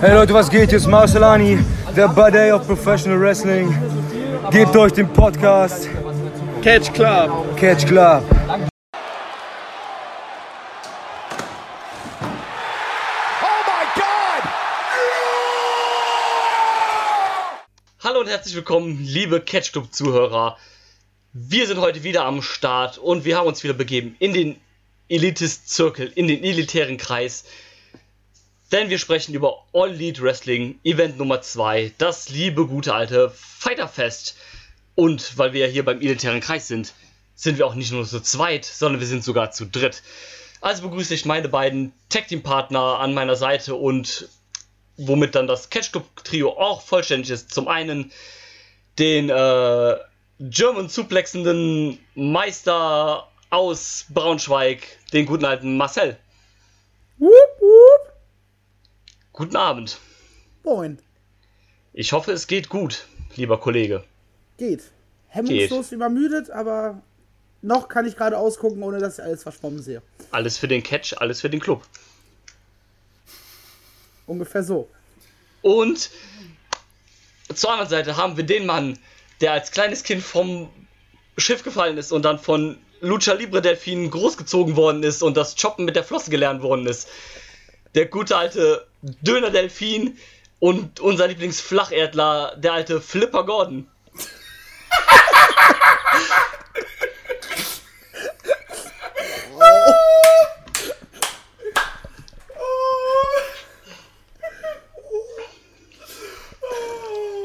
[0.00, 0.70] Hey Leute, was geht?
[0.70, 1.58] Hier ist Marcelani,
[1.94, 3.68] der Buddy of Professional Wrestling.
[4.50, 5.90] Gebt euch den Podcast
[6.62, 7.54] Catch Club.
[7.58, 8.24] Catch Club.
[18.02, 20.56] Hallo und herzlich willkommen, liebe Catch Club Zuhörer.
[21.34, 24.56] Wir sind heute wieder am Start und wir haben uns wieder begeben in den
[25.10, 27.44] Elitist Circle, in den elitären Kreis.
[28.72, 34.36] Denn wir sprechen über All Elite Wrestling Event Nummer 2, das liebe gute alte Fighterfest.
[34.94, 36.92] Und weil wir ja hier beim elitären Kreis sind,
[37.34, 40.02] sind wir auch nicht nur zu zweit, sondern wir sind sogar zu dritt.
[40.60, 44.28] Also begrüße ich meine beiden Tag Team Partner an meiner Seite und
[44.96, 47.52] womit dann das Catch Club Trio auch vollständig ist.
[47.52, 48.12] Zum einen
[48.98, 49.96] den äh,
[50.38, 56.18] German suplexenden Meister aus Braunschweig, den guten alten Marcel.
[57.18, 57.30] Wup,
[57.60, 57.99] wup.
[59.32, 59.98] Guten Abend.
[60.64, 60.98] Moin.
[61.92, 64.04] Ich hoffe, es geht gut, lieber Kollege.
[64.58, 64.82] Geht.
[65.28, 67.00] Hemmungslos übermüdet, aber
[67.62, 70.02] noch kann ich gerade ausgucken, ohne dass ich alles verschwommen sehe.
[70.32, 71.82] Alles für den Catch, alles für den Club.
[74.26, 74.88] Ungefähr so.
[75.62, 76.10] Und
[77.54, 78.98] zur anderen Seite haben wir den Mann,
[79.40, 80.68] der als kleines Kind vom
[81.38, 85.84] Schiff gefallen ist und dann von Lucha Libre Delfinen großgezogen worden ist und das Choppen
[85.84, 87.08] mit der Flosse gelernt worden ist.
[87.94, 90.16] Der gute alte Döner Delfin
[90.60, 93.88] und unser Lieblingsflacherdler, der alte Flipper Gordon.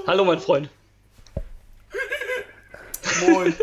[0.05, 0.69] Hallo, mein Freund.
[3.21, 3.55] Moin.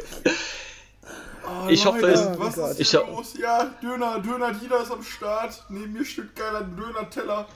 [1.72, 3.34] Ich hoffe, es- was ist ich hier los?
[3.40, 5.64] Ja, Döner, Döner Dieter ist am Start.
[5.68, 7.46] Neben mir steht geiler Döner-Teller.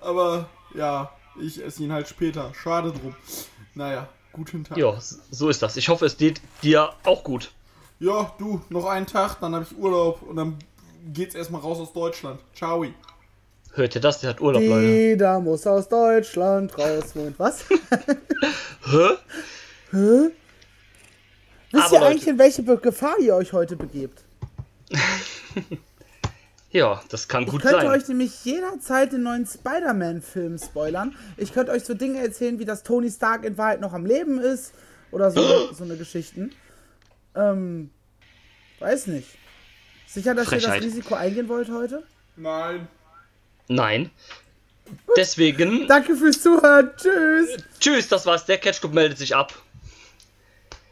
[0.00, 2.52] Aber ja, ich esse ihn halt später.
[2.54, 3.14] Schade drum.
[3.74, 4.76] Naja, guten Tag.
[4.78, 4.94] Ja,
[5.30, 5.76] so ist das.
[5.76, 7.52] Ich hoffe, es geht dir auch gut.
[8.00, 10.56] Ja, du, noch einen Tag, dann habe ich Urlaub und dann
[11.12, 12.38] geht's erstmal raus aus Deutschland.
[12.54, 12.84] Ciao.
[13.74, 14.20] Hört ihr das?
[14.20, 14.86] Der hat Urlaub, Leute.
[14.86, 17.14] Jeder muss aus Deutschland raus.
[17.14, 17.64] Moment, was?
[19.90, 20.30] Hä?
[21.78, 24.22] Wisst ihr Leute- eigentlich, in welche Gefahr ihr euch heute begebt?
[26.70, 27.86] Ja, das kann Ich gut könnte sein.
[27.88, 31.16] euch nämlich jederzeit den neuen Spider-Man-Film spoilern.
[31.38, 34.38] Ich könnte euch so Dinge erzählen, wie dass Tony Stark in Wahrheit noch am Leben
[34.38, 34.74] ist.
[35.10, 35.40] Oder so,
[35.72, 36.52] so eine Geschichten.
[37.34, 37.88] Ähm,
[38.80, 39.28] weiß nicht.
[40.06, 40.80] Sicher, dass ihr Frechheit.
[40.80, 42.02] das Risiko eingehen wollt heute?
[42.36, 42.86] Nein.
[43.68, 44.10] Nein.
[45.16, 46.90] Deswegen, Danke fürs Zuhören.
[46.98, 47.56] Tschüss.
[47.80, 48.44] tschüss, das war's.
[48.44, 49.54] Der Catch Club meldet sich ab.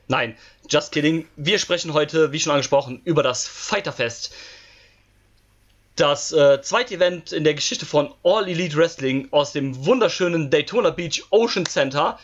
[0.08, 0.36] Nein,
[0.68, 1.26] just kidding.
[1.36, 4.32] Wir sprechen heute, wie schon angesprochen, über das Fighterfest.
[5.96, 10.90] Das äh, zweite Event in der Geschichte von All Elite Wrestling aus dem wunderschönen Daytona
[10.90, 12.18] Beach Ocean Center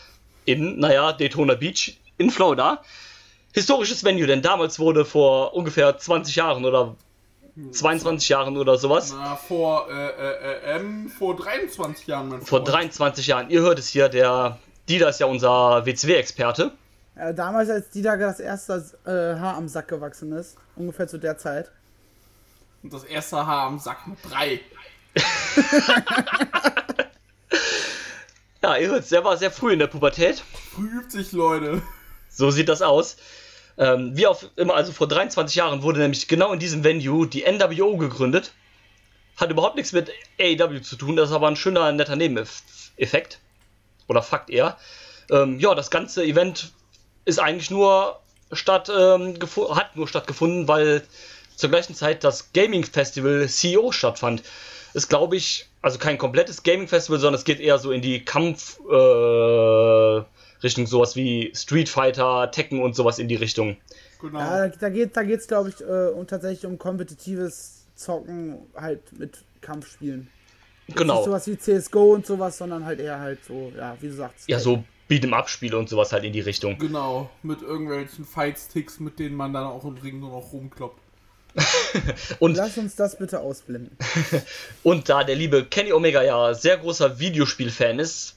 [0.44, 2.82] in, naja, Daytona Beach in Florida.
[3.54, 6.96] Historisches Venue, denn damals wurde vor ungefähr 20 Jahren oder
[7.70, 12.60] 22 Jahren oder sowas Na, vor, äh, äh, äh, ähm, vor 23 Jahren, mein Vor
[12.60, 12.68] Freund.
[12.68, 13.50] 23 Jahren.
[13.50, 16.72] Ihr hört es hier, der Dieter ist ja unser WCW-Experte.
[17.14, 21.38] Äh, damals, als Dieter das erste äh, Haar am Sack gewachsen ist, ungefähr zu der
[21.38, 21.70] Zeit.
[22.82, 24.60] Und das erste Haar am Sack mit drei.
[28.62, 30.44] Ja, ihr hört es, der war sehr früh in der Pubertät.
[30.72, 31.82] Früh übt sich, Leute.
[32.28, 33.16] So sieht das aus.
[33.76, 37.42] Ähm, wie auch immer, also vor 23 Jahren wurde nämlich genau in diesem Venue die
[37.42, 38.52] NWO gegründet.
[39.36, 43.40] Hat überhaupt nichts mit AEW zu tun, das ist aber ein schöner, netter Nebeneffekt.
[44.06, 44.76] Oder Fakt eher.
[45.30, 46.72] Ähm, ja, das ganze Event
[47.24, 48.20] ist eigentlich nur
[48.52, 49.38] statt, ähm,
[49.70, 51.02] hat nur stattgefunden, weil
[51.56, 54.42] zur gleichen Zeit das Gaming Festival CEO stattfand.
[54.94, 58.24] Ist, glaube ich, also kein komplettes Gaming Festival, sondern es geht eher so in die
[58.24, 60.22] Kampf, äh,
[60.62, 63.76] Richtung sowas wie Street Fighter, Tekken und sowas in die Richtung.
[64.20, 64.38] Genau.
[64.38, 69.00] Ja, da, da geht da geht's, glaube ich, äh, um, tatsächlich um kompetitives Zocken halt
[69.18, 70.28] mit Kampfspielen.
[70.86, 71.24] Nicht Genau.
[71.24, 74.48] sowas wie CSGO und sowas, sondern halt eher halt so, ja, wie du sagst.
[74.48, 76.78] Ja, so Beat'em-up-Spiele und sowas halt in die Richtung.
[76.78, 81.00] Genau, mit irgendwelchen Fightsticks, mit denen man dann auch im Ring nur noch rumkloppt.
[82.38, 83.94] Und, Lass uns das bitte ausblenden.
[84.82, 88.36] und da der liebe Kenny Omega ja sehr großer Videospiel-Fan ist,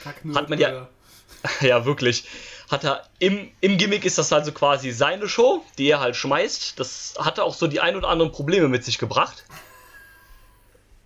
[0.00, 0.88] Kacknerd, Hat man ja-
[1.60, 2.24] ja wirklich,
[2.70, 6.78] hat er im, im Gimmick ist das also quasi seine Show, die er halt schmeißt.
[6.78, 9.44] Das hatte auch so die ein oder anderen Probleme mit sich gebracht.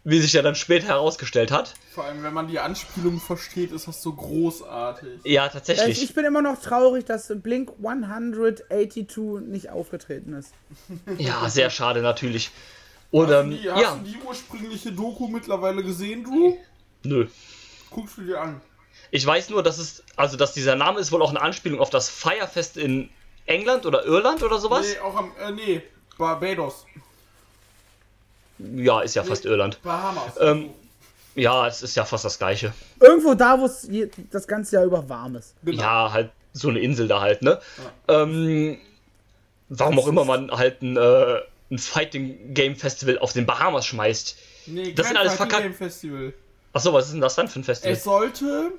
[0.03, 1.75] Wie sich ja dann später herausgestellt hat.
[1.93, 5.21] Vor allem, wenn man die Anspielung versteht, ist das so großartig.
[5.25, 5.99] Ja, tatsächlich.
[5.99, 10.53] ich, ich bin immer noch traurig, dass Blink 182 nicht aufgetreten ist.
[11.19, 12.51] Ja, sehr schade natürlich.
[13.11, 16.57] Und Hast, du die, hast ja, du die ursprüngliche Doku mittlerweile gesehen, Drew?
[17.03, 17.27] Nö.
[17.91, 18.61] Guckst du dir an.
[19.11, 21.91] Ich weiß nur, dass es, also dass dieser Name ist wohl auch eine Anspielung auf
[21.91, 23.11] das Firefest in
[23.47, 24.87] England oder Irland oder sowas.
[24.87, 25.83] Nee, auch am, äh, nee,
[26.17, 26.87] Barbados.
[28.77, 29.83] Ja, ist ja fast Irland.
[29.83, 30.33] Bahamas.
[30.41, 30.71] Ähm,
[31.35, 32.73] ja, es ist ja fast das gleiche.
[33.01, 33.89] Irgendwo da, wo es
[34.31, 35.55] das ganze Jahr über warm ist.
[35.63, 35.81] Genau.
[35.83, 37.61] Ja, halt so eine Insel da halt, ne?
[38.09, 38.79] Ähm,
[39.69, 41.41] warum auch immer man halt ein, äh,
[41.71, 44.37] ein Fighting Game Festival auf den Bahamas schmeißt.
[44.67, 46.35] Nee, das kein sind alles Fighting verkack- Game Festival.
[46.73, 47.93] Achso, was ist denn das dann für ein Festival?
[47.93, 48.73] Es sollte.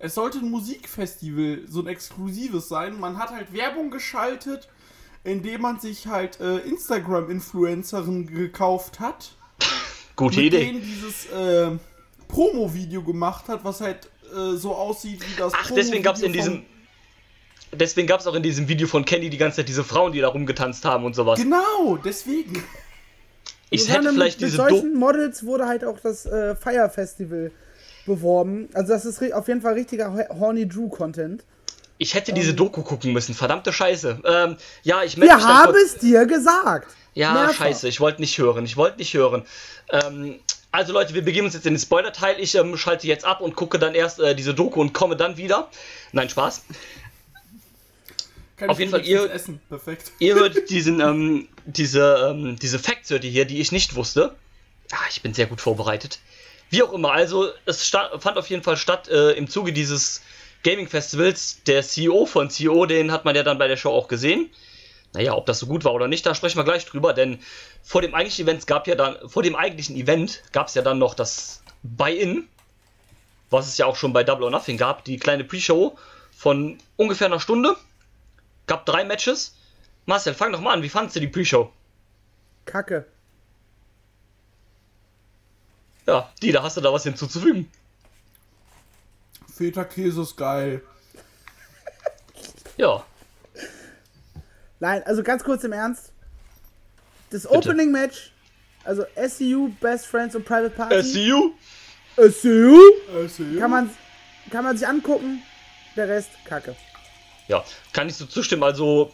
[0.00, 2.98] Es sollte ein Musikfestival, so ein exklusives sein.
[2.98, 4.68] Man hat halt Werbung geschaltet,
[5.24, 9.32] indem man sich halt äh, Instagram-Influencerin gekauft hat.
[10.16, 10.66] Gute mit Idee.
[10.66, 11.70] denen dieses äh,
[12.28, 16.32] Promo-Video gemacht hat, was halt äh, so aussieht wie das Ach, deswegen gab es in
[16.32, 16.64] diesem.
[17.72, 20.20] Deswegen gab es auch in diesem Video von Kenny die ganze Zeit diese Frauen, die
[20.20, 21.40] da rumgetanzt haben und sowas.
[21.40, 22.62] Genau, deswegen.
[23.70, 27.50] Ich hätte vielleicht mit diese Do solchen Models wurde halt auch das äh, Fire Festival
[28.06, 28.68] beworben.
[28.74, 31.44] Also das ist auf jeden Fall richtiger Ho- Horny Drew Content.
[31.98, 33.34] Ich hätte diese Doku gucken müssen.
[33.34, 34.20] Verdammte Scheiße.
[34.24, 36.92] Ähm, ja, ich melde Wir haben es dir gesagt.
[37.14, 37.54] Ja, Mehrfach.
[37.54, 39.44] scheiße, ich wollte nicht hören, ich wollte nicht hören.
[39.90, 40.40] Ähm,
[40.72, 42.40] also Leute, wir begeben uns jetzt in den Spoiler-Teil.
[42.40, 45.36] Ich ähm, schalte jetzt ab und gucke dann erst äh, diese Doku und komme dann
[45.36, 45.70] wieder.
[46.10, 46.62] Nein, Spaß.
[48.56, 49.60] Kann Auf ich jeden Fall, ihr- essen.
[49.68, 50.12] Perfekt.
[50.18, 54.34] Ihr hört diesen, ähm, diese, ähm, diese Facts hört ihr hier, die ich nicht wusste.
[54.92, 56.18] Ah, ich bin sehr gut vorbereitet.
[56.70, 60.22] Wie auch immer, also es fand auf jeden Fall statt äh, im Zuge dieses
[60.64, 61.62] Gaming-Festivals.
[61.64, 64.50] Der CEO von CEO, den hat man ja dann bei der Show auch gesehen.
[65.12, 67.38] Naja, ob das so gut war oder nicht, da sprechen wir gleich drüber, denn
[67.84, 70.98] vor dem eigentlichen Event gab ja dann, vor dem eigentlichen Event gab es ja dann
[70.98, 72.48] noch das Buy-In,
[73.48, 75.96] was es ja auch schon bei Double or Nothing gab, die kleine Pre-Show
[76.36, 77.76] von ungefähr einer Stunde.
[78.66, 79.54] Gab drei Matches.
[80.06, 81.70] Marcel, fang doch mal an, wie fandst du die Pre-Show?
[82.64, 83.06] Kacke.
[86.06, 87.70] Ja, die, da hast du da was hinzuzufügen.
[89.54, 90.82] Feta-Käse ist geil.
[92.76, 93.04] Ja,
[94.84, 96.12] Nein, also ganz kurz im Ernst.
[97.30, 98.32] Das Opening Match,
[98.84, 101.02] also SCU, Best Friends und Private Party.
[101.02, 101.52] SCU?
[102.16, 102.78] SCU?
[103.16, 103.90] Also, Kann man,
[104.50, 105.42] kann man sich angucken.
[105.96, 106.76] Der Rest, Kacke.
[107.48, 107.64] Ja,
[107.94, 108.62] kann ich so zustimmen.
[108.62, 109.10] Also,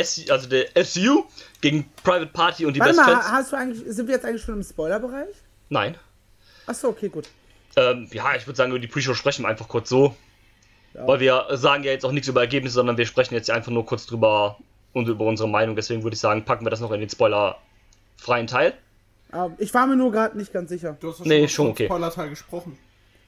[0.00, 1.24] SC, also der SCU
[1.60, 3.32] gegen Private Party und die Warte Best mal, Friends.
[3.32, 5.34] hast du eigentlich, sind wir jetzt eigentlich schon im Spoilerbereich?
[5.68, 5.96] Nein.
[6.66, 7.28] Achso, okay, gut.
[7.78, 10.14] Ähm, ja, ich würde sagen, über die Pre-Show sprechen wir einfach kurz so.
[10.94, 11.06] Ja.
[11.06, 13.86] Weil wir sagen ja jetzt auch nichts über Ergebnisse, sondern wir sprechen jetzt einfach nur
[13.86, 14.58] kurz drüber
[14.94, 15.76] und über unsere Meinung.
[15.76, 18.74] Deswegen würde ich sagen, packen wir das noch in den spoilerfreien Teil.
[19.30, 20.96] Aber ich war mir nur gerade nicht ganz sicher.
[20.98, 21.84] Du hast ja Nee, schon okay.
[21.84, 22.78] Spoilerteil gesprochen.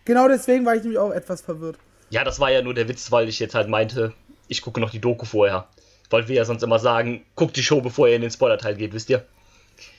[0.06, 1.76] Genau deswegen war ich nämlich auch etwas verwirrt.
[2.08, 4.14] Ja, das war ja nur der Witz, weil ich jetzt halt meinte,
[4.49, 5.69] ich gucke noch die Doku vorher.
[6.08, 8.93] Weil wir ja sonst immer sagen, guckt die Show, bevor ihr in den Spoiler-Teil geht,
[8.94, 9.25] wisst ihr?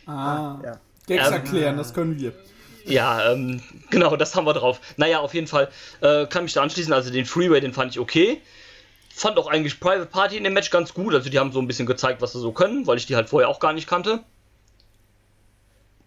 [0.07, 0.57] Ah.
[0.63, 0.79] Ja.
[1.07, 2.33] Gags Ähm, erklären, das können wir.
[2.85, 4.79] Ja, ähm, genau, das haben wir drauf.
[4.97, 5.69] Naja, auf jeden Fall
[6.01, 6.93] äh, kann mich da anschließen.
[6.93, 8.41] Also den Freeway, den fand ich okay.
[9.13, 11.13] Fand auch eigentlich Private Party in dem Match ganz gut.
[11.13, 13.29] Also die haben so ein bisschen gezeigt, was sie so können, weil ich die halt
[13.29, 14.23] vorher auch gar nicht kannte.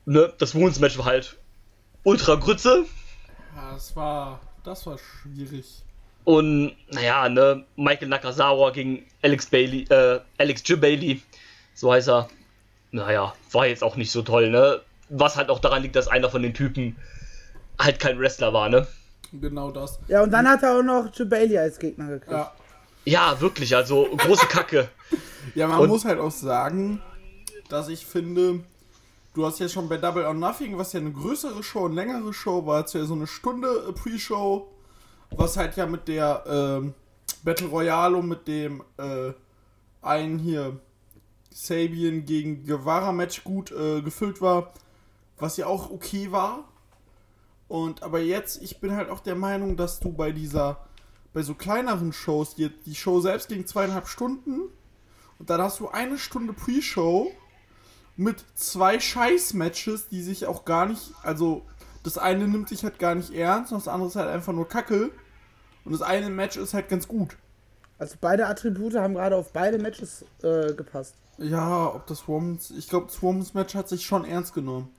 [0.06, 1.36] Ne, das Wounds Match war halt
[2.02, 2.84] ultra Grütze.
[3.56, 4.40] Ja, das war.
[4.64, 5.66] Das war schwierig.
[6.24, 10.80] Und naja, ne, Michael Nakazawa gegen Alex Bailey, äh, Alex J.
[10.80, 11.22] Bailey,
[11.74, 12.28] so heißt er.
[12.92, 14.80] Naja, war jetzt auch nicht so toll, ne?
[15.16, 16.96] Was halt auch daran liegt, dass einer von den Typen
[17.78, 18.86] halt kein Wrestler war, ne?
[19.32, 19.98] Genau das.
[20.08, 22.32] Ja, und dann hat er auch noch Bailey als Gegner gekriegt.
[22.32, 22.52] Ja.
[23.06, 24.88] Ja, wirklich, also große Kacke.
[25.54, 27.02] Ja, man Und- muss halt auch sagen,
[27.68, 28.60] dass ich finde,
[29.34, 32.32] du hast jetzt schon bei Double or Nothing, was ja eine größere Show, eine längere
[32.32, 34.66] Show war, jetzt ja so eine Stunde äh, Pre-Show,
[35.32, 36.94] was halt ja mit der ähm,
[37.42, 39.32] Battle Royale und mit dem äh,
[40.00, 40.78] einen hier
[41.52, 44.72] Sabian gegen Guevara Match gut äh, gefüllt war,
[45.38, 46.68] was ja auch okay war.
[47.68, 50.86] Und aber jetzt, ich bin halt auch der Meinung, dass du bei dieser,
[51.32, 54.68] bei so kleineren Shows, die, die Show selbst ging zweieinhalb Stunden
[55.38, 57.32] und dann hast du eine Stunde Pre-Show
[58.16, 61.62] mit zwei Scheiß-Matches, die sich auch gar nicht, also
[62.02, 64.68] das eine nimmt sich halt gar nicht ernst und das andere ist halt einfach nur
[64.68, 65.10] Kacke.
[65.84, 67.36] Und das eine Match ist halt ganz gut.
[67.98, 71.14] Also beide Attribute haben gerade auf beide Matches äh, gepasst.
[71.38, 74.90] Ja, ob das Women's, ich glaube, das Women's Match hat sich schon ernst genommen.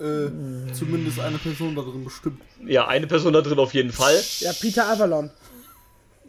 [0.00, 2.40] Äh, zumindest eine Person da drin bestimmt.
[2.64, 4.14] Ja, eine Person da drin auf jeden Fall.
[4.40, 5.30] Ja, Peter Avalon.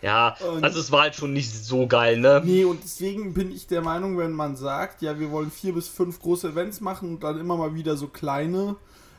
[0.02, 2.40] Ja, Und- also es war halt schon nicht so geil, ne?
[2.42, 5.88] Nee, und deswegen bin ich der Meinung, wenn man sagt, ja, wir wollen vier bis
[5.88, 8.76] fünf große Events machen und dann immer mal wieder so kleine,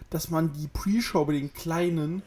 [0.10, 2.24] dass man die Pre-Show bei den kleinen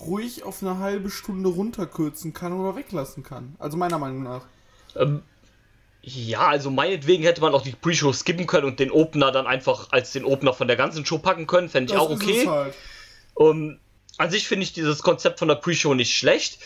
[0.00, 3.54] ruhig auf eine halbe Stunde runterkürzen kann oder weglassen kann.
[3.58, 4.46] Also meiner Meinung nach.
[4.96, 5.20] Ähm,
[6.02, 9.88] Ja, also meinetwegen hätte man auch die Pre-Show skippen können und den Opener dann einfach
[9.90, 11.68] als den Opener von der ganzen Show packen können.
[11.68, 12.40] Fände ich Das auch ist okay.
[12.42, 12.74] es halt.
[13.34, 13.78] Um,
[14.16, 16.58] an sich finde ich dieses Konzept von der Pre-Show nicht schlecht.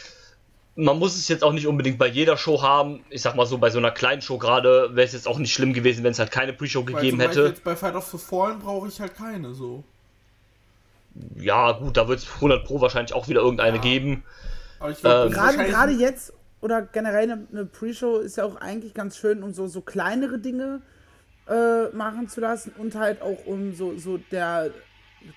[0.76, 3.04] Man muss es jetzt auch nicht unbedingt bei jeder Show haben.
[3.10, 5.52] Ich sag mal so, bei so einer kleinen Show gerade wäre es jetzt auch nicht
[5.52, 7.46] schlimm gewesen, wenn es halt keine Pre-Show gegeben hätte.
[7.46, 9.84] Jetzt bei Fight of the Fallen brauche ich halt keine so.
[11.36, 13.82] Ja, gut, da wird es 100 Pro wahrscheinlich auch wieder irgendeine Ja.
[13.82, 14.24] geben.
[14.80, 16.32] Aber ich glaub, Ähm, Gerade, gerade jetzt
[16.64, 20.38] oder generell eine, eine Pre-Show ist ja auch eigentlich ganz schön, um so, so kleinere
[20.38, 20.80] Dinge
[21.47, 24.71] äh, machen zu lassen und halt auch um so, so der,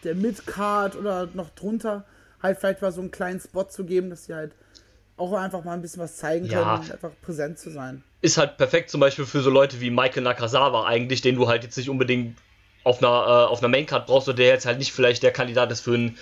[0.06, 2.06] der Mid-Card oder noch drunter
[2.42, 4.54] halt vielleicht mal so einen kleinen Spot zu geben, dass sie halt
[5.18, 6.60] auch einfach mal ein bisschen was zeigen Ja.
[6.64, 8.04] können und einfach präsent zu sein.
[8.22, 11.64] Ist halt perfekt zum Beispiel für so Leute wie Michael Nakazawa eigentlich, den du halt
[11.64, 12.38] jetzt nicht unbedingt
[12.86, 15.74] auf einer, äh, auf einer Maincard brauchst oder der jetzt halt nicht vielleicht der Kandidat
[15.74, 16.18] ist für ein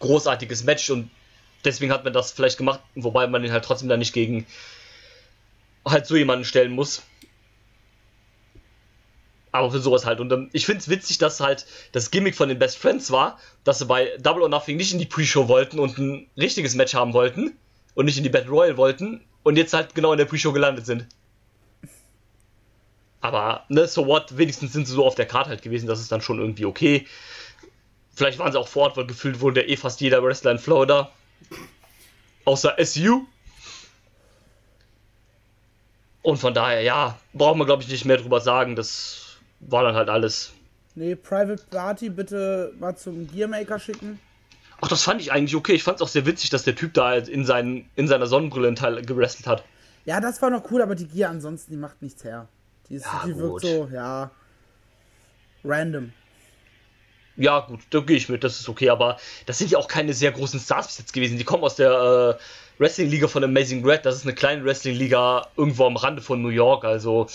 [0.00, 1.10] großartiges Match und
[1.64, 4.46] deswegen hat man das vielleicht gemacht, wobei man den halt trotzdem dann nicht gegen
[5.84, 7.02] halt so jemanden stellen muss.
[9.52, 10.20] Aber für sowas halt.
[10.20, 13.38] Und ähm, ich finde es witzig, dass halt das Gimmick von den Best Friends war,
[13.64, 16.94] dass sie bei Double or Nothing nicht in die Pre-Show wollten und ein richtiges Match
[16.94, 17.56] haben wollten
[17.94, 20.86] und nicht in die Battle Royale wollten und jetzt halt genau in der Pre-Show gelandet
[20.86, 21.06] sind.
[23.20, 26.10] Aber, ne, so what, wenigstens sind sie so auf der Karte halt gewesen, das ist
[26.10, 27.06] dann schon irgendwie okay.
[28.14, 31.10] Vielleicht waren sie auch vor Ort, weil gefühlt wurde eh fast jeder Wrestler in Florida.
[32.44, 33.26] Außer SU.
[36.22, 38.76] Und von daher, ja, braucht man glaube ich nicht mehr drüber sagen.
[38.76, 40.52] Das war dann halt alles.
[40.94, 44.18] Nee, Private Party bitte mal zum Gearmaker schicken.
[44.80, 45.72] Ach, das fand ich eigentlich okay.
[45.72, 48.26] Ich fand es auch sehr witzig, dass der Typ da halt in, seinen, in seiner
[48.26, 49.62] Sonnenbrille einen Teil gewrestelt hat.
[50.06, 52.48] Ja, das war noch cool, aber die Gear ansonsten, die macht nichts her.
[52.88, 54.30] Die, ist, Ja, die wirkt so, ja,
[55.64, 56.12] random.
[57.40, 59.16] Ja, gut, da gehe ich mit, das ist okay, aber
[59.46, 61.38] das sind ja auch keine sehr großen Stars bis jetzt gewesen.
[61.38, 61.90] Die kommen aus der
[62.38, 66.48] äh, Wrestling-Liga von Amazing Red, das ist eine kleine Wrestling-Liga irgendwo am Rande von New
[66.48, 67.26] York, also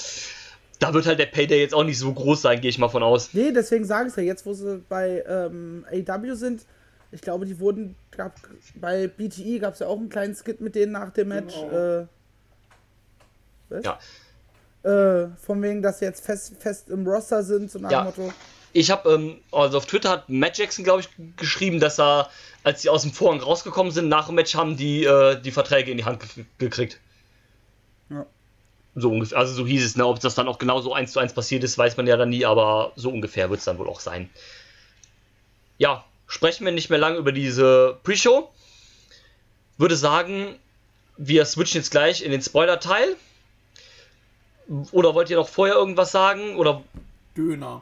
[0.79, 3.01] da wird halt der Payday jetzt auch nicht so groß sein, gehe ich mal von
[3.01, 3.29] aus.
[3.33, 6.65] Nee, deswegen sage ich es ja, jetzt wo sie bei ähm, AW sind,
[7.11, 8.35] ich glaube, die wurden, gab,
[8.75, 11.55] bei BTE gab es ja auch einen kleinen Skit mit denen nach dem Match.
[11.55, 12.05] Äh,
[13.69, 13.83] was?
[13.83, 13.99] Ja.
[14.83, 18.01] Äh, von wegen, dass sie jetzt fest, fest im Roster sind, so nach Ja.
[18.01, 18.33] dem Motto.
[18.75, 22.29] Ich habe, ähm, also auf Twitter hat Matt Jackson, glaube ich, geschrieben, dass er,
[22.65, 25.91] als sie aus dem Vorhang rausgekommen sind, nach dem Match haben die äh, die Verträge
[25.91, 26.99] in die Hand ge gekriegt.
[28.09, 28.25] Ja.
[28.93, 30.05] So ungefähr, also so hieß es, ne?
[30.05, 32.43] Ob das dann auch genauso eins zu eins passiert ist, weiß man ja dann nie,
[32.43, 34.29] aber so ungefähr wird es dann wohl auch sein.
[35.77, 38.51] Ja, sprechen wir nicht mehr lange über diese Pre-Show.
[39.77, 40.59] Würde sagen,
[41.15, 43.15] wir switchen jetzt gleich in den Spoiler-Teil.
[44.91, 46.57] Oder wollt ihr noch vorher irgendwas sagen?
[46.57, 46.83] Oder
[47.37, 47.81] Döner.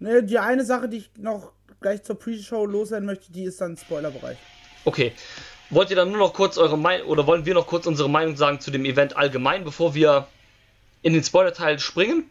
[0.00, 3.76] Ne, die eine Sache, die ich noch gleich zur Pre-Show loswerden möchte, die ist dann
[3.76, 4.38] Spoilerbereich.
[4.84, 5.12] Okay.
[5.70, 8.36] Wollt ihr dann nur noch kurz eure Meinung oder wollen wir noch kurz unsere Meinung
[8.36, 10.28] sagen zu dem Event allgemein, bevor wir
[11.02, 12.30] in den Spoiler-Teil springen?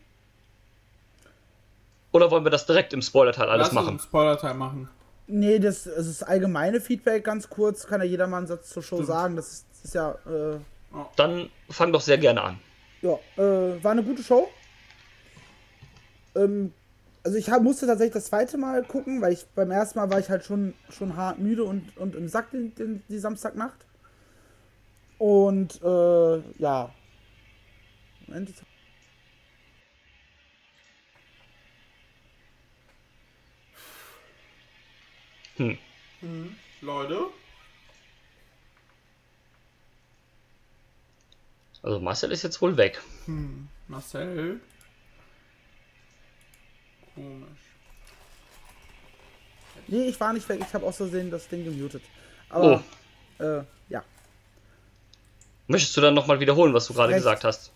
[2.11, 3.87] Oder wollen wir das direkt im Spoiler-Teil alles Lass machen?
[3.89, 4.89] einen Spoiler-Teil machen.
[5.25, 8.83] Nee, das, das ist allgemeine Feedback, ganz kurz, kann ja jeder mal einen Satz zur
[8.83, 9.35] Show sagen.
[9.35, 10.57] Das ist, das ist ja, äh,
[11.15, 12.59] Dann fang doch sehr gerne an.
[13.01, 14.47] ja, äh, war eine gute Show.
[16.35, 16.73] Ähm,
[17.23, 20.19] also ich hab, musste tatsächlich das zweite Mal gucken, weil ich beim ersten Mal war
[20.19, 23.85] ich halt schon, schon hart müde und, und im Sack den, den, die Samstagnacht.
[25.17, 26.93] Und äh, ja.
[28.27, 28.63] Moment, jetzt-
[36.81, 37.27] Leute,
[41.81, 43.01] Also Marcel ist jetzt wohl weg.
[43.89, 44.61] Marcel.
[47.15, 47.59] Komisch.
[49.87, 52.03] Nee, ich war nicht weg, ich habe aus Versehen das Ding gemutet.
[52.49, 52.83] Aber,
[53.39, 54.03] äh, ja.
[55.67, 57.71] Möchtest du dann nochmal wiederholen, was du gerade gesagt hast?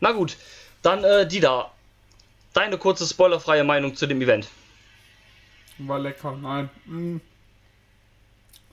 [0.00, 0.36] Na gut,
[0.82, 1.70] dann äh, Dida,
[2.52, 4.48] deine kurze spoilerfreie Meinung zu dem Event.
[5.78, 6.68] War lecker, nein.
[6.84, 7.16] Mm.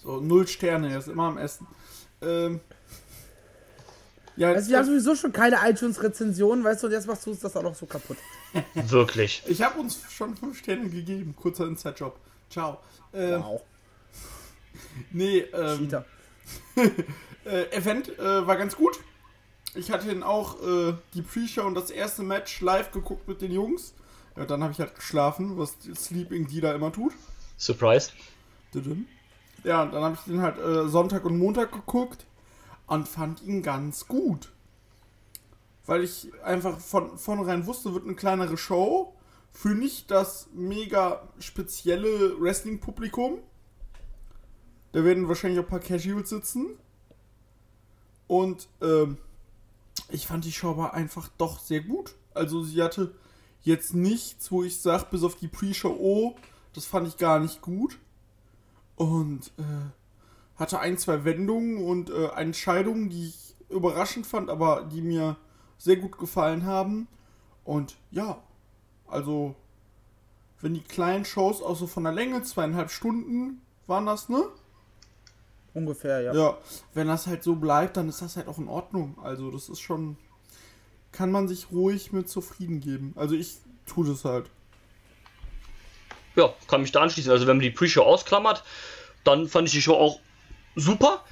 [0.04, 1.68] So, null Sterne, er ist immer am Essen.
[2.22, 2.60] Ähm.
[4.42, 7.42] Ja, Also wir haben sowieso schon keine iTunes-Rezension, weißt du, und jetzt machst du uns
[7.42, 8.18] das auch noch so kaputt.
[8.74, 9.44] Wirklich.
[9.46, 11.36] ich habe uns schon fünf Sterne gegeben.
[11.40, 12.18] Kurzer Inside-Job.
[12.50, 12.80] Ciao.
[13.14, 13.62] Ähm, Wow,
[15.12, 16.06] Nee, ähm, Cheater.
[17.46, 19.00] äh, Event äh, war ganz gut.
[19.76, 23.52] Ich hatte dann auch äh, die Pre-Show und das erste Match live geguckt mit den
[23.52, 23.94] Jungs.
[24.36, 27.14] Ja, dann habe ich halt geschlafen, was Sleeping die da immer tut.
[27.60, 28.10] Surprise.
[29.64, 32.26] Ja, und dann habe ich den halt äh, Sonntag und Montag geguckt
[32.92, 34.52] und fand ihn ganz gut.
[35.86, 39.16] Weil ich einfach von vornherein wusste, wird eine kleinere Show
[39.50, 43.40] für nicht das mega spezielle Wrestling-Publikum.
[44.92, 46.78] Da werden wahrscheinlich auch ein paar Casuals sitzen.
[48.28, 49.18] Und ähm,
[50.10, 52.16] ich fand die Show war einfach doch sehr gut.
[52.34, 53.16] Also sie hatte
[53.62, 56.36] jetzt nichts, wo ich sage, bis auf die Pre-Show, oh,
[56.74, 57.98] das fand ich gar nicht gut.
[58.98, 59.92] Und äh,
[60.56, 65.38] hatte ein, zwei Wendungen und äh, Entscheidungen, die ich überraschend fand, aber die mir
[65.78, 67.08] sehr gut gefallen haben.
[67.64, 68.42] Und ja,
[69.08, 69.56] also
[70.62, 74.44] wenn die kleinen Shows auch so von der Länge, zweieinhalb Stunden waren das, ne?
[75.74, 76.34] Ungefähr, ja.
[76.34, 76.58] Ja,
[76.94, 79.18] wenn das halt so bleibt, dann ist das halt auch in Ordnung.
[79.24, 80.18] Also das ist schon,
[81.12, 83.14] kann man sich ruhig mit zufrieden geben.
[83.16, 84.50] Also ich tue das halt.
[86.36, 87.32] Ja, kann mich da anschließen.
[87.32, 88.64] Also wenn man die Pre-Show ausklammert,
[89.24, 90.20] dann fand ich die Show auch
[90.76, 91.24] super.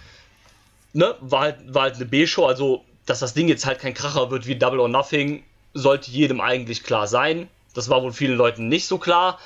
[0.93, 1.15] Ne?
[1.19, 4.45] War halt, war halt eine B-Show, also dass das Ding jetzt halt kein Kracher wird
[4.45, 5.43] wie Double or Nothing,
[5.73, 7.49] sollte jedem eigentlich klar sein.
[7.73, 9.39] Das war wohl vielen Leuten nicht so klar.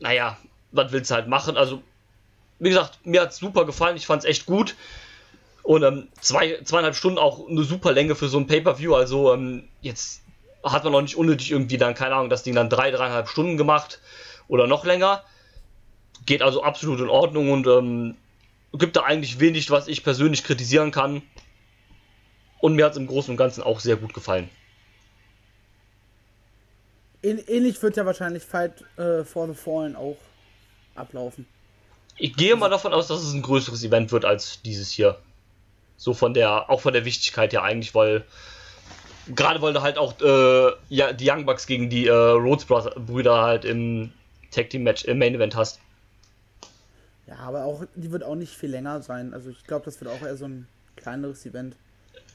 [0.00, 0.36] Naja,
[0.70, 1.56] was willst du halt machen?
[1.56, 1.82] Also,
[2.58, 4.76] wie gesagt, mir hat es super gefallen, ich fand es echt gut.
[5.62, 8.94] Und ähm, zwei, zweieinhalb Stunden auch eine super Länge für so ein Pay-Per-View.
[8.94, 10.22] Also, ähm, jetzt
[10.64, 13.56] hat man noch nicht unnötig irgendwie dann, keine Ahnung, das Ding dann drei, dreieinhalb Stunden
[13.56, 14.00] gemacht
[14.48, 15.22] oder noch länger.
[16.26, 18.16] Geht also absolut in Ordnung und ähm,
[18.78, 21.22] gibt da eigentlich wenig, was ich persönlich kritisieren kann.
[22.60, 24.48] Und mir hat es im Großen und Ganzen auch sehr gut gefallen.
[27.22, 30.16] Ähnlich wird ja wahrscheinlich Fight äh, for the Fallen auch
[30.94, 31.46] ablaufen.
[32.16, 35.18] Ich gehe mal davon aus, dass es ein größeres Event wird als dieses hier.
[35.96, 38.24] So von der, auch von der Wichtigkeit ja eigentlich, weil
[39.34, 43.42] gerade weil du halt auch äh, ja, die Young Bucks gegen die äh, Rhodes Brüder
[43.42, 44.12] halt im
[44.50, 45.80] Tag Team Match im Main Event hast.
[47.32, 49.32] Ja, aber auch die wird auch nicht viel länger sein.
[49.32, 51.76] Also ich glaube, das wird auch eher so ein kleineres Event.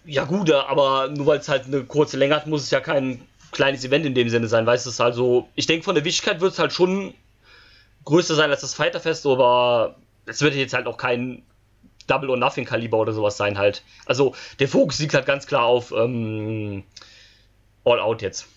[0.05, 3.21] Ja gut, aber nur weil es halt eine kurze Länge hat, muss es ja kein
[3.51, 5.03] kleines Event in dem Sinne sein, weißt du?
[5.03, 7.13] Also, ich denke, von der Wichtigkeit wird es halt schon
[8.05, 11.43] größer sein als das Fighterfest, aber es wird jetzt halt auch kein
[12.07, 13.83] Double or Nothing Kaliber oder sowas sein halt.
[14.05, 16.83] Also, der Fokus liegt halt ganz klar auf ähm,
[17.83, 18.47] All Out jetzt.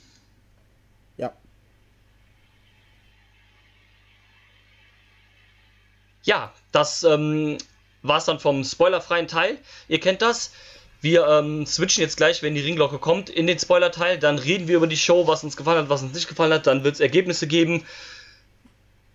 [6.23, 7.59] Ja, das ähm,
[8.03, 9.59] war es dann vom spoilerfreien Teil.
[9.89, 10.53] Ihr kennt das.
[11.01, 14.19] Wir ähm, switchen jetzt gleich, wenn die Ringglocke kommt, in den Spoiler-Teil.
[14.19, 16.67] Dann reden wir über die Show, was uns gefallen hat, was uns nicht gefallen hat.
[16.67, 17.87] Dann wird es Ergebnisse geben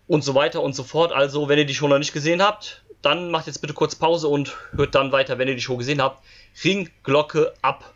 [0.07, 1.11] und so weiter und so fort.
[1.11, 4.27] Also, wenn ihr die Show noch nicht gesehen habt, dann macht jetzt bitte kurz Pause
[4.27, 6.23] und hört dann weiter, wenn ihr die Show gesehen habt.
[6.63, 7.93] Ringglocke ab.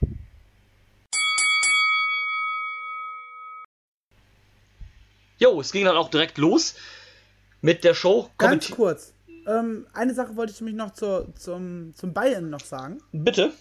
[5.39, 6.75] Jo, es ging dann auch direkt los
[7.61, 8.29] mit der Show.
[8.37, 9.13] Ganz kurz.
[9.47, 12.99] Ähm, eine Sache wollte ich nämlich noch zur, zum, zum Buy-In noch sagen.
[13.11, 13.51] Bitte.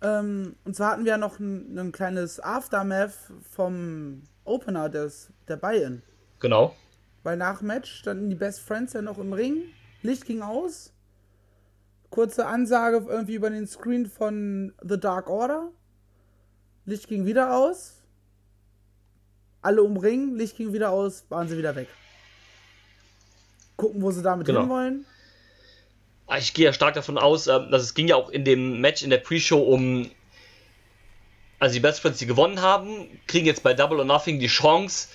[0.00, 3.14] Ähm, und zwar hatten wir ja noch ein, ein kleines Aftermath
[3.50, 6.02] vom Opener des, der Buy-In.
[6.40, 6.74] Genau.
[7.24, 9.64] Weil nach Match standen die Best Friends ja noch im Ring.
[10.02, 10.92] Licht ging aus.
[12.10, 15.70] Kurze Ansage irgendwie über den Screen von The Dark Order.
[16.86, 18.02] Licht ging wieder aus.
[19.60, 21.88] Alle umringen, Licht ging wieder aus, waren sie wieder weg.
[23.78, 24.60] Gucken, wo sie damit genau.
[24.60, 25.06] hinwollen.
[26.26, 28.82] Ah, ich gehe ja stark davon aus, ähm, dass es ging ja auch in dem
[28.82, 30.10] Match in der Pre-Show um.
[31.58, 35.08] Also die Best Friends, die gewonnen haben, kriegen jetzt bei Double or Nothing die Chance,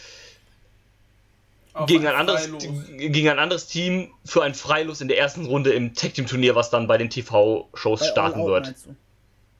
[1.87, 2.49] gegen ein, anderes,
[2.97, 6.55] gegen ein anderes Team für ein Freilos in der ersten Runde im Tag Team Turnier,
[6.55, 8.75] was dann bei den TV-Shows starten All wird.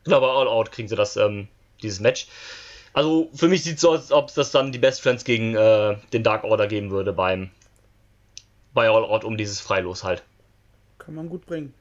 [0.04, 1.48] Genau, bei All Out kriegen sie das, ähm,
[1.82, 2.28] dieses Match.
[2.94, 5.56] Also für mich sieht es so aus, als ob das dann die Best Friends gegen
[5.56, 7.50] äh, den Dark Order geben würde beim
[8.74, 10.24] bei All Out um dieses Freilos halt.
[10.98, 11.74] Kann man gut bringen.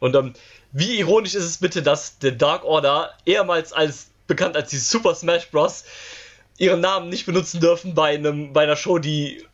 [0.00, 0.32] Und ähm,
[0.72, 5.14] wie ironisch ist es bitte, dass der Dark Order ehemals als bekannt als die Super
[5.14, 5.84] Smash Bros.
[6.56, 9.44] ihren Namen nicht benutzen dürfen bei einem bei einer Show, die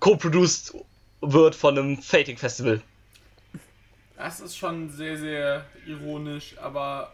[0.00, 0.74] co-produced
[1.20, 2.80] wird von einem Fating Festival.
[4.16, 7.12] Das ist schon sehr, sehr ironisch, aber.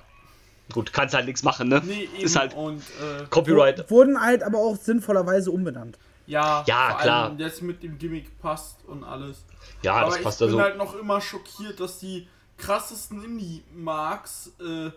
[0.73, 1.81] Gut, kannst halt nichts machen, ne?
[1.85, 2.25] Nee, eben.
[2.25, 3.91] Ist halt und, äh, Copyright.
[3.91, 5.99] Wurden halt aber auch sinnvollerweise umbenannt.
[6.29, 7.35] Ja, ja klar.
[7.39, 9.47] Jetzt mit dem Gimmick passt und alles.
[9.83, 10.63] Ja, aber das passt ich bin also.
[10.63, 14.91] halt noch immer schockiert, dass die krassesten Indie-Marks äh,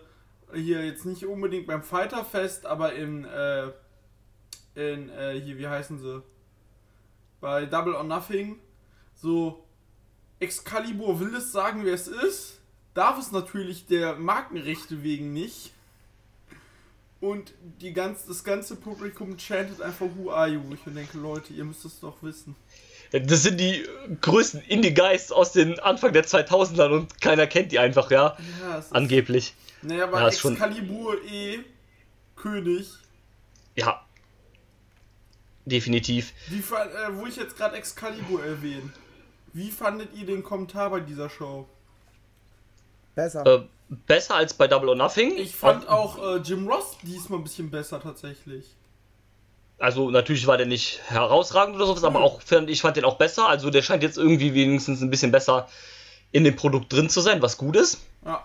[0.54, 3.70] hier jetzt nicht unbedingt beim Fighterfest, aber in, äh,
[4.74, 6.22] in äh, hier, wie heißen sie?
[7.40, 8.58] Bei Double or Nothing
[9.14, 9.64] so
[10.38, 12.60] Excalibur will es sagen, wer es ist,
[12.92, 15.72] darf es natürlich der Markenrechte wegen nicht.
[17.22, 20.60] Und die ganz, das ganze Publikum chantet einfach Who are you?
[20.74, 22.56] Ich denke, Leute, ihr müsst es doch wissen.
[23.12, 23.86] Das sind die
[24.20, 28.36] größten Indie-Guys aus den Anfang der 2000ern und keiner kennt die einfach, ja?
[28.60, 29.54] Ja, es ist, Angeblich.
[29.82, 31.60] Naja, aber Ja, ist schon- Excalibur eh
[32.34, 32.88] König.
[33.76, 34.04] Ja.
[35.64, 36.32] Definitiv.
[36.48, 38.90] Wie, äh, wo ich jetzt gerade Excalibur erwähne.
[39.52, 41.68] Wie fandet ihr den Kommentar bei dieser Show?
[43.14, 43.46] Besser.
[43.46, 43.62] Äh,
[44.06, 45.36] besser als bei Double or Nothing.
[45.36, 48.64] Ich fand auch äh, Jim Ross diesmal ein bisschen besser tatsächlich.
[49.78, 53.18] Also natürlich war der nicht herausragend oder sowas, aber auch fand, ich fand den auch
[53.18, 53.48] besser.
[53.48, 55.68] Also der scheint jetzt irgendwie wenigstens ein bisschen besser
[56.30, 58.00] in dem Produkt drin zu sein, was gut ist.
[58.24, 58.44] Ja.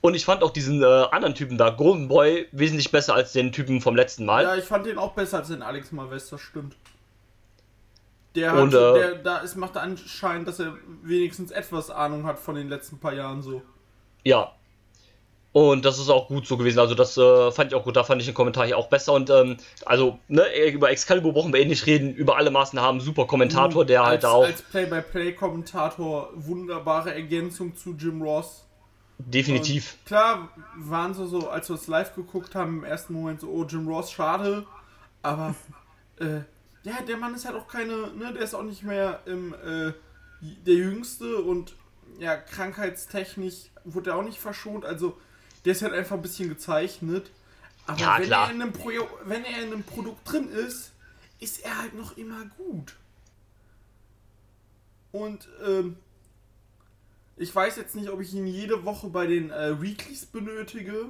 [0.00, 3.52] Und ich fand auch diesen äh, anderen Typen da, Golden Boy, wesentlich besser als den
[3.52, 4.42] Typen vom letzten Mal.
[4.42, 6.74] Ja, ich fand den auch besser als den Alex Malvest, das stimmt.
[8.34, 12.40] Der, hat, Und, äh, der da ist, macht anscheinend, dass er wenigstens etwas Ahnung hat
[12.40, 13.62] von den letzten paar Jahren so.
[14.24, 14.52] Ja.
[15.52, 16.78] Und das ist auch gut so gewesen.
[16.78, 17.94] Also das äh, fand ich auch gut.
[17.96, 19.12] Da fand ich den Kommentar hier auch besser.
[19.12, 22.14] Und ähm, also ne, über Excalibur brauchen wir eh nicht reden.
[22.14, 27.92] Über alle Maßnahmen super Kommentator, der halt als, da auch Als Play-by-Play-Kommentator wunderbare Ergänzung zu
[27.92, 28.64] Jim Ross.
[29.18, 29.98] definitiv.
[30.00, 33.48] Und klar waren so, so, als wir es live geguckt haben, im ersten Moment so,
[33.50, 34.66] oh, Jim Ross, schade.
[35.22, 35.54] Aber,
[36.18, 36.40] äh,
[36.82, 39.92] ja, der Mann ist halt auch keine, ne, der ist auch nicht mehr im, äh,
[40.40, 41.74] der Jüngste und,
[42.18, 44.84] ja, krankheitstechnisch wurde er auch nicht verschont.
[44.84, 45.18] Also,
[45.64, 47.30] der ist halt einfach ein bisschen gezeichnet.
[47.86, 48.30] Aber Ja, wenn.
[48.30, 48.90] Er in einem Pro
[49.24, 50.92] wenn er in einem Produkt drin ist,
[51.40, 52.96] ist er halt noch immer gut.
[55.12, 55.96] Und, ähm,
[57.36, 61.06] ich weiß jetzt nicht, ob ich ihn jede Woche bei den äh, Weeklies benötige.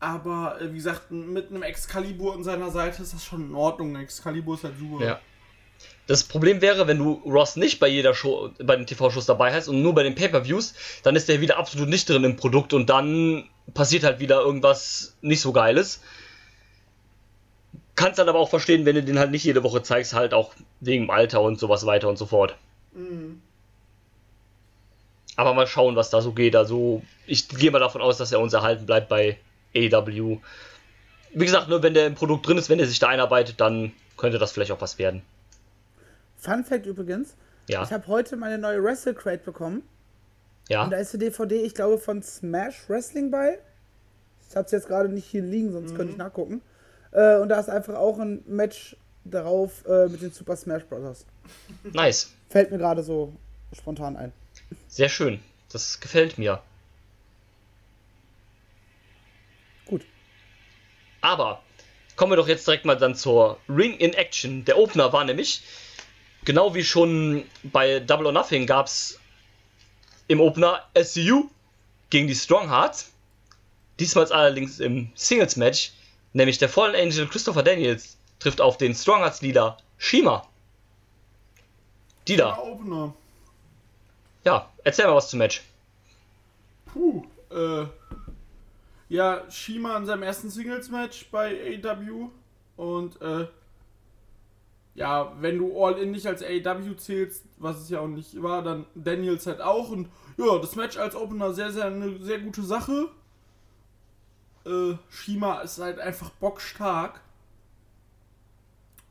[0.00, 3.96] Aber äh, wie gesagt, mit einem Excalibur an seiner Seite ist das schon in Ordnung.
[3.96, 5.04] Excalibur ist halt super.
[5.04, 5.20] Ja.
[6.08, 9.68] Das Problem wäre, wenn du Ross nicht bei jeder Show, bei den TV-Shows dabei hast
[9.68, 12.88] und nur bei den Pay-Per-Views, dann ist der wieder absolut nicht drin im Produkt und
[12.88, 13.44] dann
[13.74, 16.00] passiert halt wieder irgendwas nicht so Geiles.
[17.94, 20.54] Kannst dann aber auch verstehen, wenn du den halt nicht jede Woche zeigst, halt auch
[20.80, 22.56] wegen dem Alter und sowas weiter und so fort.
[22.94, 23.42] Mhm.
[25.36, 26.56] Aber mal schauen, was da so geht.
[26.56, 29.36] Also, ich gehe mal davon aus, dass er uns erhalten bleibt bei
[29.76, 30.38] AW.
[31.34, 33.92] Wie gesagt, nur wenn der im Produkt drin ist, wenn er sich da einarbeitet, dann
[34.16, 35.22] könnte das vielleicht auch was werden.
[36.38, 37.34] Fun Fact übrigens:
[37.68, 39.82] Ja, Ich habe heute meine neue Wrestle Crate bekommen.
[40.68, 40.84] ja.
[40.84, 43.58] Und da ist eine DVD, ich glaube, von Smash Wrestling bei.
[44.48, 46.62] Ich habe es jetzt gerade nicht hier liegen, sonst könnte ich nachgucken.
[47.10, 51.26] Äh, und da ist einfach auch ein Match darauf äh, mit den Super Smash Bros.
[51.92, 52.32] Nice.
[52.48, 53.32] Fällt mir gerade so
[53.76, 54.32] spontan ein.
[54.88, 55.40] Sehr schön.
[55.70, 56.62] Das gefällt mir.
[59.86, 60.04] Gut.
[61.20, 61.62] Aber
[62.16, 64.64] kommen wir doch jetzt direkt mal dann zur Ring in Action.
[64.64, 65.62] Der Opener war nämlich,
[66.48, 69.20] genau wie schon bei Double or Nothing gab es
[70.28, 71.50] im Opener SCU
[72.08, 73.12] gegen die Strong Hearts.
[74.00, 75.92] Diesmal allerdings im Singles Match,
[76.32, 80.48] nämlich der Fallen Angel Christopher Daniels trifft auf den Strong Hearts Leader Shima.
[82.26, 82.58] Die Der da.
[82.58, 83.12] Opener.
[84.44, 85.62] Ja, erzähl mal was zum Match.
[86.86, 87.26] Puh.
[87.50, 87.84] Äh.
[89.10, 92.30] Ja, Shima in seinem ersten Singles-Match bei AW.
[92.78, 93.48] Und, äh.
[94.98, 98.84] Ja, wenn du All-In nicht als AW zählst, was es ja auch nicht war, dann
[98.96, 99.90] Daniels halt auch.
[99.90, 103.06] Und ja, das Match als Opener sehr, sehr, eine sehr gute Sache.
[104.66, 107.20] Äh, Shima ist halt einfach bockstark.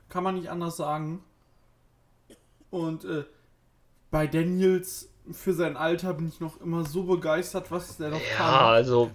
[0.10, 1.24] Kann man nicht anders sagen.
[2.70, 3.24] Und äh,
[4.12, 8.36] bei Daniels für sein Alter bin ich noch immer so begeistert, was der noch Ja,
[8.38, 8.66] kann.
[8.74, 9.12] also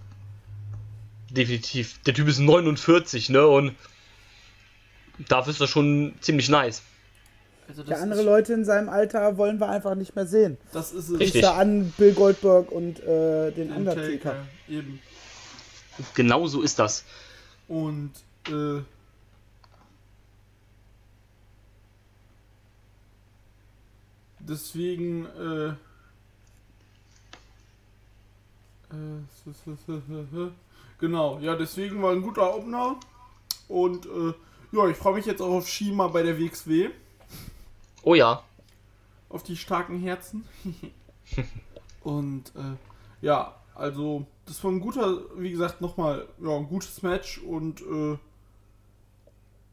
[1.31, 2.01] definitiv.
[2.05, 3.47] Der Typ ist 49, ne?
[3.47, 3.75] Und
[5.29, 6.83] dafür ist das schon ziemlich nice.
[7.68, 10.59] Also das, Ja, andere Leute in seinem Alter wollen wir einfach nicht mehr sehen.
[10.72, 11.18] das ist es.
[11.18, 11.42] Richtig.
[11.42, 14.03] Da an Bill Goldberg und äh, den Undertaker.
[14.03, 14.37] Undertaker.
[14.68, 15.01] Eben.
[16.14, 17.05] Genau so ist das.
[17.68, 18.11] Und
[18.48, 18.81] äh,
[24.40, 25.68] deswegen äh,
[28.92, 30.51] äh,
[30.98, 32.96] genau, ja, deswegen war ein guter Opener
[33.68, 34.33] und äh,
[34.73, 36.91] ja, ich freue mich jetzt auch auf Shima bei der WXW,
[38.03, 38.43] Oh ja.
[39.29, 40.45] auf die starken Herzen.
[42.03, 42.77] und äh,
[43.25, 48.19] ja, also das war ein guter, wie gesagt, nochmal, ja, ein gutes Match und äh,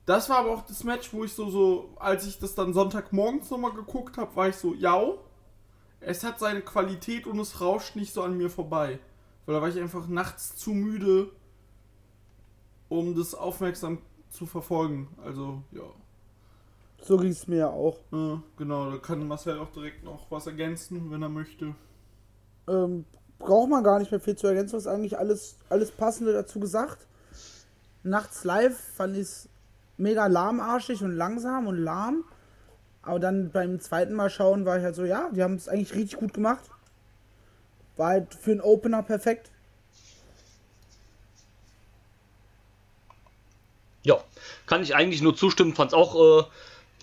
[0.06, 3.50] das war aber auch das Match, wo ich so, so, als ich das dann Sonntagmorgens
[3.52, 5.02] nochmal geguckt habe, war ich so, ja,
[6.00, 9.00] es hat seine Qualität und es rauscht nicht so an mir vorbei.
[9.46, 11.32] Weil da war ich einfach nachts zu müde,
[12.88, 15.08] um das aufmerksam zu verfolgen.
[15.24, 15.84] Also, ja.
[17.02, 17.98] So ging es mir ja auch.
[18.12, 21.76] Ja, genau, da kann Marcel auch direkt noch was ergänzen, wenn er möchte.
[22.68, 23.06] Ähm,
[23.39, 24.78] braucht man gar nicht mehr viel zu ergänzen.
[24.78, 27.08] Hast eigentlich alles, alles Passende dazu gesagt.
[28.04, 29.50] Nachts live fand ich es
[29.98, 32.24] mega lahmarschig und langsam und lahm.
[33.02, 35.96] Aber dann beim zweiten Mal schauen war ich halt so, ja, die haben es eigentlich
[35.96, 36.70] richtig gut gemacht.
[37.98, 39.52] War halt für einen Opener perfekt.
[44.04, 44.18] Ja.
[44.66, 45.76] Kann ich eigentlich nur zustimmen.
[45.76, 46.44] Fand's auch äh,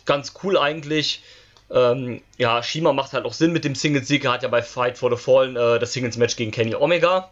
[0.05, 1.23] ganz cool eigentlich.
[1.71, 4.25] Ähm, ja, Shima macht halt auch Sinn mit dem Singles-Sieg.
[4.25, 7.31] Er hat ja bei Fight for the Fallen äh, das Singles-Match gegen Kenny Omega.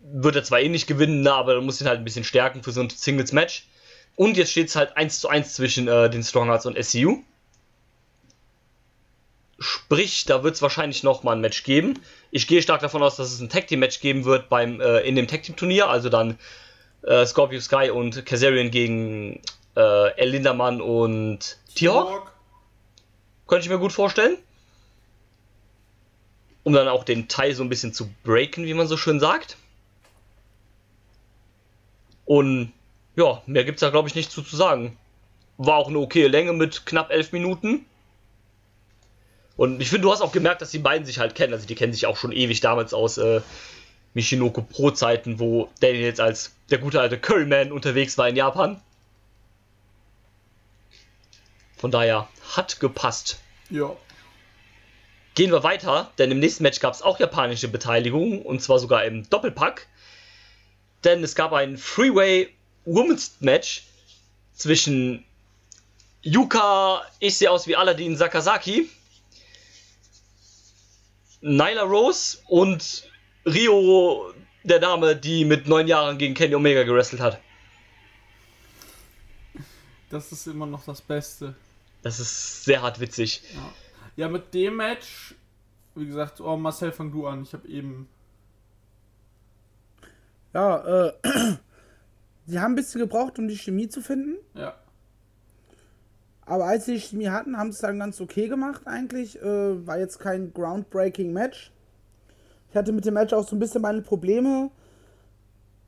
[0.00, 2.62] Wird er zwar eh nicht gewinnen, ne, aber er muss ihn halt ein bisschen stärken
[2.62, 3.66] für so ein Singles-Match.
[4.16, 7.22] Und jetzt steht es halt 1 zu 1 zwischen äh, den Stronghearts und SCU.
[9.58, 12.00] Sprich, da wird es wahrscheinlich noch mal ein Match geben.
[12.32, 15.00] Ich gehe stark davon aus, dass es ein Tag Team Match geben wird beim äh,
[15.00, 16.36] in dem Tag Team Turnier, also dann
[17.02, 19.40] äh, Scorpio Sky und Kazarian gegen
[19.76, 22.32] äh, El Lindermann und T-Hawk.
[23.46, 24.38] Könnte ich mir gut vorstellen.
[26.64, 29.56] Um dann auch den Teil so ein bisschen zu breaken, wie man so schön sagt.
[32.24, 32.72] Und
[33.16, 34.96] ja, mehr gibt es da glaube ich nicht zu, zu sagen.
[35.58, 37.84] War auch eine okay Länge mit knapp elf Minuten.
[39.56, 41.52] Und ich finde, du hast auch gemerkt, dass die beiden sich halt kennen.
[41.52, 43.42] Also die kennen sich auch schon ewig damals aus äh,
[44.14, 48.80] Michinoko Pro-Zeiten, wo Daniel jetzt als der gute alte Curryman unterwegs war in Japan.
[51.76, 53.40] Von daher hat gepasst.
[53.70, 53.96] Ja.
[55.34, 59.04] Gehen wir weiter, denn im nächsten Match gab es auch japanische Beteiligung und zwar sogar
[59.04, 59.88] im Doppelpack.
[61.04, 63.84] Denn es gab ein Freeway Women's Match
[64.54, 65.24] zwischen
[66.22, 68.88] Yuka, ich sehe aus wie Aladdin Sakazaki,
[71.40, 73.10] Nyla Rose und
[73.44, 77.40] Rio, der Dame, die mit neun Jahren gegen Kenny Omega gewrestelt hat.
[80.10, 81.54] Das ist immer noch das Beste.
[82.02, 83.42] Das ist sehr hart witzig.
[83.54, 83.72] Ja,
[84.16, 85.34] ja mit dem Match,
[85.94, 87.42] wie gesagt, oh Marcel, fang du an.
[87.42, 88.08] Ich habe eben.
[90.52, 91.12] Ja, äh,
[92.46, 94.36] sie haben ein bisschen gebraucht, um die Chemie zu finden.
[94.54, 94.76] Ja.
[96.44, 99.40] Aber als sie die Chemie hatten, haben sie es dann ganz okay gemacht eigentlich.
[99.40, 101.71] Äh, war jetzt kein groundbreaking Match.
[102.72, 104.70] Ich hatte mit dem Match auch so ein bisschen meine Probleme,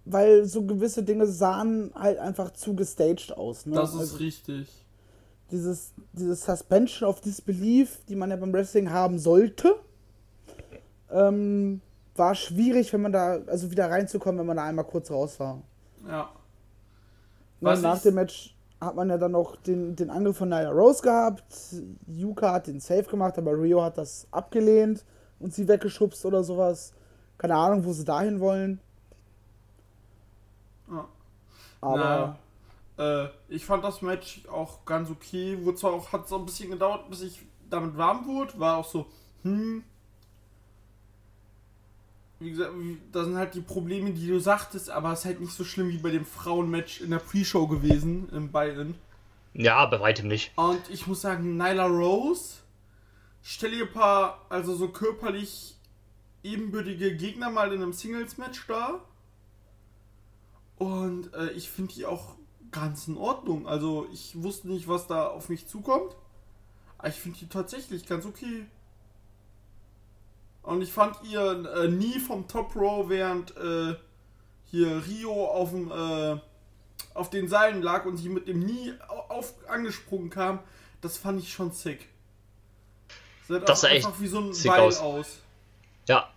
[0.04, 3.64] weil so gewisse Dinge sahen halt einfach zu gestaged aus.
[3.64, 3.76] Ne?
[3.76, 4.68] Das ist also richtig.
[5.50, 9.76] Dieses, dieses Suspension of Disbelief, die man ja beim Wrestling haben sollte,
[11.10, 11.80] ähm,
[12.16, 15.62] war schwierig, wenn man da, also wieder reinzukommen, wenn man da einmal kurz raus war.
[16.06, 16.24] Ja.
[16.24, 16.28] Ne,
[17.60, 21.00] Was nach dem Match hat man ja dann noch den, den Angriff von Nyla Rose
[21.00, 21.44] gehabt.
[22.06, 25.02] Yuka hat den Safe gemacht, aber Rio hat das abgelehnt
[25.44, 26.94] und sie weggeschubst oder sowas.
[27.38, 28.80] Keine Ahnung, wo sie dahin wollen.
[30.90, 31.06] Ja.
[31.80, 32.38] Aber
[32.96, 35.58] Äh, ich fand das Match auch ganz okay.
[35.64, 38.58] Wurde zwar auch, hat so ein bisschen gedauert, bis ich damit warm wurde.
[38.58, 39.06] War auch so,
[39.42, 39.82] hm.
[42.38, 42.72] Wie gesagt,
[43.12, 45.88] das sind halt die Probleme, die du sagtest, aber es ist halt nicht so schlimm
[45.88, 48.94] wie bei dem Frauenmatch in der Pre-Show gewesen, im Buy-In.
[49.54, 50.52] Ja, bei weitem nicht.
[50.56, 52.58] Und ich muss sagen, Nyla Rose,
[53.44, 55.76] stell dir ein paar, also so körperlich
[56.42, 59.00] ebenbürtige Gegner mal in einem Singles-Match dar.
[60.76, 62.34] Und äh, ich finde die auch
[62.72, 63.68] ganz in Ordnung.
[63.68, 66.16] Also ich wusste nicht, was da auf mich zukommt.
[66.98, 68.66] Aber ich finde die tatsächlich ganz okay.
[70.62, 73.94] Und ich fand ihr äh, nie vom Top Row, während äh,
[74.64, 76.40] hier Rio auf dem äh,
[77.12, 80.58] auf den Seilen lag und sie mit dem nie au- auf angesprungen kam,
[81.00, 82.08] das fand ich schon sick.
[83.48, 85.00] Sah Das sah auch echt einfach wie so ein sick Beil aus.
[85.00, 85.26] aus.
[86.08, 86.28] Ja.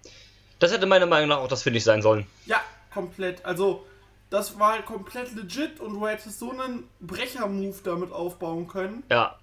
[0.59, 2.25] Das hätte meiner Meinung nach auch das Finish sein sollen.
[2.45, 2.59] Ja,
[2.93, 3.45] komplett.
[3.45, 3.85] Also,
[4.29, 9.03] das war halt komplett legit und du hättest so einen Brecher-Move damit aufbauen können.
[9.11, 9.37] Ja.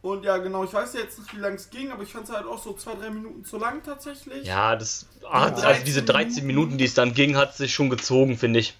[0.00, 2.34] Und ja, genau, ich weiß jetzt nicht, wie lang es ging, aber ich fand es
[2.34, 4.46] halt auch so zwei, drei Minuten zu lang tatsächlich.
[4.46, 5.64] Ja, das hat, Ja.
[5.68, 8.76] also diese 13 Minuten, die es dann ging, hat sich schon gezogen, finde ich.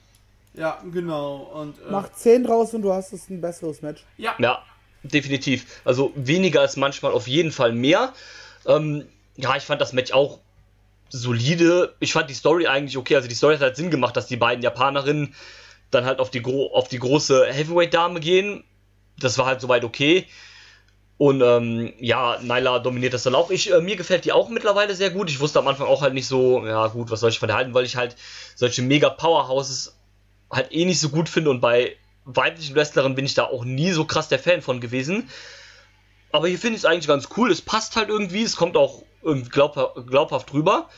[0.54, 1.36] Ja, genau.
[1.54, 4.04] Und äh, mach 10 draus und du hast es ein besseres Match.
[4.16, 4.62] ja, Ja,
[5.02, 5.80] definitiv.
[5.84, 8.12] Also weniger als manchmal auf jeden Fall mehr.
[8.66, 9.06] Ähm,
[9.36, 10.38] ja, ich fand das Match auch
[11.08, 11.94] solide.
[12.00, 13.16] Ich fand die Story eigentlich okay.
[13.16, 15.34] Also die Story hat halt Sinn gemacht, dass die beiden Japanerinnen
[15.90, 18.64] dann halt auf die, auf die große Heavyweight-Dame gehen.
[19.18, 20.26] Das war halt soweit okay.
[21.16, 23.50] Und ähm, ja, Nyla dominiert das dann auch.
[23.50, 25.28] Ich, äh, mir gefällt die auch mittlerweile sehr gut.
[25.28, 27.56] Ich wusste am Anfang auch halt nicht so, ja gut, was soll ich von der
[27.56, 28.14] halten, weil ich halt
[28.54, 29.98] solche mega Powerhouses
[30.50, 31.96] halt eh nicht so gut finde und bei
[32.28, 35.28] weiblichen Wrestlerinnen bin ich da auch nie so krass der Fan von gewesen.
[36.30, 37.50] Aber hier finde ich es eigentlich ganz cool.
[37.50, 40.88] Es passt halt irgendwie, es kommt auch irgendwie glaubhaft, glaubhaft rüber.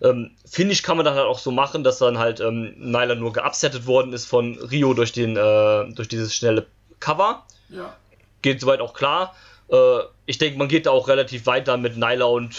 [0.00, 3.14] Ähm, finde ich, kann man dann halt auch so machen, dass dann halt ähm, Nyla
[3.14, 6.66] nur geupsettet worden ist von Rio durch, den, äh, durch dieses schnelle
[7.00, 7.44] Cover.
[7.68, 7.96] ja.
[8.40, 9.34] Geht soweit auch klar.
[9.68, 12.54] Äh, ich denke, man geht da auch relativ weit dann mit Nyla und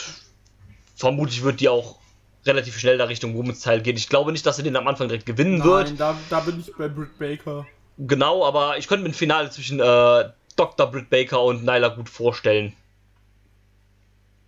[0.98, 2.00] vermutlich wird die auch
[2.45, 3.95] relativ schnell da Richtung Women's Teil gehen.
[3.95, 5.88] Ich glaube nicht, dass sie den am Anfang direkt gewinnen wird.
[5.88, 7.65] Nein, da, da bin ich bei Britt Baker.
[8.00, 10.88] Genau, aber ich könnte mir ein Finale zwischen äh, Dr.
[10.90, 12.74] Britt Baker und Nyla gut vorstellen.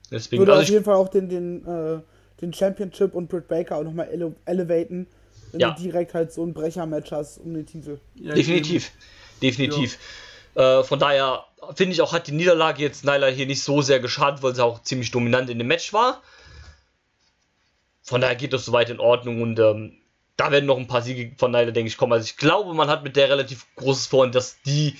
[0.09, 1.99] Deswegen, Würde also auf ich, jeden Fall auch den, den, äh,
[2.41, 5.07] den Championship und Britt Baker auch nochmal ele elevaten,
[5.51, 5.71] wenn Ja.
[5.71, 7.99] du direkt halt so ein Brecher-Match hast um den Titel.
[8.15, 8.91] Ja, definitiv.
[9.41, 9.97] Definitiv.
[10.55, 13.99] Äh, von daher finde ich auch, hat die Niederlage jetzt Nyla hier nicht so sehr
[13.99, 16.21] geschadet, weil sie auch ziemlich dominant in dem Match war.
[18.03, 19.97] Von daher geht das soweit in Ordnung und ähm,
[20.41, 22.13] da werden noch ein paar Siege von Nyla, denke ich, kommen.
[22.13, 24.97] Also ich glaube, man hat mit der relativ großes Vorhin, dass die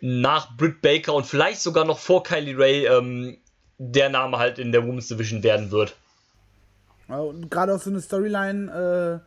[0.00, 3.36] nach Britt Baker und vielleicht sogar noch vor Kylie Ray ähm,
[3.76, 5.96] der Name halt in der Women's Division werden wird.
[7.50, 9.20] Gerade auch so eine Storyline,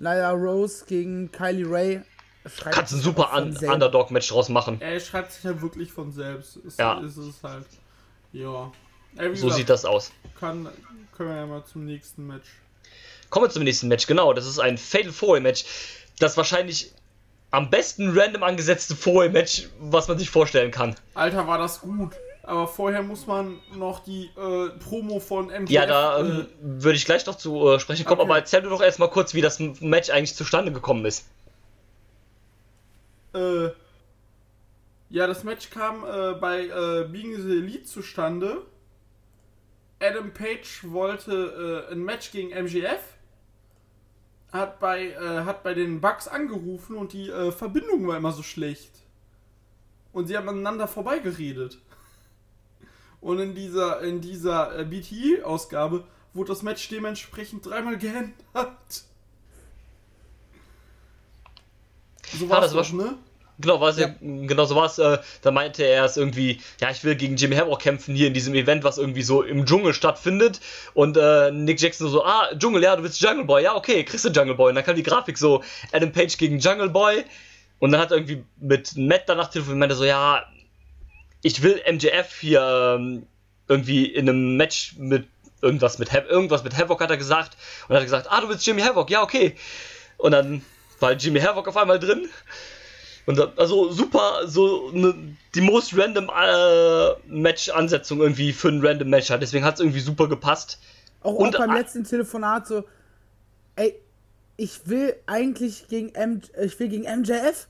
[0.00, 2.00] äh, Nyla Rose gegen Kylie Ray.
[2.46, 3.54] schreibt Kannst ein super Un.
[3.54, 4.80] Underdog-Match draus machen.
[4.80, 6.56] Er schreibt sich ja wirklich von selbst.
[6.56, 7.00] Ist, Ja.
[7.00, 7.66] ist es halt.
[8.32, 8.72] Ja.
[9.16, 10.10] Ey, So gesagt, sieht das aus.
[10.40, 10.68] Kann,
[11.14, 12.48] können wir ja mal zum nächsten Match.
[13.30, 14.32] Kommen wir zum nächsten Match, genau.
[14.32, 15.64] Das ist ein Fatal 4 Match.
[16.18, 16.92] Das wahrscheinlich
[17.50, 20.94] am besten random angesetzte 4 Match, was man sich vorstellen kann.
[21.14, 22.12] Alter, war das gut.
[22.42, 25.68] Aber vorher muss man noch die äh, Promo von MJF.
[25.68, 28.30] Ja, da äh, ähm, würde ich gleich noch zu äh, sprechen kommen, Okay.
[28.30, 31.26] aber erzähl du doch erstmal kurz, wie das Match eigentlich zustande gekommen ist.
[33.34, 33.70] Äh,
[35.10, 38.62] ja, das Match kam äh, bei äh, Being the Elite zustande.
[40.00, 43.00] Adam Page wollte äh, ein Match gegen MGF.
[44.52, 48.42] Hat bei, äh, hat bei den Bugs angerufen und die äh, Verbindung war immer so
[48.42, 48.92] schlecht.
[50.12, 51.78] Und sie haben aneinander vorbeigeredet.
[53.20, 59.04] Und in dieser, in dieser äh, BTE-Ausgabe wurde das Match dementsprechend dreimal geändert.
[62.38, 63.18] So war das es war doch, schon- ne?
[63.58, 64.14] Genau, war's ja.
[64.20, 64.98] genau so war es.
[64.98, 68.34] Äh, da meinte er es irgendwie, ja, ich will gegen Jimmy Havoc kämpfen hier in
[68.34, 70.60] diesem Event, was irgendwie so im Dschungel stattfindet.
[70.92, 74.24] Und äh, Nick Jackson so, ah, Dschungel, ja, du willst Jungle Boy, ja, okay, kriegst
[74.26, 74.70] du Jungle Boy.
[74.70, 77.24] Und dann kam die Grafik so, Adam Page gegen Jungle Boy.
[77.78, 80.44] Und dann hat er irgendwie mit Matt danach telefoniert und meinte so, ja,
[81.42, 83.26] ich will MJF hier ähm,
[83.68, 85.28] irgendwie in einem Match mit
[85.62, 87.56] irgendwas mit, Hav irgendwas mit Havoc hat er gesagt.
[87.82, 89.56] Und dann hat er gesagt, ah, du willst Jimmy Havoc, ja, okay.
[90.18, 90.62] Und dann
[91.00, 92.28] war Jimmy Havoc auf einmal drin.
[93.26, 95.14] Und dann, also super, so ne,
[95.54, 99.42] die most random äh, Match-Ansetzung irgendwie für ein random Match hat.
[99.42, 100.78] Deswegen hat es irgendwie super gepasst.
[101.22, 102.84] Auch, auch Und- beim letzten Telefonat so,
[103.74, 103.96] ey,
[104.56, 107.66] ich will eigentlich gegen M ich will gegen MJF.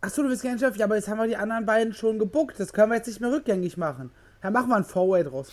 [0.00, 0.76] Achso, du willst gegen MJF?
[0.76, 2.58] Ja, aber jetzt haben wir die anderen beiden schon gebuckt.
[2.58, 4.10] Das können wir jetzt nicht mehr rückgängig machen.
[4.42, 5.52] Ja, machen wir ein Four-Way draus.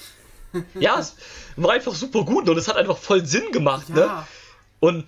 [0.80, 1.16] Ja, es
[1.58, 4.00] war einfach super gut und es hat einfach voll Sinn gemacht, ne?
[4.02, 4.28] Ja.
[4.80, 5.06] Und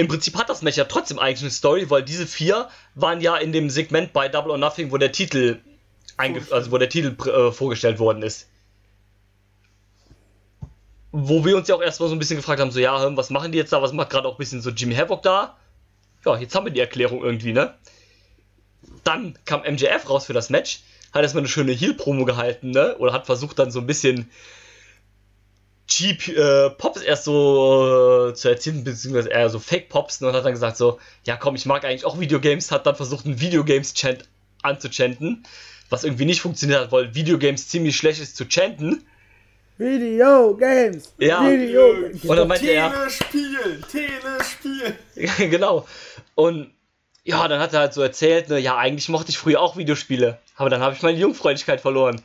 [0.00, 3.36] im Prinzip hat das Match ja trotzdem eigentlich eine Story, weil diese vier waren ja
[3.36, 5.60] in dem Segment bei Double or Nothing, wo der Titel
[6.50, 8.48] also wo der Titel äh, vorgestellt worden ist.
[11.12, 13.52] Wo wir uns ja auch erstmal so ein bisschen gefragt haben, so ja, was machen
[13.52, 13.82] die jetzt da?
[13.82, 15.56] Was macht gerade auch ein bisschen so Jimmy Havoc da?
[16.24, 17.74] Ja, jetzt haben wir die Erklärung irgendwie, ne?
[19.02, 20.80] Dann kam MJF raus für das Match,
[21.12, 22.96] hat erstmal eine schöne Heel-Promo gehalten, ne?
[22.98, 24.30] Oder hat versucht dann so ein bisschen
[25.90, 30.34] cheap äh, Pops erst so äh, zu erzählen, beziehungsweise eher so Fake Pops ne, und
[30.34, 33.40] hat dann gesagt so, ja komm, ich mag eigentlich auch Videogames, hat dann versucht einen
[33.40, 34.24] Videogames-Chant
[34.62, 35.44] anzuchanten,
[35.90, 39.04] was irgendwie nicht funktioniert hat, weil Videogames ziemlich schlecht ist zu chanten.
[39.78, 41.12] Video Games!
[41.18, 41.42] Ja.
[41.42, 42.24] Video Games!
[42.24, 43.80] Und dann meinte er, Telespiel!
[43.90, 44.94] Telespiel!
[45.50, 45.88] genau.
[46.36, 46.70] Und
[47.24, 50.38] ja, dann hat er halt so erzählt, ne, ja, eigentlich mochte ich früher auch Videospiele,
[50.56, 52.22] aber dann habe ich meine Jungfräulichkeit verloren.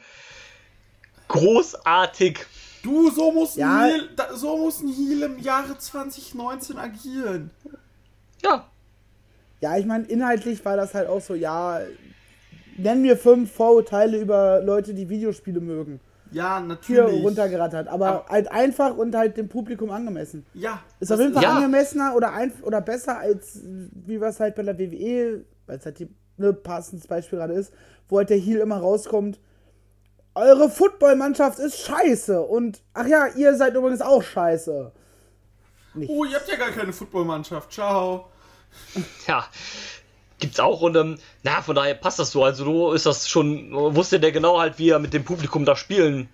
[1.27, 2.45] Großartig.
[2.85, 3.79] Du, so muss, Ja.
[3.79, 7.49] ein Heal, da, so muss ein Heal im Jahre 2019 agieren.
[8.43, 8.65] Ja,
[9.61, 11.79] Ja, ich meine, inhaltlich war das halt auch so, ja,
[12.77, 15.99] nenn mir fünf Vorurteile über Leute, die Videospiele mögen.
[16.31, 17.23] Ja, Hier natürlich.
[17.23, 20.45] runtergerattert, aber Aber- halt einfach und halt dem Publikum angemessen.
[20.53, 20.81] Ja.
[20.99, 21.55] Ist auf jeden Fall Ja.
[21.55, 25.99] angemessener oder, ein, oder besser als wie was halt bei der WWE, weil es halt
[25.99, 27.71] die ne, passendes Beispiel gerade ist,
[28.09, 29.39] wo halt der Heel immer rauskommt.
[30.35, 34.91] Eure Footballmannschaft ist scheiße und ach ja, ihr seid übrigens auch scheiße.
[36.07, 37.71] Oh, ihr habt ja gar keine Footballmannschaft.
[37.71, 38.29] Ciao.
[39.27, 39.47] ja,
[40.39, 42.43] gibt's auch und ähm, na, von daher passt das so.
[42.43, 45.77] Also du ist das schon, wusste der genau halt, wie er mit dem Publikum da
[45.77, 46.27] spielen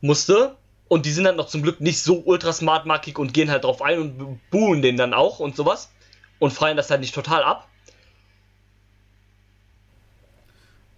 [0.00, 0.56] musste.
[0.88, 3.82] Und die sind dann noch zum Glück nicht so ultra smartmarkig und gehen halt drauf
[3.82, 5.90] ein und buhen den dann auch und sowas.
[6.38, 7.68] Und feiern das halt nicht total ab.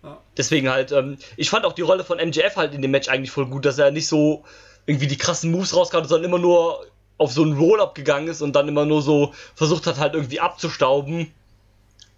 [0.03, 0.21] Ja.
[0.39, 3.33] Deswegen halt, ähm, ich fand auch die Rolle von MJF halt in dem Match eigentlich
[3.33, 4.45] voll gut, dass er nicht so
[4.87, 6.87] irgendwie die krassen Moves rauskam, sondern immer nur
[7.19, 10.41] auf so einen Roll-Up gegangen ist und dann immer nur so versucht hat, halt irgendwie
[10.41, 11.35] abzustauben,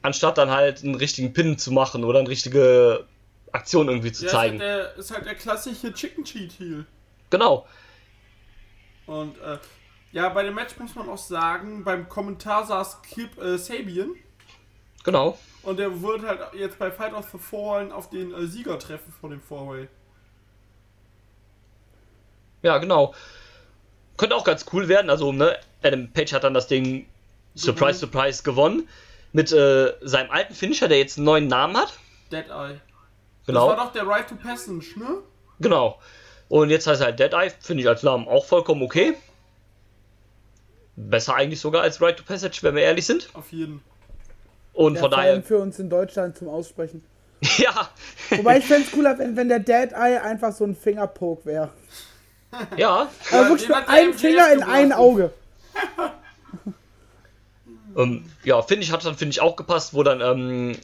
[0.02, 3.06] anstatt dann halt einen richtigen Pin zu machen oder eine richtige
[3.50, 4.60] Aktion irgendwie zu Ja, zeigen.
[4.60, 6.86] Ist halt, der, ist halt der klassische Chicken Cheat Heal.
[7.30, 7.66] Genau.
[9.06, 9.58] Und äh,
[10.12, 14.14] ja, bei dem Match muss man auch sagen, beim Kommentar saß Kip äh, Sabian.
[15.04, 15.38] Genau.
[15.62, 19.12] Und der wird halt jetzt bei Fight of the Fallen auf den äh, Sieger treffen
[19.20, 19.88] von dem Four-Way.
[22.62, 23.14] Ja, genau.
[24.16, 25.10] Könnte auch ganz cool werden.
[25.10, 27.06] Also, ne, Adam Page hat dann das Ding
[27.54, 28.88] Surprise, Surprise gewonnen.
[29.32, 31.98] Mit äh, seinem alten Finisher, der jetzt einen neuen Namen hat.
[32.32, 32.80] Dead Eye.
[33.46, 33.68] Genau.
[33.68, 35.22] Das war doch der Right to Passage, ne?
[35.60, 35.98] Genau.
[36.48, 39.14] Und jetzt heißt er halt Dead Eye, finde ich als Namen auch vollkommen okay.
[40.96, 43.30] Besser eigentlich sogar als Right to Passage, wenn wir ehrlich sind.
[43.34, 43.82] Auf jeden.
[44.72, 47.04] Und Ja, von daher, für uns in Deutschland zum Aussprechen.
[47.56, 47.90] ja,
[48.30, 51.70] Wobei ich fände es cooler, wenn, wenn der Dead Eye einfach so ein Fingerpoke wäre.
[52.76, 55.32] ja, Aber wirklich den nur ein Finger in ein Auge.
[57.96, 60.76] ähm, ja, finde ich, hat dann, finde ich, auch gepasst, wo dann, ähm,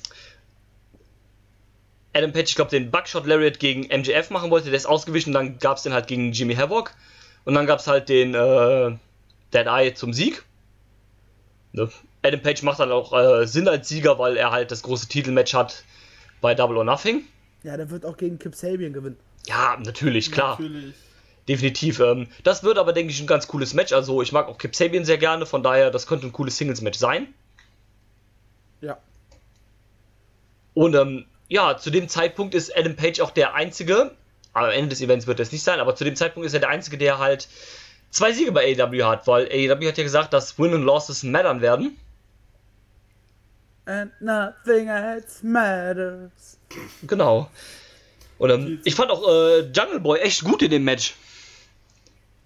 [2.14, 5.58] Adam Page, ich glaube, den Buckshot Lariat gegen MJF machen wollte, der ist ausgewichen, dann
[5.58, 6.94] gab es den halt gegen Jimmy Havoc.
[7.44, 8.96] Und dann gab es halt den, äh,
[9.52, 10.44] Dead Eye zum Sieg.
[11.72, 11.88] Ne?
[12.26, 15.54] Adam Page macht dann auch äh, Sinn als Sieger, weil er halt das große Titelmatch
[15.54, 15.84] hat
[16.40, 17.24] bei Double or Nothing.
[17.62, 19.16] Ja, der wird auch gegen Kip Sabian gewinnen.
[19.46, 20.60] Ja, natürlich, klar.
[20.60, 20.94] Natürlich.
[21.48, 22.00] Definitiv.
[22.00, 23.92] Ähm, das wird aber, denke ich, ein ganz cooles Match.
[23.92, 26.98] Also, ich mag auch Kip Sabian sehr gerne, von daher, das könnte ein cooles Singles-Match
[26.98, 27.28] sein.
[28.80, 28.98] Ja.
[30.74, 34.12] Und ähm, ja, zu dem Zeitpunkt ist Adam Page auch der Einzige,
[34.52, 36.70] am Ende des Events wird es nicht sein, aber zu dem Zeitpunkt ist er der
[36.70, 37.48] Einzige, der halt
[38.10, 41.60] zwei Siege bei AEW hat, weil AEW hat ja gesagt, dass Win und Losses mattern
[41.60, 41.96] werden.
[43.86, 46.58] And nothing else matters.
[47.06, 47.48] Genau.
[48.38, 51.14] Und ähm, ich fand auch äh, Jungle Boy echt gut in dem Match.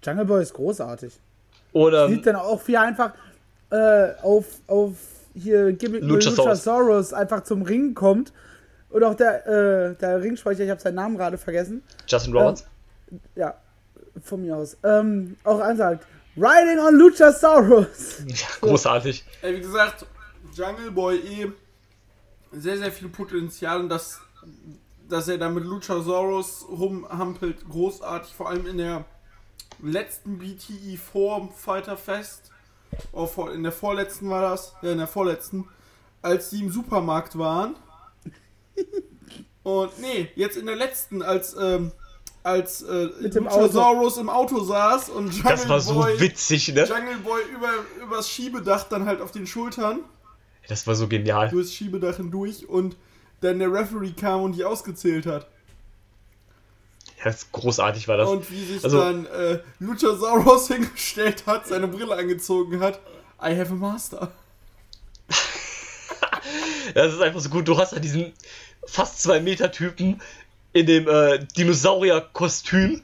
[0.03, 1.13] Jungle Boy ist großartig.
[1.73, 3.13] Und Sieht ähm, dann auch wie er einfach
[3.71, 4.93] äh, auf, auf
[5.33, 6.37] hier Gimmick Luchasaurus.
[6.37, 8.31] Luchasaurus einfach zum Ring kommt.
[8.89, 11.81] Und auch der, äh, der Ringsprecher, ich habe seinen Namen gerade vergessen.
[12.07, 12.65] Justin Roberts.
[13.35, 13.55] Ja,
[14.23, 14.77] von mir aus.
[14.83, 18.23] Ähm, auch ansagt, Riding on Luchasaurus.
[18.27, 19.23] Ja, großartig.
[19.41, 20.05] Ey, wie gesagt,
[20.53, 21.51] Jungle Boy eh
[22.51, 24.19] sehr, sehr viel Potenzial und das,
[25.07, 29.05] dass er da mit Luchasaurus rumhampelt, großartig, vor allem in der
[29.81, 32.51] letzten BTE vor Fighter Fest,
[33.13, 35.67] oh, vor- in der vorletzten war das, ja, in der vorletzten,
[36.21, 37.75] als die im Supermarkt waren.
[39.63, 41.91] Und nee, jetzt in der letzten, als, ähm,
[42.43, 46.73] als äh, Mit dem Luchasaurus im Auto saß und Jungle Das war so Boy witzig,
[46.73, 46.83] ne?
[46.85, 47.69] Jungle Boy über,
[48.03, 49.99] übers Schiebedach dann halt auf den Schultern,
[50.71, 51.49] Das war so genial.
[51.49, 52.95] durchs Schiebedach hindurch und
[53.41, 55.47] dann der Referee kam und die ausgezählt hat.
[57.17, 58.29] Ja, das großartig war das.
[58.29, 62.99] Und wie sich Also- dann äh, Luchasaurus hingestellt hat, seine Brille angezogen hat.
[63.43, 64.31] I have a master.
[66.95, 67.67] Das ist einfach so gut.
[67.67, 68.33] Du hast ja diesen
[68.85, 70.21] fast zwei Meter Typen
[70.73, 73.01] in dem äh, Dinosaurier-Kostüm.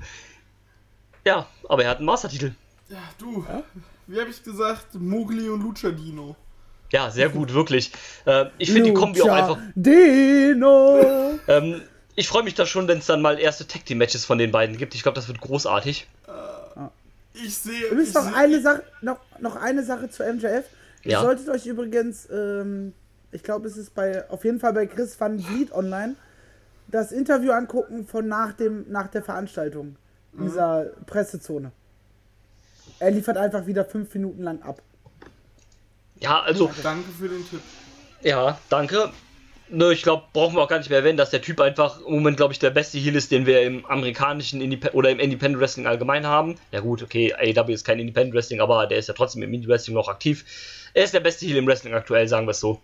[1.25, 2.53] Ja, aber er hat einen Mastertitel.
[2.89, 3.45] Ja, du,
[4.07, 6.35] wie habe ich gesagt, Mowgli und Luchadino.
[6.91, 7.91] Ja, sehr gut, wirklich.
[8.25, 9.57] Äh, ich finde die Kombi auch einfach.
[9.75, 11.37] Dino.
[11.47, 11.81] Ähm,
[12.15, 14.51] ich freue mich da schon, wenn es dann mal erste Tag Team Matches von den
[14.51, 14.95] beiden gibt.
[14.95, 16.07] Ich glaube, das wird großartig.
[17.33, 17.87] Ich sehe.
[17.91, 20.65] Übrigens noch eine Sache, noch, noch eine Sache zu MJF.
[21.03, 21.21] Ihr Ja.
[21.21, 22.93] solltet euch übrigens, ähm,
[23.31, 26.15] ich glaube, es ist bei, auf jeden Fall bei Chris van Vliet online,
[26.87, 29.97] das Interview angucken von nach dem, nach der Veranstaltung.
[30.37, 31.71] In dieser Pressezone.
[32.99, 34.81] Er liefert einfach wieder fünf Minuten lang ab.
[36.19, 37.61] Ja, also, Danke für den Tipp.
[38.21, 39.11] ja, danke.
[39.69, 42.13] Ne, ich glaube, brauchen wir auch gar nicht mehr erwähnen, dass der Typ einfach im
[42.13, 45.61] Moment, glaube ich, der beste Heel ist, den wir im amerikanischen Indep oder im Independent
[45.61, 46.55] Wrestling allgemein haben.
[46.71, 49.67] Ja gut, okay, AEW ist kein Independent Wrestling, aber der ist ja trotzdem im Indie
[49.67, 50.45] Wrestling noch aktiv.
[50.93, 52.79] Er ist der beste Heel im Wrestling aktuell, sagen wir es so.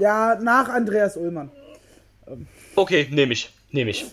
[0.00, 1.50] Ja, nach Andreas Ullmann.
[2.74, 3.50] Okay, nehme ich.
[3.70, 4.06] Nehme ich.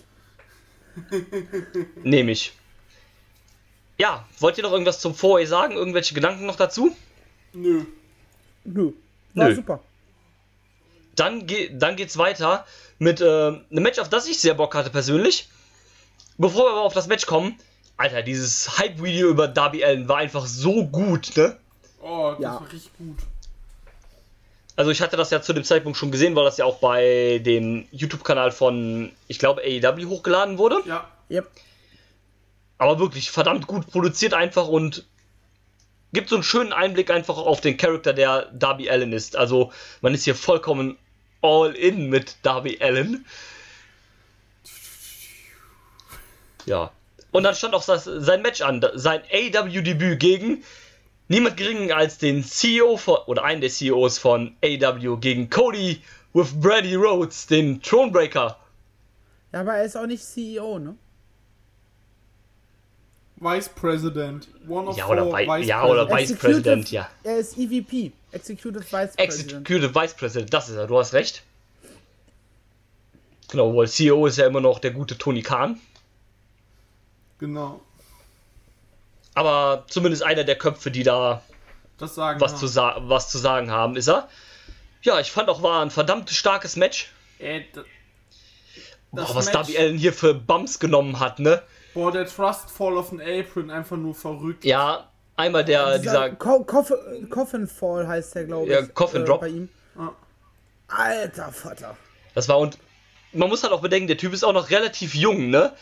[2.04, 2.52] nehme ich.
[3.98, 5.74] Ja, wollt ihr noch irgendwas zum Vorher sagen?
[5.74, 6.96] Irgendwelche Gedanken noch dazu?
[7.52, 7.84] Nö.
[8.64, 8.92] Nö.
[9.34, 9.54] War Nö.
[9.54, 9.80] super.
[11.16, 12.66] Dann, ge dann geht's weiter
[12.98, 15.48] mit äh, einem Match, auf das ich sehr Bock hatte persönlich.
[16.38, 17.56] Bevor wir aber auf das Match kommen,
[17.96, 21.56] Alter, dieses Hype-Video über Darby Allen war einfach so gut, ne?
[22.02, 22.54] Oh, das Ja.
[22.54, 23.18] war richtig gut.
[24.76, 27.40] Also ich hatte das ja zu dem Zeitpunkt schon gesehen, weil das ja auch bei
[27.44, 30.78] dem YouTube-Kanal von, ich glaube, AEW hochgeladen wurde.
[30.86, 31.08] Ja.
[31.30, 31.48] Yep.
[32.78, 35.06] aber wirklich verdammt gut produziert einfach und
[36.14, 39.36] gibt so einen schönen Einblick einfach auf den Charakter, der Darby Allen ist.
[39.36, 40.96] Also man ist hier vollkommen
[41.42, 43.26] all in mit Darby Allen.
[46.66, 46.90] Ja.
[47.30, 50.64] Und dann stand auch das, sein Match an, sein AW-Debüt gegen
[51.28, 56.02] niemand geringer als den CEO von, oder einen der CEOs von AW gegen Cody
[56.32, 58.58] with Brady Rhodes, den Thronebreaker.
[59.52, 60.96] Ja, aber er ist auch nicht CEO, ne?
[63.36, 64.48] Vice President.
[64.68, 66.30] One of Ja, oder, four Vi Vice ja, oder Presidents.
[66.30, 67.08] Vice President, ja.
[67.24, 68.12] Er ist EVP.
[68.32, 69.20] Executive Vice President.
[69.20, 71.42] Executive Vice President, das ist er, du hast recht.
[73.50, 75.80] Genau, weil CEO ist ja immer noch der gute Tony Khan.
[77.38, 77.80] Genau.
[79.34, 81.42] Aber zumindest einer der Köpfe, die da
[81.98, 84.28] Das sagen was, zu, was zu sagen haben, ist er.
[85.02, 87.10] Ja, ich fand auch, war ein verdammt starkes Match.
[87.38, 87.62] Äh,
[89.12, 91.62] Boah, was Match- Darby Allen hier für Bumps genommen hat, ne?
[91.94, 94.64] Boah, der Trust Fall auf den Apron, einfach nur verrückt.
[94.64, 98.72] Ja, einmal der, dieser, Co Coffin, Coffin Fall heißt der, glaube ich.
[98.72, 99.40] Ja, Coffin Drop.
[99.40, 99.68] Bei ihm.
[99.96, 100.12] Ja.
[100.88, 101.96] Alter Vater.
[102.34, 102.78] das war und
[103.32, 105.72] man muss halt auch bedenken, der Typ ist auch noch relativ jung, ne?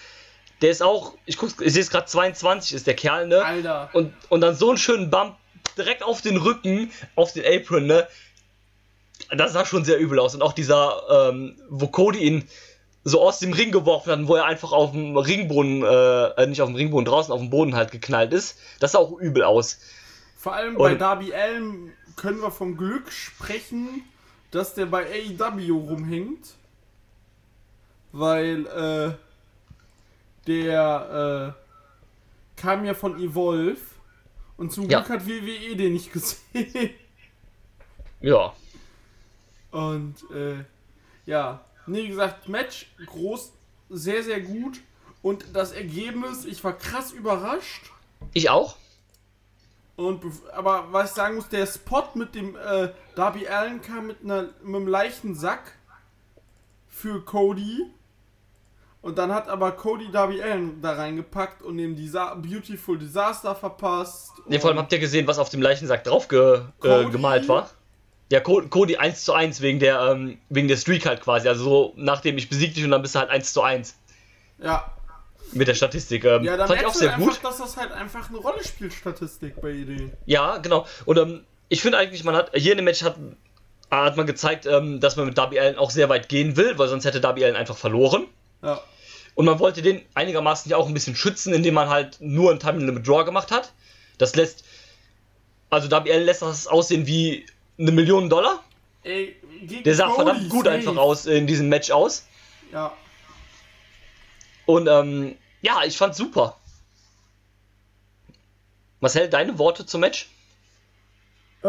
[0.61, 3.45] Der ist auch, ich guck's, ich sehe es gerade 22 ist der Kerl, ne?
[3.45, 3.91] Alter.
[3.93, 5.37] Und, und dann so einen schönen Bump
[5.77, 8.07] direkt auf den Rücken, auf den Apron, ne?
[9.37, 10.35] Das sah schon sehr übel aus.
[10.35, 12.49] Und auch dieser, ähm, wo Cody ihn
[13.05, 16.63] so aus dem Ring geworfen hat, wo er einfach auf dem Ringboden, äh, äh, nicht
[16.63, 19.79] auf dem Ringboden, draußen auf dem Boden halt geknallt ist, das sah auch übel aus.
[20.37, 24.05] Vor allem bei Und- Darby Allen können wir vom Glück sprechen,
[24.51, 26.55] dass der bei AEW rumhängt.
[28.13, 29.15] Weil, äh,
[30.47, 33.81] der, äh, kam ja von Evolve.
[34.59, 35.01] Und zum Ja.
[35.01, 36.91] Glück hat WWE den nicht gesehen.
[38.21, 38.53] Ja.
[39.71, 40.65] Und, äh,
[41.27, 41.61] ja.
[41.87, 43.53] Nee, wie gesagt, Match groß,
[43.91, 44.81] sehr, sehr gut.
[45.23, 47.91] Und das Ergebnis, ich war krass überrascht.
[48.33, 48.77] Ich auch.
[49.97, 54.23] Und aber was ich sagen muss, der Spot mit dem äh, Darby Allen kam mit,
[54.25, 55.77] einer, mit einem leichten Sack
[56.89, 57.87] für Cody.
[59.03, 64.33] Und dann hat aber Cody Darby Allen da reingepackt und dem Disa Beautiful Disaster verpasst.
[64.49, 67.69] Ne, vor allem habt ihr gesehen, was auf dem Leichensack drauf ge äh, gemalt war?
[68.33, 71.49] Ja, Co Cody 1 zu 1 wegen der, ähm, wegen der Streak halt quasi.
[71.49, 73.95] Also so, nachdem ich besiegt dich und dann bist du halt 1 zu 1
[74.63, 74.91] ja,
[75.53, 76.25] mit der Statistik.
[76.25, 77.45] Ähm, ja, dann fand ich auch sehr einfach, gut.
[77.45, 80.13] dass das halt einfach eine Rolle spielt, Statistik bei Ideen.
[80.25, 80.87] Ja, genau.
[81.05, 83.17] Und ähm, ich finde eigentlich, man hat hier in dem Match hat,
[83.91, 86.89] hat man gezeigt, ähm, dass man mit Darby Allen auch sehr weit gehen will, weil
[86.89, 88.29] sonst hätte Darby Allen einfach verloren.
[88.63, 88.81] Ja,
[89.35, 92.59] Und man wollte den einigermaßen ja auch ein bisschen schützen, indem man halt nur ein
[92.59, 93.75] Time Limit Draw gemacht hat.
[94.17, 94.65] Das lässt,
[95.69, 97.45] also Darby Allen lässt das aussehen wie
[97.79, 98.63] eine Million Dollar.
[99.05, 99.37] ey,
[99.85, 100.77] Der sah Cody, verdammt gut safe.
[100.77, 102.27] einfach aus in diesem Match aus.
[102.73, 102.93] Ja,
[104.67, 106.57] Und ähm, ja, ich fand's super.
[109.01, 110.31] Marcel, deine Worte zum Match?
[111.63, 111.67] Äh,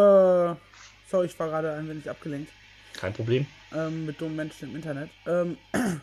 [1.10, 2.52] sorry, ich war gerade ein wenig abgelenkt.
[2.94, 3.46] Kein Problem.
[3.74, 5.10] ähm, mit dummen Menschen im Internet.
[5.26, 5.58] Ähm,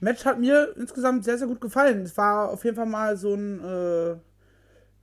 [0.00, 2.02] Match hat mir insgesamt sehr, sehr gut gefallen.
[2.02, 4.16] Es war auf jeden Fall mal so ein, äh,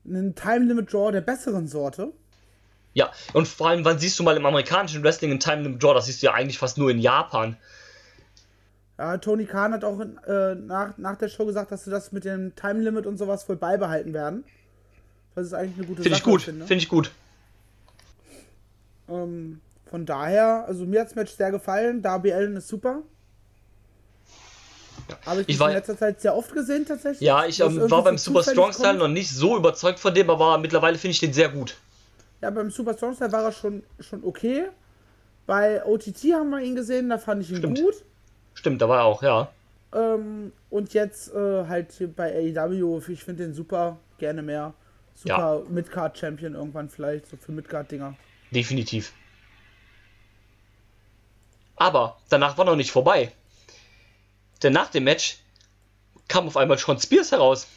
[0.05, 2.11] ein Time Limit Draw der besseren Sorte.
[2.93, 5.93] Ja, und vor allem, wann siehst du mal im amerikanischen Wrestling ein Time Limit Draw?
[5.93, 7.55] Das siehst du ja eigentlich fast nur in Japan.
[8.97, 12.25] Ja, Tony Khan hat auch äh, nach, nach der Show gesagt, dass sie das mit
[12.25, 14.43] dem Time Limit und sowas wohl beibehalten werden.
[15.35, 16.41] Das ist eigentlich eine gute Finde ich Sache, gut.
[16.41, 16.65] finde.
[16.67, 17.11] Finde ich gut.
[19.09, 22.01] Ähm, von daher, also mir hat das Match sehr gefallen.
[22.01, 23.01] Darby Allen ist super.
[25.25, 27.21] Habe ich, Ich war- in letzter Zeit sehr oft gesehen tatsächlich.
[27.21, 30.57] Ja, ich ähm, war beim Super Strong Style noch nicht so überzeugt von dem, aber
[30.57, 31.75] mittlerweile finde ich den sehr gut.
[32.41, 34.67] Ja, beim Super Strong Style war er schon, schon okay.
[35.45, 37.79] Bei OTT haben wir ihn gesehen, da fand ich ihn Stimmt.
[37.79, 37.95] gut.
[38.53, 39.51] Stimmt, da war er auch, ja.
[39.93, 44.73] Ähm, und jetzt äh, halt hier bei AEW, ich finde den super, gerne mehr.
[45.13, 48.15] Super Midcard Champion irgendwann vielleicht, so für Midcard-Dinger.
[48.51, 49.13] Definitiv.
[51.75, 53.31] Aber danach war noch nicht vorbei.
[54.63, 55.39] Denn nach dem Match
[56.27, 57.67] kam auf einmal Sean Spears heraus.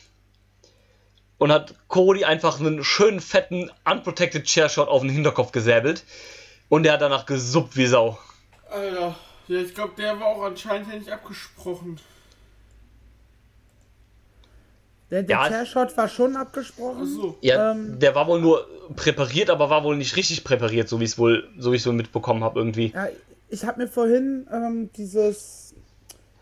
[1.39, 6.05] Und hat Cody einfach einen schönen, fetten, unprotected Chairshot auf den Hinterkopf gesäbelt.
[6.69, 8.19] Und er hat danach gesuppt wie Sau.
[8.71, 9.17] Alter.
[9.49, 12.01] Ja, ich glaube, der war auch anscheinend ja nicht abgesprochen.
[15.11, 15.49] Der, der Ja.
[15.49, 17.03] Chairshot war schon abgesprochen.
[17.03, 17.37] Achso.
[17.41, 17.99] Ja, Ähm.
[17.99, 18.67] der war wohl nur
[18.97, 21.87] präpariert, aber war wohl nicht richtig präpariert, so wie es wohl, so wie ich es
[21.87, 22.93] wohl mitbekommen habe irgendwie.
[22.95, 23.09] Ja,
[23.51, 25.75] ich habe mir vorhin ähm, dieses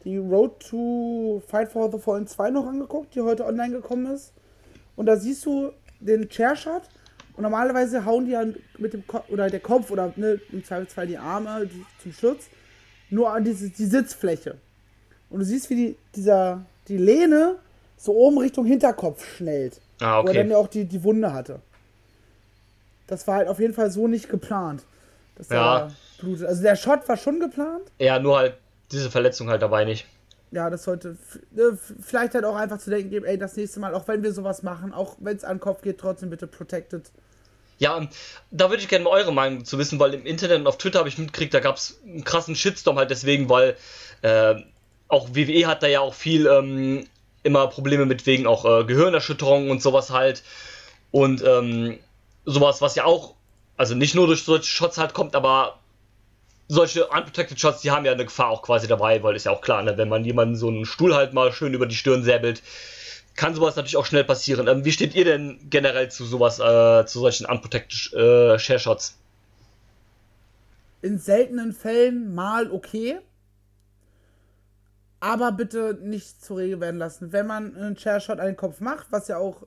[0.04, 4.32] die Road to Fight for the Fallen 2 noch angeguckt, die heute online gekommen ist.
[5.02, 6.82] Und da siehst du den Chairshot
[7.36, 8.44] und normalerweise hauen die ja
[8.78, 12.44] mit dem Kopf oder der Kopf oder ne, im Zweifelsfall die Arme die, zum Schutz
[13.10, 14.58] nur an diese, die Sitzfläche.
[15.28, 17.56] Und du siehst, wie die, dieser, die Lehne
[17.96, 19.80] so oben Richtung Hinterkopf schnellt.
[19.98, 20.50] Ah, Wo er dann okay.
[20.52, 21.58] ja auch die, die Wunde hatte.
[23.08, 24.84] Das war halt auf jeden Fall so nicht geplant.
[25.34, 25.78] Dass Ja.
[25.78, 26.46] er blutet.
[26.46, 27.90] Also der Shot war schon geplant.
[27.98, 28.54] Ja, nur halt
[28.92, 30.06] diese Verletzung halt dabei nicht.
[30.52, 31.16] Ja, das sollte
[31.50, 34.32] ne, vielleicht halt auch einfach zu denken geben, ey, das nächste Mal, auch wenn wir
[34.32, 37.10] sowas machen, auch wenn es an den Kopf geht, trotzdem bitte protected.
[37.78, 38.06] Ja,
[38.50, 40.98] da würde ich gerne mal eure Meinung zu wissen, weil im Internet und auf Twitter
[40.98, 43.76] habe ich mitgekriegt, da gab es einen krassen Shitstorm halt deswegen, weil
[44.20, 44.54] äh,
[45.08, 47.06] auch WWE hat da ja auch viel ähm,
[47.42, 50.42] immer Probleme mit wegen auch äh, Gehirnerschütterungen und sowas halt.
[51.10, 51.98] Und ähm,
[52.44, 53.34] sowas, was ja auch,
[53.76, 55.78] also nicht nur durch solche Shots halt kommt, aber
[56.72, 59.60] solche unprotected Shots, die haben ja eine Gefahr auch quasi dabei, weil ist ja auch
[59.60, 62.62] klar, ne, wenn man jemanden so einen Stuhl halt mal schön über die Stirn säbelt,
[63.36, 64.68] kann sowas natürlich auch schnell passieren.
[64.68, 69.18] Ähm, wie steht ihr denn generell zu sowas, äh, zu solchen unprotected äh, Share Shots?
[71.02, 73.18] In seltenen Fällen mal okay.
[75.20, 77.32] aber bitte nicht zur Regel werden lassen.
[77.32, 79.66] Wenn man einen Chairshot an den Kopf macht, was ja auch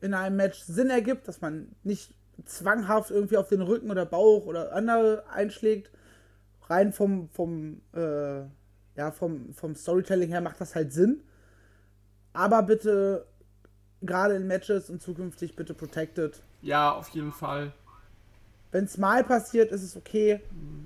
[0.00, 4.46] in einem Match Sinn ergibt, dass man nicht zwanghaft irgendwie auf den Rücken oder Bauch
[4.46, 5.90] oder andere einschlägt,
[6.68, 8.40] rein vom, vom, äh,
[8.96, 11.22] ja, vom, vom Storytelling her macht das halt Sinn.
[12.32, 13.26] Aber bitte,
[14.02, 16.42] gerade in Matches und zukünftig bitte protected.
[16.62, 17.72] Ja, auf jeden Fall.
[18.72, 20.40] Wenn es mal passiert, ist es okay.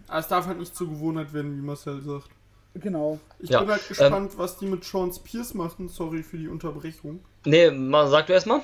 [0.09, 2.29] Aber es darf halt nicht zur Gewohnheit werden, wie Marcel sagt.
[2.74, 3.18] Genau.
[3.39, 5.89] Ich Ja, bin halt gespannt, was die mit Sean Spears machen.
[5.89, 7.20] Sorry für die Unterbrechung.
[7.47, 8.61] Nee, mal, sag du erstmal.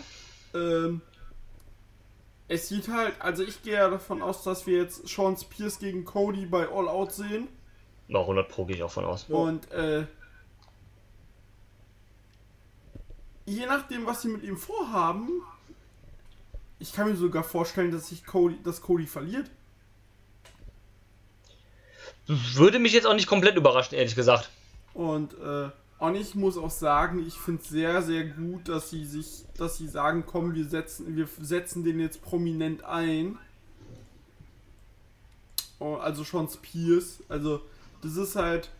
[0.55, 1.01] Ähm,
[2.49, 6.05] es sieht halt, also ich gehe ja davon aus, dass wir jetzt Sean Spears gegen
[6.05, 7.49] Cody bei All Out sehen.
[8.09, 9.25] Na, 100 Pro gehe ich auch von aus.
[9.29, 10.07] Und äh,
[13.47, 15.31] je nachdem, was sie mit ihm vorhaben,
[16.79, 19.51] ich kann mir sogar vorstellen, dass sich Cody, dass Cody verliert.
[22.27, 24.51] Würde mich jetzt auch nicht komplett überraschen, ehrlich gesagt.
[24.93, 29.05] Und äh, und ich muss auch sagen, ich finde es sehr, sehr gut, dass sie
[29.05, 33.39] sich, dass sie sagen, komm, wir setzen, wir setzen den jetzt prominent ein.
[35.79, 37.23] Oh, also schon Spears.
[37.29, 37.61] Also,
[38.03, 38.71] das ist halt,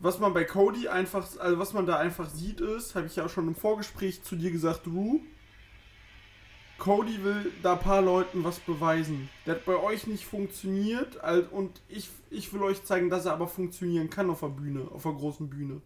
[0.00, 3.24] was man bei Cody einfach, also was man da einfach sieht ist, habe ich ja
[3.24, 5.22] auch schon im Vorgespräch zu dir gesagt, du.
[6.78, 9.30] Cody will da ein paar Leuten was beweisen.
[9.46, 11.16] Der hat bei euch nicht funktioniert
[11.50, 15.04] und ich, ich will euch zeigen, dass er aber funktionieren kann auf der Bühne, auf
[15.04, 15.80] der großen Bühne.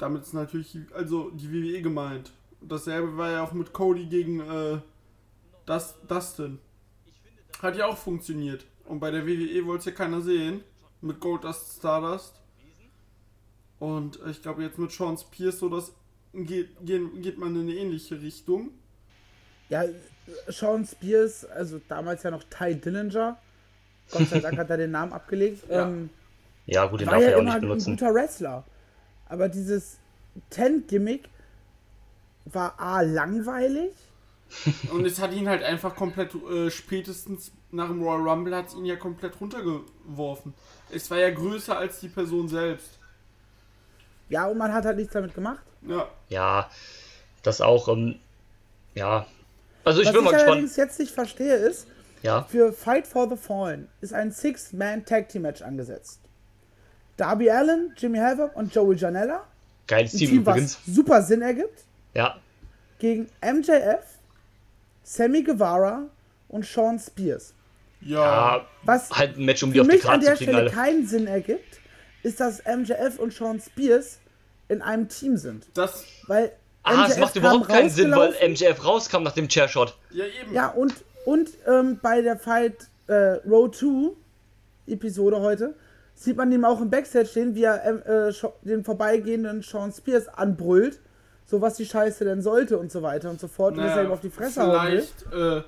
[0.00, 2.32] Damit ist natürlich also die WWE gemeint.
[2.62, 4.78] Dasselbe war ja auch mit Cody gegen äh,
[5.66, 6.58] das, Dustin.
[7.62, 8.64] Hat ja auch funktioniert.
[8.86, 10.62] Und bei der WWE wollte es ja keiner sehen.
[11.02, 12.40] Mit Goldust Stardust.
[13.78, 15.92] Und äh, ich glaube jetzt mit Sean Spears so, das
[16.34, 18.70] geht, geht, geht man in eine ähnliche Richtung.
[19.68, 19.84] Ja,
[20.48, 23.38] Sean Spears, also damals ja noch Ty Dillinger.
[24.10, 25.64] Gott sei Dank hat er den Namen abgelegt.
[25.70, 25.86] Ja.
[25.88, 26.10] Ähm,
[26.66, 27.96] Ja, gut, den war darf ja er auch immer nicht ein benutzen.
[27.96, 28.64] guter Wrestler.
[29.30, 29.98] Aber dieses
[30.50, 31.28] Tent-Gimmick
[32.46, 33.92] war A, langweilig.
[34.92, 38.74] Und es hat ihn halt einfach komplett, äh, spätestens nach dem Royal Rumble hat es
[38.74, 40.52] ihn ja komplett runtergeworfen.
[40.90, 42.98] Es war ja größer als die Person selbst.
[44.28, 45.62] Ja, und man hat halt nichts damit gemacht.
[45.86, 46.08] Ja.
[46.28, 46.68] Ja,
[47.44, 48.18] das auch, ähm,
[48.94, 49.26] ja.
[49.84, 50.50] Also ich Was bin ich mal gespannt.
[50.50, 51.86] allerdings jetzt nicht verstehe, ist,
[52.22, 56.20] Ja, für Fight for the Fallen ist ein Six-Man-Tag-Team-Match angesetzt.
[57.20, 59.44] Darby Allen, Jimmy Havoc und Joey Janella.
[59.86, 60.78] geiles Team, Team, was übrigens.
[60.86, 61.84] super Sinn ergibt.
[62.14, 62.36] Ja,
[62.98, 64.04] Gegen MJF,
[65.02, 66.02] Sammy Guevara
[66.48, 67.54] und Sean Spears.
[68.00, 68.64] Ja.
[68.84, 70.50] Was halt ein Match, um die für auf die mich an Karte der zu kriegen,
[70.52, 70.70] Stelle alle.
[70.70, 71.80] keinen Sinn ergibt,
[72.22, 74.18] ist, dass MJF und Sean Spears
[74.68, 75.66] in einem Team sind.
[75.74, 76.04] Das.
[76.26, 76.52] Weil
[76.82, 78.32] Ah, es MJF macht überhaupt keinen Sinn, weil.
[78.48, 79.96] MJF rauskam nach dem Chairshot.
[80.10, 80.54] Ja, eben.
[80.54, 80.94] Ja, und,
[81.26, 83.14] und ähm, bei der Fight äh,
[83.46, 84.12] Row 2
[84.86, 85.74] Episode heute
[86.20, 90.28] sieht man ihm auch im Backstage stehen, wie er ähm, äh, den vorbeigehenden Sean Spears
[90.28, 91.00] anbrüllt,
[91.46, 94.04] so was die Scheiße denn sollte und so weiter und so fort, und dass er
[94.04, 95.62] ihm auf die Fresse vielleicht, äh,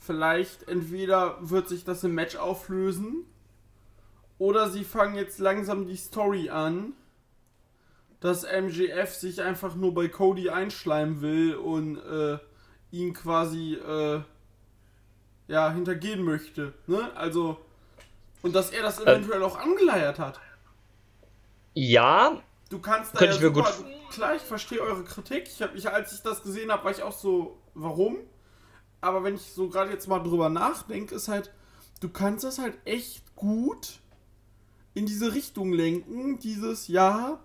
[0.00, 3.26] vielleicht entweder wird sich das im Match auflösen
[4.38, 6.94] oder sie fangen jetzt langsam die Story an,
[8.18, 12.38] dass MJF sich einfach nur bei Cody einschleimen will und äh,
[12.90, 14.20] ihn quasi äh,
[15.46, 17.16] ja hintergehen möchte, ne?
[17.16, 17.58] Also
[18.42, 20.40] und dass er das eventuell auch angeleiert hat.
[21.74, 25.44] Ja, Du kannst da Könnte ja ich mir super, gut- klar, ich verstehe eure Kritik.
[25.46, 28.16] Ich hab, ich, als ich das gesehen habe, war ich auch so, warum?
[29.02, 31.52] Aber wenn ich so gerade jetzt mal drüber nachdenke, ist halt,
[32.00, 34.00] du kannst das halt echt gut
[34.94, 36.38] in diese Richtung lenken.
[36.38, 37.40] Dieses, ja,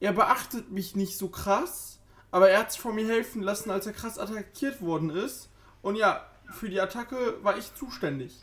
[0.00, 1.98] er beachtet mich nicht so krass,
[2.30, 5.48] aber er hat sich von mir helfen lassen, als er krass attackiert worden ist.
[5.80, 8.36] Und ja, für die Attacke war ich zuständig.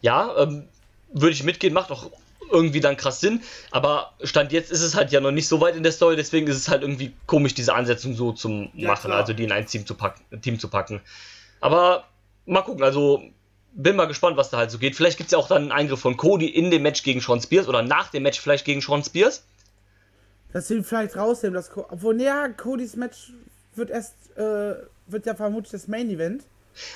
[0.00, 0.64] Ja, ähm,
[1.12, 2.10] würde ich mitgehen, macht auch
[2.50, 3.42] irgendwie dann krass Sinn.
[3.70, 6.46] Aber Stand jetzt ist es halt ja noch nicht so weit in der Story, deswegen
[6.46, 9.20] ist es halt irgendwie komisch, diese Ansetzung so zu Ja, machen, klar.
[9.20, 11.00] also die in ein Team zu, packen, Team zu packen.
[11.60, 12.04] Aber
[12.44, 13.22] mal gucken, also
[13.72, 14.96] bin mal gespannt, was da halt so geht.
[14.96, 17.40] Vielleicht gibt es ja auch dann einen Eingriff von Cody in dem Match gegen Sean
[17.40, 19.44] Spears oder nach dem Match vielleicht gegen Sean Spears.
[20.52, 23.32] Dass sie ihn vielleicht rausnehmen, dass Co obwohl, ja, Codys Match
[23.74, 24.74] wird erst, äh,
[25.06, 26.44] wird ja vermutlich das Main Event.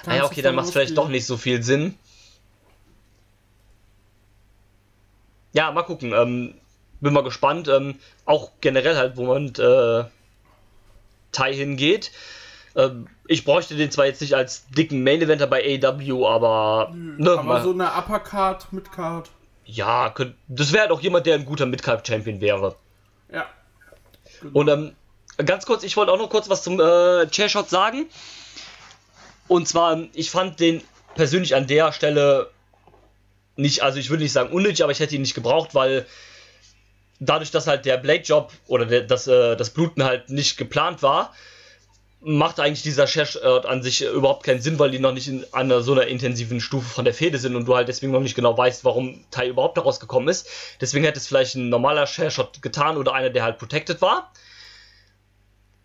[0.06, 1.96] Ah ja, okay, dann macht es vielleicht doch nicht so viel Sinn.
[5.52, 6.12] Ja, mal gucken.
[6.12, 6.54] Ähm,
[7.00, 7.68] bin mal gespannt.
[7.68, 10.04] Ähm, auch generell halt, wo man äh,
[11.32, 12.12] Tai hingeht.
[12.76, 17.32] Ähm, ich bräuchte den zwar jetzt nicht als dicken Main Eventer bei AEW, aber, ne,
[17.32, 19.28] aber mal, so eine Uppercard, Midcard,
[19.64, 22.76] ja, könnt, das wäre halt auch jemand, der ein guter Midcard Champion wäre.
[23.32, 23.46] ja.
[24.52, 24.94] Und ähm,
[25.44, 28.06] ganz kurz, ich wollte auch noch kurz was zum äh, Chairshot sagen.
[29.48, 30.82] Und zwar, ähm, ich fand den
[31.14, 32.50] persönlich an der Stelle
[33.56, 36.06] nicht, also ich würde nicht sagen unnötig, aber ich hätte ihn nicht gebraucht, weil
[37.20, 41.32] dadurch, dass halt der Blade-Job oder der, das, äh, das Bluten halt nicht geplant war,
[42.22, 45.80] macht eigentlich dieser Share an sich überhaupt keinen Sinn, weil die noch nicht in einer
[45.80, 48.56] so einer intensiven Stufe von der Fehde sind und du halt deswegen noch nicht genau
[48.56, 50.46] weißt, warum Tai überhaupt daraus gekommen ist.
[50.80, 54.32] Deswegen hätte es vielleicht ein normaler Share Shot getan oder einer, der halt protected war.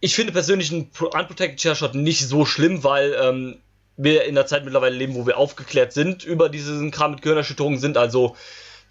[0.01, 3.61] Ich finde persönlich einen unprotected Share Shot nicht so schlimm, weil ähm,
[3.97, 7.79] wir in der Zeit mittlerweile leben, wo wir aufgeklärt sind über diesen Kram mit Gehirnerschütterungen
[7.79, 7.97] sind.
[7.97, 8.35] Also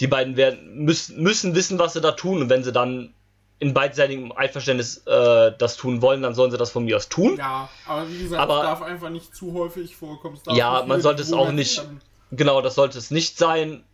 [0.00, 3.12] die beiden werden, müssen, müssen wissen, was sie da tun und wenn sie dann
[3.60, 7.36] in beidseitigem Einverständnis äh, das tun wollen, dann sollen sie das von mir aus tun.
[7.38, 10.38] Ja, aber wie gesagt, Aber- es darf einfach nicht zu häufig vorkommen.
[10.52, 11.78] Ja, man sollte es auch nicht.
[11.78, 12.00] werden.
[12.32, 13.84] Genau, das sollte es nicht sein.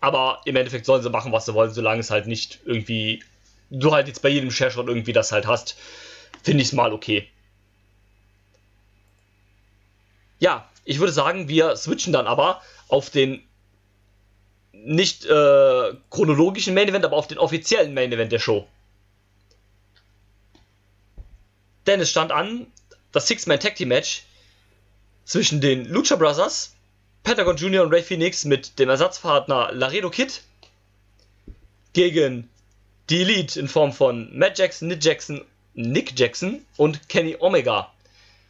[0.00, 3.22] Aber im Endeffekt sollen sie machen, was sie wollen, solange es halt nicht irgendwie.
[3.70, 5.76] Du halt jetzt bei jedem Share-Shot irgendwie das halt hast,
[6.42, 7.28] finde ich es mal okay.
[10.42, 13.46] Ja, ich würde sagen, wir switchen dann aber auf den
[14.72, 18.66] nicht äh, chronologischen Main Event, aber auf den offiziellen Main Event der Show.
[21.86, 22.66] Denn es stand an
[23.12, 24.24] das Six-Man Tag Team Match
[25.24, 26.74] zwischen den Lucha Brothers,
[27.22, 27.84] Pentagon Jr.
[27.84, 30.42] und Ray Phoenix mit dem Ersatzpartner Laredo Kid
[31.92, 32.50] gegen
[33.10, 37.91] die Elite in Form von Matt Jackson, Nick Jackson, Nick Jackson und Kenny Omega.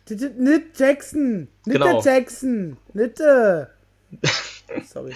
[0.06, 1.48] T- t- Nicht Jackson.
[1.64, 2.02] Nicht Genau.
[2.02, 2.76] Jackson.
[2.94, 3.20] Nicht.
[3.20, 3.66] Äh.
[4.86, 5.14] Sorry.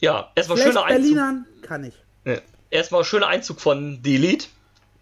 [0.00, 1.02] Ja, erstmal schöner Einzug.
[1.02, 1.94] Berlinern kann ich.
[2.24, 2.38] Ja,
[2.70, 4.46] Erstmal schöner Einzug von The Elite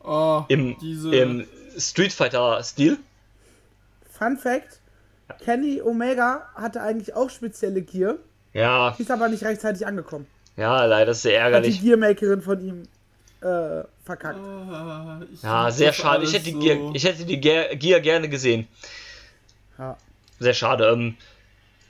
[0.01, 1.47] Oh, im, diese, im
[1.79, 2.99] Street Fighter-Stil.
[4.11, 4.81] Fun Fact:
[5.45, 8.17] Kenny Omega hatte eigentlich auch spezielle Gear,
[8.53, 10.27] Ja, die ist aber nicht rechtzeitig angekommen.
[10.57, 11.81] ja, leider ist sehr Hat die ärgerlich.
[11.83, 12.83] Gearmakerin von ihm
[13.45, 14.39] äh, verkackt.
[14.39, 16.25] Ah, Ja, sehr schade.
[16.25, 16.59] Ich hätte die, so.
[16.61, 18.67] Gear, ich hätte die Gear gerne gesehen.
[19.79, 19.97] Ja.
[20.39, 20.89] Sehr schade.
[20.89, 21.17] Ähm,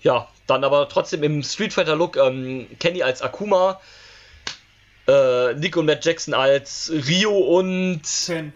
[0.03, 3.81] ja, dann aber trotzdem im Street Fighter Look ähm, Kenny als Akuma,
[5.07, 8.53] äh, Nick und Matt Jackson als Rio und Ken.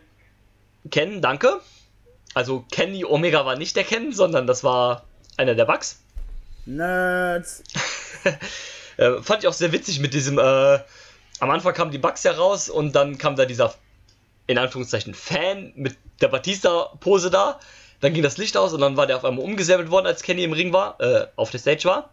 [0.90, 1.60] Ken, danke.
[2.34, 5.04] Also Kenny Omega war nicht der Ken, sondern das war
[5.36, 6.00] einer der Bugs.
[6.66, 7.62] Nerds.
[8.98, 10.80] Äh, fand ich auch sehr witzig mit diesem, äh,
[11.40, 13.74] am Anfang kamen die Bugs heraus und dann kam da dieser,
[14.46, 17.60] in Anführungszeichen, Fan mit der Batista-Pose da.
[18.00, 20.44] Dann ging das Licht aus und dann war der auf einmal umgesäbelt worden, als Kenny
[20.44, 22.10] im Ring war, äh, auf der Stage war.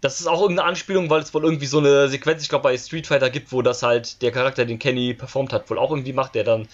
[0.00, 2.78] Das ist auch irgendeine Anspielung, weil es wohl irgendwie so eine Sequenz, ich glaube, bei
[2.78, 6.12] Street Fighter gibt, wo das halt der Charakter, den Kenny performt hat, wohl auch irgendwie
[6.12, 6.68] macht, der dann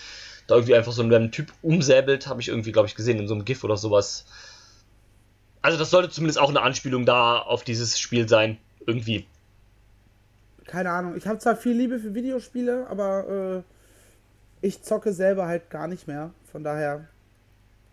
[0.47, 3.35] da irgendwie einfach so einen Typ umsäbelt, habe ich irgendwie, glaube ich, gesehen in so
[3.35, 4.27] einem GIF oder sowas.
[5.63, 9.27] Also das sollte zumindest auch eine Anspielung da auf dieses Spiel sein, irgendwie.
[10.75, 11.17] Keine Ahnung.
[11.17, 13.63] Ich habe zwar viel Liebe für Videospiele, aber
[14.61, 16.31] äh, ich zocke selber halt gar nicht mehr.
[16.51, 17.07] Von daher.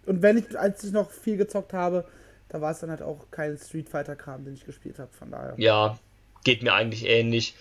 [0.07, 2.05] Und wenn ich, als ich noch viel gezockt habe,
[2.49, 5.11] da war es dann halt auch kein Street Fighter-Kram, den ich gespielt habe.
[5.13, 5.53] Von daher.
[5.57, 5.99] Ja,
[6.43, 7.55] geht mir eigentlich ähnlich.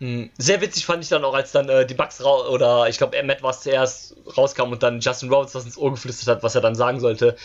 [0.00, 2.98] Hm, Sehr witzig fand ich dann auch, als dann äh, die Bugs raus, oder ich
[2.98, 6.42] glaube, Matt war es zuerst, rauskam und dann Justin Roberts was ins Ohr geflüstert hat,
[6.42, 7.36] was er dann sagen sollte.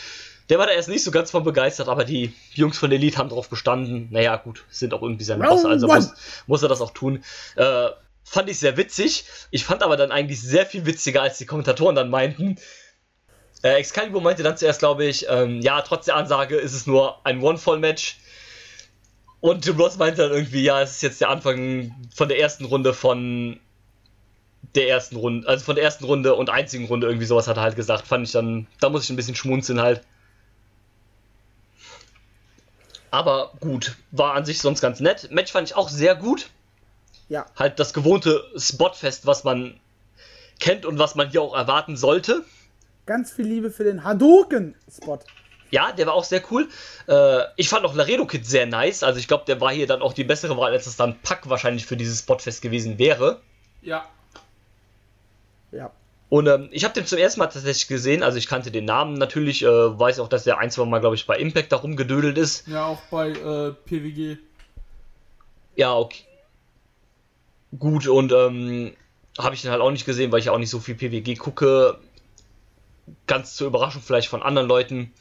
[0.49, 3.29] Der war da erst nicht so ganz von begeistert, aber die Jungs von Elite haben
[3.29, 4.07] darauf bestanden.
[4.09, 6.13] Naja, gut, sind auch irgendwie sein Boss, also muss,
[6.47, 7.23] muss er das auch tun.
[7.55, 7.89] Äh,
[8.23, 9.25] fand ich sehr witzig.
[9.51, 12.57] Ich fand aber dann eigentlich sehr viel witziger, als die Kommentatoren dann meinten.
[13.61, 17.25] Äh, Excalibur meinte dann zuerst, glaube ich, ähm, ja, trotz der Ansage ist es nur
[17.25, 18.17] ein One-Fall-Match.
[19.41, 22.65] Und Jim Ross meinte dann irgendwie, ja, es ist jetzt der Anfang von der ersten
[22.65, 23.59] Runde von
[24.75, 27.63] der ersten Runde, also von der ersten Runde und einzigen Runde, irgendwie sowas hat er
[27.63, 28.07] halt gesagt.
[28.07, 30.01] Fand ich dann, da muss ich ein bisschen schmunzeln halt.
[33.11, 35.29] Aber gut, war an sich sonst ganz nett.
[35.31, 36.49] Match fand ich auch sehr gut.
[37.27, 37.45] Ja.
[37.55, 39.79] Halt das gewohnte Spotfest, was man
[40.59, 42.43] kennt und was man hier auch erwarten sollte.
[43.05, 45.19] Ganz viel Liebe für den Hadouken-Spot.
[45.71, 46.67] Ja, der war auch sehr cool.
[47.07, 49.03] Äh, ich fand auch Laredo Kid sehr nice.
[49.03, 51.47] Also ich glaube, der war hier dann auch die bessere Wahl, als es dann Pack
[51.49, 53.41] wahrscheinlich für dieses Spotfest gewesen wäre.
[53.81, 54.05] Ja.
[55.71, 55.91] Ja.
[56.29, 58.21] Und ähm, ich habe den zum ersten Mal tatsächlich gesehen.
[58.21, 59.63] Also ich kannte den Namen natürlich.
[59.63, 62.67] Äh, weiß auch, dass der ein, zwei Mal, glaube ich, bei Impact da rumgedödelt ist.
[62.67, 64.37] Ja, auch bei äh, PWG.
[65.75, 66.23] Ja, okay.
[67.77, 68.95] Gut, und ähm,
[69.37, 71.97] habe ich den halt auch nicht gesehen, weil ich auch nicht so viel PWG gucke.
[73.25, 75.11] Ganz zur Überraschung vielleicht von anderen Leuten.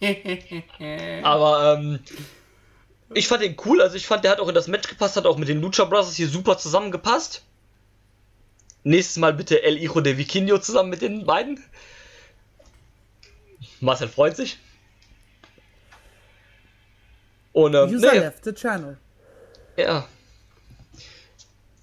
[1.22, 2.00] Aber ähm,
[3.12, 3.82] ich fand den cool.
[3.82, 5.84] Also ich fand, der hat auch in das Match gepasst, hat auch mit den Lucha
[5.84, 7.42] Brothers hier super zusammengepasst.
[8.84, 11.62] Nächstes Mal bitte El Hijo de Vikinho zusammen mit den beiden.
[13.80, 14.58] Marcel freut sich.
[17.52, 18.96] Und ähm, User nee, left the channel.
[19.76, 20.06] ja.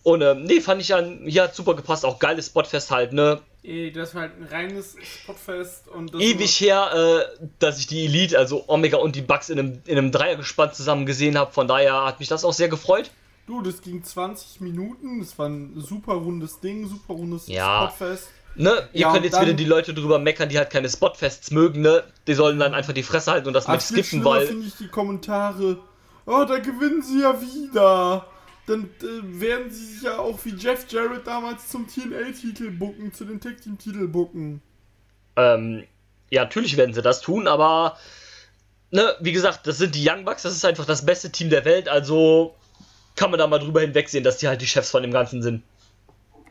[0.04, 3.41] Und ähm, nee, fand ich hier hat super gepasst, auch geiles Spotfest halt, ne?
[3.62, 8.06] Ey, das war halt ein reines Spotfest und das Ewig her, äh, dass ich die
[8.06, 11.68] Elite, also Omega und die Bugs in einem, in einem Dreiergespann zusammen gesehen habe, von
[11.68, 13.12] daher hat mich das auch sehr gefreut.
[13.50, 17.88] Du, das ging 20 Minuten, das war ein super rundes Ding, super rundes Ja.
[17.88, 18.30] Spotfest.
[18.56, 21.82] Ne, ihr Ja, könnt jetzt wieder die Leute drüber meckern, die halt keine Spotfests mögen,
[21.82, 22.04] ne?
[22.28, 24.45] Die sollen dann einfach die Fresse halten und das viel skippen, weil.
[24.45, 25.78] finde ich die Kommentare.
[26.28, 28.28] Oh, da gewinnen sie ja wieder.
[28.68, 33.26] Dann äh, werden sie sich ja auch wie Jeff Jarrett damals zum TNA-Titel bucken, zu
[33.26, 34.62] den Tag-Team-Titel bucken.
[35.36, 35.86] Ähm,
[36.30, 37.97] ja, natürlich werden sie das tun, aber.
[38.91, 41.66] Ne, wie gesagt, das sind die Young Bucks, das ist einfach das beste Team der
[41.66, 42.56] Welt, also
[43.20, 45.61] kann man da mal drüber hinwegsehen, dass die halt die Chefs von dem Ganzen sind.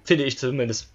[0.04, 0.88] Finde ich zumindest.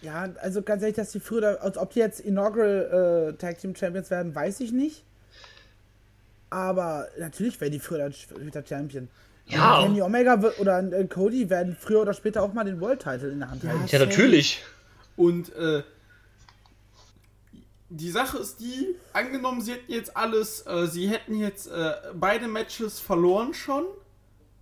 [0.00, 3.76] Ja, also ganz ehrlich, dass die früher, als ob die jetzt Inaugural äh, Tag Team
[3.76, 5.04] Champions werden, weiß ich nicht.
[6.48, 9.08] Aber natürlich werden die früher wieder Champion.
[9.48, 9.82] Ja.
[9.82, 13.28] Kenny Omega wird- oder äh, Cody werden früher oder später auch mal den World Title
[13.28, 13.86] in der Hand haben.
[13.86, 14.62] Ja, natürlich.
[15.16, 15.82] Und äh,
[17.90, 22.48] die Sache ist die, angenommen, sie hätten jetzt alles, äh, sie hätten jetzt äh, beide
[22.48, 23.84] Matches verloren schon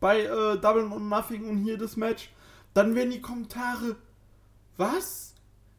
[0.02, 2.28] bei äh, Double or Nothing und hier das Match,
[2.74, 3.96] dann wären die Kommentare,
[4.76, 5.32] was?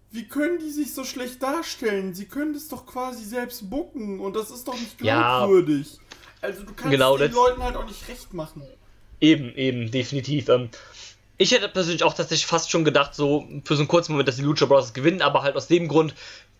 [0.09, 2.15] Wie können die sich so schlecht darstellen?
[2.15, 5.39] Sie können das doch quasi selbst bucken und das ist doch nicht Ja.
[5.39, 5.99] glaubwürdig.
[6.41, 8.63] Also du kannst Genau, den Leuten halt auch nicht recht machen.
[9.19, 10.49] Eben, eben, definitiv.
[10.49, 10.69] Ähm,
[11.37, 14.35] ich hätte persönlich auch tatsächlich fast schon gedacht, so für so einen kurzen Moment, dass
[14.35, 14.93] die Lucha Bros.
[14.93, 16.13] gewinnen, aber halt aus dem Grund,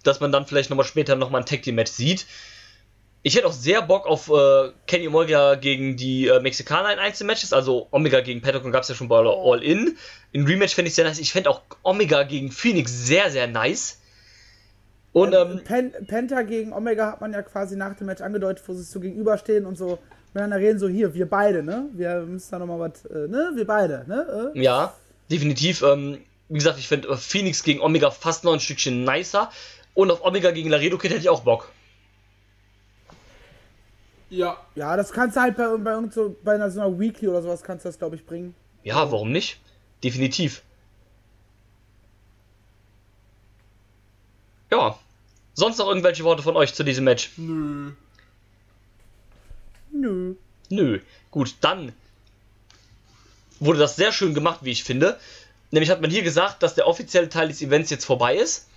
[0.04, 2.26] dass man dann vielleicht nochmal später nochmal ein Tag Team Match sieht.
[3.26, 7.54] Ich hätte auch sehr Bock auf äh, Kenny Omega gegen die äh, Mexikaner in Einzelmatches,
[7.54, 9.98] also Omega gegen Pentagon gab es ja schon bei All In.
[10.34, 11.20] In Rematch fände ich sehr nice.
[11.20, 14.02] Ich fände auch Omega gegen Phoenix sehr, sehr nice.
[15.14, 18.74] Und ähm, Pen Penta gegen Omega hat man ja quasi nach dem Match angedeutet, wo
[18.74, 20.00] sie so gegenüberstehen und so
[20.34, 21.86] miteinander reden, so hier, wir beide, ne?
[21.94, 23.52] Wir müssen da nochmal was, äh, ne?
[23.56, 24.52] Wir beide, ne?
[24.54, 24.62] Äh?
[24.62, 24.96] Ja,
[25.32, 25.82] definitiv.
[25.84, 26.18] Ähm,
[26.50, 29.50] wie gesagt, ich finde äh, Phoenix gegen Omega fast noch ein Stückchen nicer.
[29.94, 31.72] Und auf Omega gegen Laredo Kid hätte ich auch Bock.
[34.34, 37.28] Ja, Ja, das kannst du halt bei, bei, irgend so, bei einer, so einer Weekly
[37.28, 38.56] oder sowas kannst du das, glaube ich, bringen.
[38.84, 39.60] Ja, warum nicht?
[40.04, 40.64] Definitiv.
[44.72, 44.98] Ja.
[45.54, 47.32] Sonst noch irgendwelche Worte von euch zu diesem Match?
[47.38, 47.92] nö.
[49.92, 50.36] Nö.
[50.70, 51.00] Nö.
[51.30, 51.94] Gut, dann
[53.60, 55.20] wurde das sehr schön gemacht, wie ich finde.
[55.70, 58.68] Nämlich hat man hier gesagt, dass der offizielle Teil des Events jetzt vorbei ist.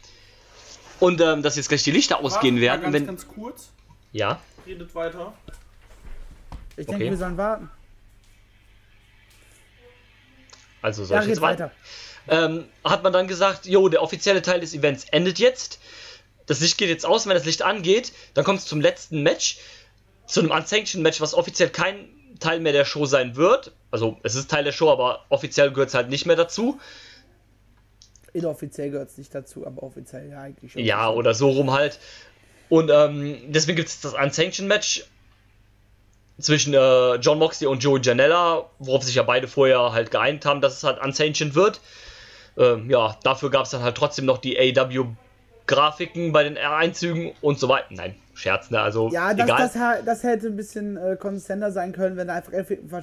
[1.01, 2.83] Und ähm, dass jetzt gleich die Lichter ausgehen mal werden.
[2.83, 3.71] Ganz, wenn, ganz kurz.
[4.13, 4.41] ja.
[4.67, 5.33] Redet weiter.
[6.77, 7.11] Ich denke, Okay.
[7.11, 7.71] wir sollen warten.
[10.83, 11.71] Also soll Ja, ich jetzt weiter?
[12.29, 12.45] weiter.
[12.47, 15.79] ähm, hat man dann gesagt, jo, der offizielle Teil des Events endet jetzt.
[16.47, 19.59] Das Licht geht jetzt aus, wenn das Licht angeht, dann kommt es zum letzten Match,
[20.27, 22.09] zu einem Unsanctioned Match, was offiziell kein
[22.41, 23.73] Teil mehr der Show sein wird.
[23.91, 26.79] Also es ist Teil der Show, aber offiziell gehört es halt nicht mehr dazu.
[28.33, 30.83] Inoffiziell gehört es nicht dazu, aber offiziell ja eigentlich schon.
[30.85, 31.99] Ja, oder so rum halt.
[32.69, 35.05] Und ähm, deswegen gibt es das Unsanctioned Match
[36.39, 40.61] zwischen äh, John Moxley und Joey Janella, worauf sich ja beide vorher halt geeinigt haben,
[40.61, 41.81] dass es halt Unsanctioned wird.
[42.59, 47.59] Ähm, ja, dafür gab es dann halt trotzdem noch die AW-Grafiken bei den Einzügen und
[47.59, 47.87] so weiter.
[47.91, 48.81] Nein, Scherz, ne?
[48.81, 49.71] Also, Ja, das, egal.
[49.97, 52.53] das, das hätte ein bisschen äh, konsistenter sein können, wenn da einfach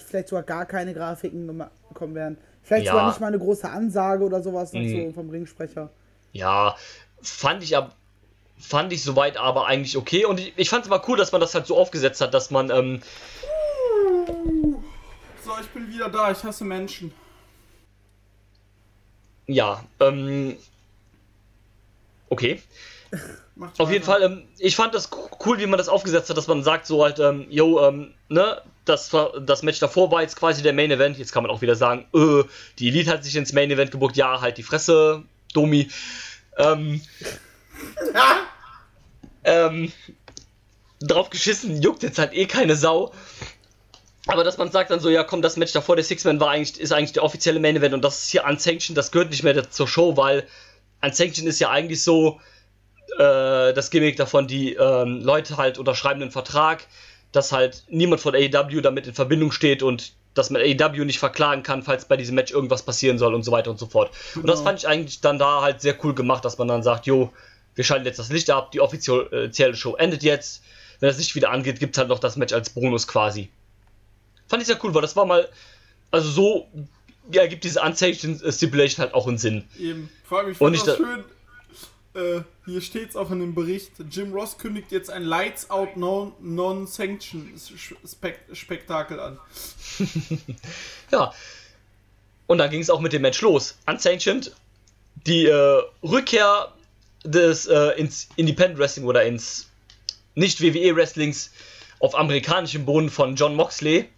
[0.02, 2.38] vielleicht sogar gar keine Grafiken gekommen wären.
[2.62, 2.94] Vielleicht Ja.
[2.94, 4.90] sogar nicht mal eine große Ansage oder sowas Mhm.
[5.08, 5.90] so vom Ringsprecher.
[6.32, 6.76] Ja,
[7.22, 7.96] fand ich ab.
[8.66, 10.26] Fand ich soweit aber eigentlich okay.
[10.26, 12.50] Und ich, ich fand es mal cool, dass man das halt so aufgesetzt hat, dass
[12.50, 13.02] man, ähm,
[15.44, 16.32] So, ich bin wieder da.
[16.32, 17.14] Ich hasse Menschen.
[19.48, 20.56] ja, ähm,
[22.30, 22.62] okay.
[23.56, 24.04] Macht Auf jeden.
[24.04, 26.88] Fall, ähm, ich fand das co- cool, wie man das aufgesetzt hat, dass man sagt,
[26.88, 29.12] so halt, ähm, yo, ähm, ne, das,
[29.42, 31.20] das Match davor war jetzt quasi der Main Event.
[31.20, 32.44] Jetzt kann man auch wieder sagen, äh,
[32.80, 34.16] die Elite hat sich ins Main Event gebuckt.
[34.18, 35.90] Ja, halt die Fresse, Domi.
[36.58, 37.02] Ähm,
[39.44, 39.92] ähm,
[41.02, 43.12] drauf geschissen, juckt jetzt halt eh keine Sau.
[44.28, 46.80] Aber dass man sagt dann so, ja komm, das Match davor, der Six-Man war eigentlich,
[46.80, 49.70] ist eigentlich der offizielle Main Event und das ist hier Unsanctioned, das gehört nicht mehr
[49.70, 50.48] zur Show, weil
[51.02, 52.40] Unsanctioned ist ja eigentlich so,
[53.18, 56.86] äh, das Gimmick davon, die ähm, Leute halt unterschreiben einen Vertrag,
[57.32, 61.62] dass halt niemand von AEW damit in Verbindung steht und dass man AEW nicht verklagen
[61.62, 64.12] kann, falls bei diesem Match irgendwas passieren soll und so weiter und so fort.
[64.36, 67.06] Und das fand ich eigentlich dann da halt sehr cool gemacht, dass man dann sagt,
[67.06, 67.32] jo,
[67.76, 70.64] wir schalten jetzt das Licht ab, die offizielle Show endet jetzt.
[71.00, 73.50] Wenn das Licht wieder angeht, gibt es halt noch das Match als Bonus quasi.
[74.48, 75.50] Fand ich sehr cool, weil das war mal,
[76.12, 76.68] also so
[77.32, 79.64] ja, ergibt diese Unsanctioned Stipulation halt auch einen Sinn.
[79.80, 80.10] Eben.
[80.24, 81.24] Vor allem, ich ich das da- schön.
[82.16, 83.92] Äh, hier steht's auch in dem Bericht.
[84.12, 89.40] Jim Ross kündigt jetzt ein Lights Out Non- Non-Sanction-Spektakel an.
[91.12, 91.34] Ja.
[92.48, 93.78] Und dann ging es auch mit dem Match los.
[93.88, 94.52] Unsanctioned,
[95.26, 96.74] die äh, Rückkehr
[97.24, 99.70] des äh, ins Independent Wrestling oder ins
[100.36, 101.52] nicht WWE Wrestlings
[102.00, 104.10] auf amerikanischem Boden von John Moxley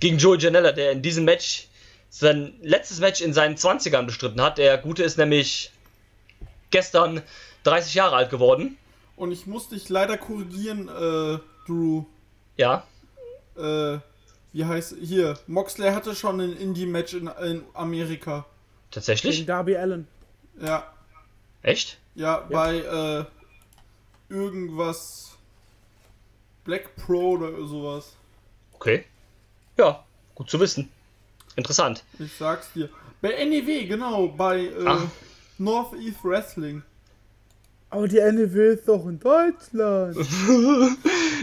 [0.00, 1.68] gegen Joey Janella, der in diesem Match
[2.10, 4.58] sein letztes Match in seinen 20ern bestritten hat.
[4.58, 5.72] Der Gute ist nämlich
[6.70, 7.22] gestern
[7.64, 8.76] 30 Jahre alt geworden.
[9.16, 12.04] Und ich muss dich leider korrigieren, äh, Drew.
[12.56, 12.86] Ja.
[13.56, 13.98] Äh,
[14.52, 15.38] wie heißt hier?
[15.46, 18.44] Moxley hatte schon ein Indie-Match in, in Amerika.
[18.90, 19.36] Tatsächlich?
[19.36, 20.06] Gegen Darby Allen.
[20.60, 20.92] Ja.
[21.62, 21.98] Echt?
[22.14, 23.24] Ja, bei äh,
[24.32, 25.36] irgendwas
[26.64, 28.12] Black Pro oder sowas.
[28.74, 29.04] Okay.
[29.78, 30.04] Ja,
[30.34, 30.90] gut zu wissen.
[31.56, 32.04] Interessant.
[32.18, 32.88] Ich sag's dir.
[33.20, 35.10] Bei NEW, genau, bei äh, Ah.
[35.58, 36.82] Northeast Wrestling.
[37.90, 40.16] Aber die NEW ist doch in Deutschland.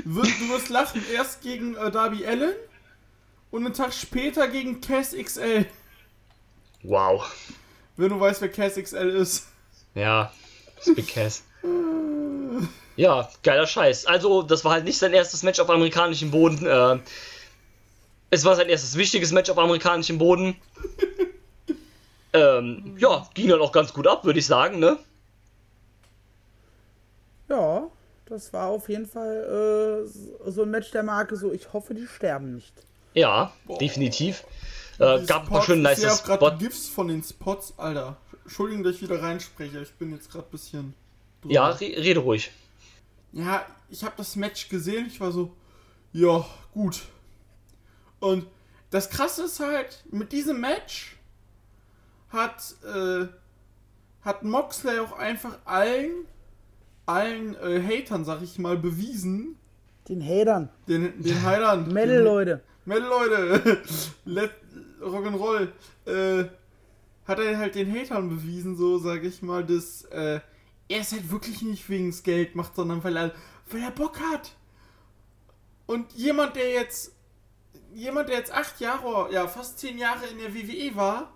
[0.06, 2.54] Du wirst lachen, erst gegen äh, Darby Allen
[3.52, 5.66] und einen Tag später gegen Cass XL.
[6.84, 7.30] Wow.
[7.98, 9.48] Wenn du weißt, wer Cass XL ist.
[9.96, 10.32] Ja,
[10.86, 11.44] das Big Cass.
[12.96, 14.06] Ja, geiler Scheiß.
[14.06, 16.66] Also, das war halt nicht sein erstes Match auf amerikanischem Boden.
[16.66, 17.00] Äh,
[18.32, 20.56] es war sein erstes wichtiges Match auf amerikanischem Boden.
[22.34, 24.98] ähm, ja, ging dann auch ganz gut ab, würde ich sagen, ne?
[27.48, 27.88] Ja,
[28.28, 32.06] das war auf jeden Fall äh, so ein Match der Marke, so ich hoffe, die
[32.06, 32.74] sterben nicht.
[33.16, 33.52] Ja,
[33.82, 34.44] definitiv.
[35.00, 36.40] Äh, gab ein paar Spots, schön nice Ich sehe auch Spots.
[36.40, 38.18] gerade GIFs von den Spots, Alter.
[38.50, 39.80] Entschuldigung, dass ich wieder reinspreche.
[39.80, 40.94] Ich bin jetzt gerade ein bisschen.
[41.42, 41.54] drüber.
[41.54, 42.50] Ja, re rede ruhig.
[43.32, 45.06] Ja, ich habe das Match gesehen.
[45.06, 45.56] Ich war so,
[46.14, 46.44] ja,
[46.74, 47.04] gut.
[48.20, 48.48] Und
[48.90, 51.16] das Krasse ist halt, mit diesem Match
[52.30, 53.28] hat, äh,
[54.24, 56.26] hat Moxley auch einfach allen,
[57.06, 59.58] allen äh, Hatern, sag ich mal, bewiesen,
[60.08, 60.70] Den Hatern.
[60.88, 62.64] den, den Heilern, Metal, Leute.
[62.86, 63.84] Metal Leute,
[64.26, 64.52] Let
[65.02, 65.68] Rock'n'Roll,
[66.08, 66.46] äh,
[67.30, 70.40] hat er halt den Hatern bewiesen, so sag ich mal, dass äh,
[70.90, 73.34] er es halt wirklich nicht wegen des Geld macht, sondern weil er,
[73.70, 74.52] weil er Bock hat.
[75.86, 77.14] Und jemand, der jetzt,
[77.94, 81.32] jemand, der jetzt acht Jahre, ja fast zehn Jahre in der WWE war,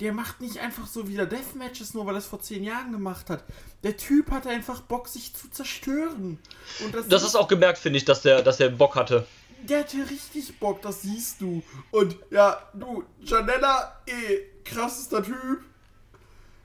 [0.00, 3.30] der macht nicht einfach so wieder Deathmatches, nur weil er es vor zehn Jahren gemacht
[3.30, 3.44] hat.
[3.82, 6.38] Der Typ hat einfach Bock, sich zu zerstören.
[6.84, 9.26] Und das, Das ist auch gemerkt, finde ich, dass der, dass der Bock hatte.
[9.64, 11.62] Der hatte richtig Bock, das siehst du.
[11.90, 15.60] Und ja, du, Janella, eh, krassester Typ.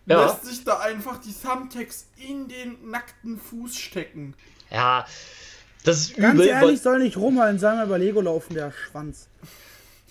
[0.05, 0.25] Ja.
[0.25, 4.35] Lässt sich da einfach die Thumbtacks in den nackten Fuß stecken.
[4.69, 5.05] Ja,
[5.85, 6.47] das ist Ganz übel.
[6.47, 9.27] ehrlich, weil- soll nicht rumhalten, sei mal über Lego laufen, der Schwanz.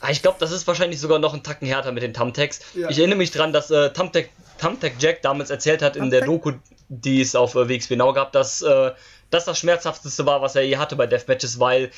[0.00, 2.60] Ah, Ich glaube, das ist wahrscheinlich sogar noch ein Tacken härter mit den Thumbtacks.
[2.74, 2.88] Ja.
[2.88, 6.54] Ich erinnere mich dran, dass äh, Thumbtack, Thumbtack Jack damals erzählt hat in der Thumbtack?
[6.54, 6.58] Doku,
[6.88, 8.92] die es auf äh, WXW Now gab, dass äh,
[9.30, 11.90] das das schmerzhafteste war, was er je hatte bei Deathmatches, weil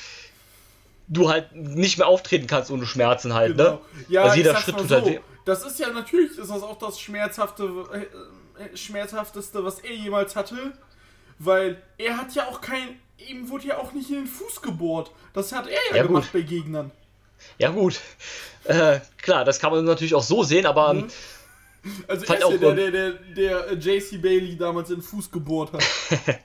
[1.07, 3.71] du halt nicht mehr auftreten kannst ohne Schmerzen halt, Genau.
[3.71, 3.79] ne?
[4.09, 4.95] Ja, also jeder Schritt tut so.
[4.95, 5.19] halt weh.
[5.45, 10.35] Das ist ja natürlich, ist das auch das schmerzhafte, äh, äh, schmerzhafteste, was er jemals
[10.35, 10.55] hatte.
[11.37, 15.11] Weil er hat ja auch kein, ihm wurde ja auch nicht in den Fuß gebohrt.
[15.33, 16.33] Das hat er ja, Ja, gemacht gut.
[16.33, 16.91] bei Gegnern.
[17.59, 17.99] Ja gut,
[18.63, 21.07] äh, klar, das kann man natürlich auch so sehen, aber ähm,
[22.07, 25.01] Also er ist ja auch, der, der, der, der äh, JC Bailey damals in den
[25.01, 25.83] Fuß gebohrt hat.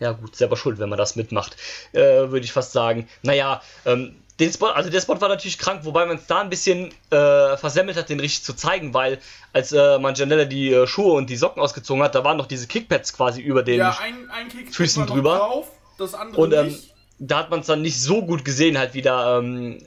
[0.00, 1.56] Ja, gut, selber schuld, wenn man das mitmacht,
[1.92, 3.08] äh, würde ich fast sagen.
[3.22, 6.50] Naja, ähm, den Spot, also der Spot war natürlich krank, wobei man es da ein
[6.50, 9.18] bisschen äh, versemmelt hat, den richtig zu zeigen, weil
[9.54, 12.46] als äh, man Janella die äh, Schuhe und die Socken ausgezogen hat, da waren noch
[12.46, 13.78] diese Kickpads quasi über den.
[13.78, 15.38] Ja, ein, ein Füßen drüber.
[15.38, 16.78] drauf, das andere und ähm,
[17.18, 19.78] da hat man es dann nicht so gut gesehen, halt wieder, ähm,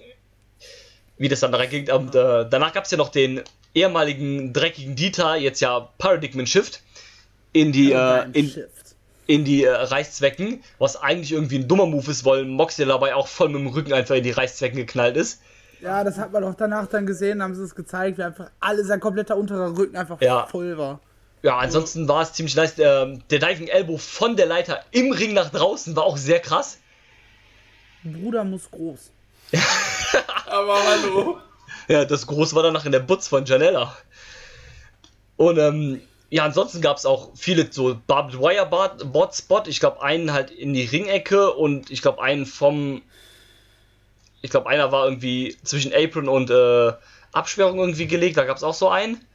[1.17, 1.91] wie das dann reinging.
[1.91, 3.43] Und äh, danach gab es ja noch den
[3.73, 6.81] ehemaligen dreckigen Dieter, jetzt ja Paradigm Shift,
[7.53, 8.95] in die, äh, in, Shift.
[9.27, 13.27] in die äh, Reißzwecken, was eigentlich irgendwie ein dummer Move ist, weil Moxley dabei auch
[13.27, 15.41] voll mit dem Rücken einfach in die Reißzwecken geknallt ist.
[15.81, 18.87] Ja, das hat man doch danach dann gesehen, haben sie es gezeigt, wie einfach alles,
[18.87, 20.45] sein kompletter unterer Rücken einfach Ja.
[20.47, 20.99] voll war.
[21.41, 22.73] Ja, ansonsten war es ziemlich nice.
[22.79, 26.79] Ähm, der Diving Elbow von der Leiter im Ring nach draußen war auch sehr krass.
[28.03, 29.09] Bruder muss groß.
[30.47, 31.37] Aber hallo.
[31.89, 33.97] Ja, das Groß war danach in der Butz von Janella.
[35.37, 39.63] Und ähm, ja, ansonsten gab es auch viele so Barbed Wire Bot- Spot.
[39.65, 43.01] Ich glaube, einen halt in die Ringecke und ich glaube, einen vom.
[44.41, 46.93] Ich glaube, einer war irgendwie zwischen Apron und äh,
[47.31, 48.37] Absperrung irgendwie gelegt.
[48.37, 49.25] Da gab es auch so einen.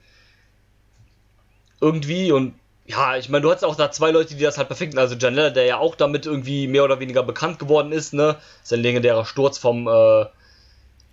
[1.81, 2.55] Irgendwie und
[2.87, 4.97] ja, ich meine, du hattest auch da zwei Leute, die das halt perfekt.
[4.99, 8.37] Also Janella, der ja auch damit irgendwie mehr oder weniger bekannt geworden ist, ne?
[8.63, 9.89] Sein legendärer Sturz vom.
[9.89, 10.27] Äh,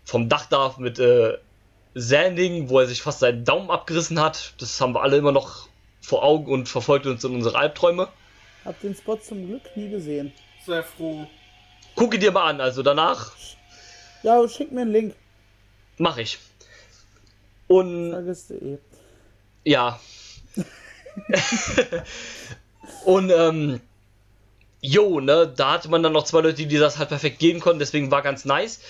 [0.04, 1.38] vom Dach da mit äh,
[1.93, 4.54] Sanding, wo er sich fast seinen Daumen abgerissen hat.
[4.60, 5.68] Das haben wir alle immer noch
[6.02, 8.08] vor Augen und verfolgt uns in unsere Albträume.
[8.66, 10.34] Hab den Spot zum Glück nie gesehen.
[10.66, 11.28] Sehr froh.
[11.95, 13.32] Gucke dir mal an, also danach
[14.24, 15.16] Ja, schick mir einen Link.
[15.97, 16.38] mache ich.
[17.68, 18.78] Und Vergiss du eh.
[19.66, 19.99] ja.
[23.06, 23.82] und ähm,
[24.82, 27.80] jo, ne, da hatte man dann noch zwei Leute, die das halt perfekt geben konnten,
[27.80, 28.82] deswegen war ganz nice.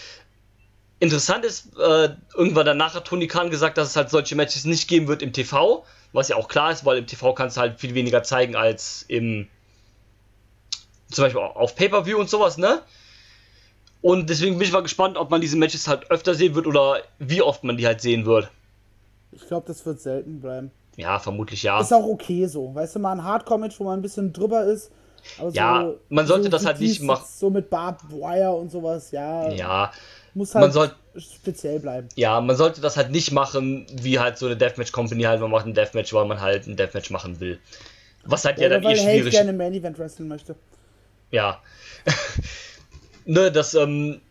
[1.01, 4.87] Interessant ist, äh, irgendwann danach hat Tony Khan gesagt, dass es halt solche Matches nicht
[4.87, 5.83] geben wird im TV,
[6.13, 9.03] was ja auch klar ist, weil im TV kannst du halt viel weniger zeigen als
[9.07, 9.47] im
[11.11, 12.81] zum Beispiel auf Pay-Per-View und sowas, ne?
[14.01, 17.01] Und deswegen bin ich mal gespannt, ob man diese Matches halt öfter sehen wird oder
[17.19, 18.49] wie oft man die halt sehen wird.
[19.33, 20.71] Ich glaube, das wird selten bleiben.
[20.95, 21.81] Ja, vermutlich ja.
[21.81, 22.73] Ist auch okay so.
[22.73, 24.91] Weißt du, mal ein Hardcore-Match, wo man ein bisschen drüber ist.
[25.37, 27.25] Aber Ja, so, man sollte so das halt nicht machen.
[27.27, 29.51] So mit Barbed Wire und sowas, ja.
[29.51, 29.91] Ja,
[30.33, 32.07] Muss man halt soll- speziell bleiben.
[32.15, 35.51] ja, man sollte das halt nicht machen, wie halt so eine Deathmatch Company halt, man
[35.51, 37.59] macht ein Deathmatch, weil man halt ein Deathmatch machen will.
[38.23, 40.55] Was halt ja Oder dann eh weil Hayes schwierig gerne Main Event wresteln möchte.
[41.31, 41.61] Ja.
[43.25, 44.21] ne, das ähm,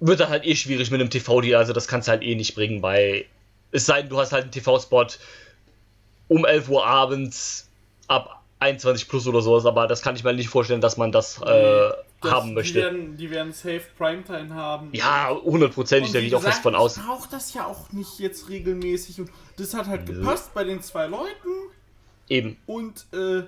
[0.00, 2.54] wird dann halt eh schwierig mit einem TV-Deal, also das kannst du halt eh nicht
[2.54, 3.26] bringen bei.
[3.70, 5.06] Es sei denn, du hast halt einen TV-Spot
[6.28, 7.68] um 11 Uhr abends
[8.08, 11.40] ab 21 plus oder sowas, aber das kann ich mir nicht vorstellen, dass man das,
[11.42, 11.90] äh,
[12.30, 12.74] Haben Die möchte.
[12.80, 14.90] werden, die werden safe Primetime haben.
[14.92, 16.96] Ja, hundertprozentig, Und da gehe ich auch fest von aus.
[16.96, 19.20] Ich brauche das ja auch nicht jetzt regelmäßig.
[19.20, 21.48] Und das hat halt gepasst bei den zwei Leuten.
[22.28, 22.56] Eben.
[22.66, 23.42] Und äh,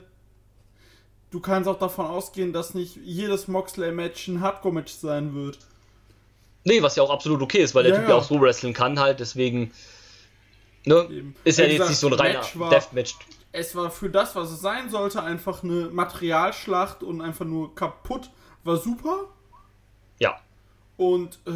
[1.31, 5.59] du kannst auch davon ausgehen, dass nicht jedes Moxley-Match ein Hardcore-Match sein wird.
[6.65, 8.73] Nee, was ja auch absolut okay ist, weil der Ja, Typ ja auch so wrestlen
[8.73, 9.73] kann halt, deswegen.
[10.87, 11.35] Ne, Eben.
[11.45, 13.17] ist ja jetzt nicht so ein reiner Deathmatch.
[13.53, 18.31] Es war für das, was es sein sollte, einfach eine Materialschlacht und einfach nur kaputt.
[18.65, 19.27] War super.
[20.19, 20.39] Ja.
[20.97, 21.51] Und, äh,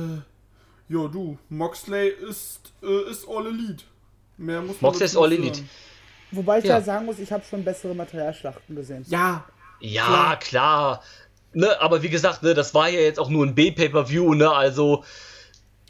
[0.93, 3.85] ja, du, Moxley ist, äh, ist All Elite.
[4.37, 5.57] Mehr muss man Moxley ist All Elite.
[5.59, 5.71] sagen.
[6.31, 6.79] Wobei ich Ja.
[6.79, 9.05] ja sagen muss, ich habe schon bessere Materialschlachten gesehen.
[9.09, 9.45] Ja,
[9.81, 10.39] Ja, Klar.
[10.39, 11.03] klar.
[11.55, 15.05] Ne, aber wie gesagt, ne, das war ja jetzt auch nur ein B-Pay-Per-View, ne, also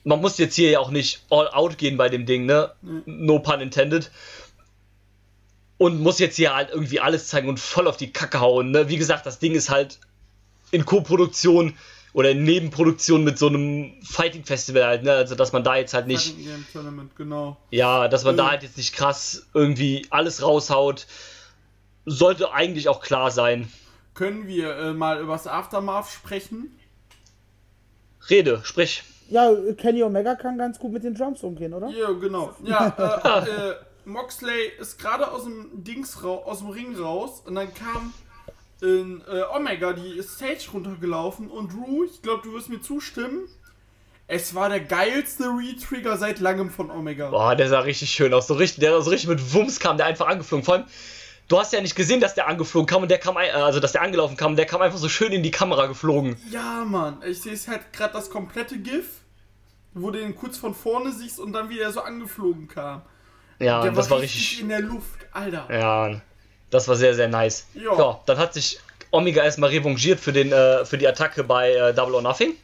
[0.05, 2.73] man muss jetzt hier ja auch nicht all out gehen bei dem Ding, ne?
[3.07, 4.11] No pun intended.
[5.77, 8.89] Und muss jetzt hier halt irgendwie alles zeigen und voll auf die Kacke hauen, ne?
[8.89, 9.99] Wie gesagt, das Ding ist halt
[10.71, 11.75] in Co-Produktion
[12.13, 15.13] oder in Nebenproduktion mit so einem Fighting-Festival halt, ne?
[15.13, 17.57] Also, dass man da jetzt halt nicht, Fighting Tournament, genau.
[17.71, 18.51] ja, dass man da Mhm.
[18.51, 21.07] halt jetzt nicht krass irgendwie alles raushaut.
[22.07, 23.71] Sollte eigentlich auch klar sein.
[24.15, 26.75] Können wir äh, mal übers Aftermath sprechen?
[28.31, 29.05] Rede, sprich.
[29.29, 31.89] Ja, Kenny Omega kann ganz gut mit den Drums umgehen, oder?
[31.91, 32.55] Ja, genau.
[32.65, 33.75] Ja, äh, äh,
[34.07, 38.15] Moxley ist gerade aus dem Dings rau aus dem Ring raus und dann kam
[38.81, 43.49] in äh, Omega die Stage runtergelaufen und Drew, ich glaube, du wirst mir zustimmen.
[44.31, 47.31] Es war der geilste Retrigger seit langem von Omega.
[47.31, 48.47] Boah, der sah richtig schön aus.
[48.47, 50.65] So richtig, der so richtig mit Wumms kam, der einfach angeflogen.
[50.65, 50.85] Vor allem,
[51.49, 53.93] du hast ja nicht gesehen, dass der angeflogen kam und der kam, ein- also dass
[53.93, 56.37] der angelaufen kam der kam einfach so schön in die Kamera geflogen.
[56.51, 57.23] Ja, Mann.
[57.27, 59.07] Ich sehe es halt gerade das komplette GIF,
[59.95, 63.01] wo du den kurz von vorne siehst und dann wie er so angeflogen kam.
[63.59, 64.61] Ja, Der das war richtig.
[64.61, 65.67] in der Luft, Alter.
[65.73, 66.21] Ja,
[66.71, 67.67] das war sehr, sehr nice.
[67.75, 67.97] Ja.
[67.99, 68.79] Ja, dann hat sich
[69.11, 72.55] Omega erstmal revanchiert für, den, äh, für die Attacke bei äh, Double or Nothing.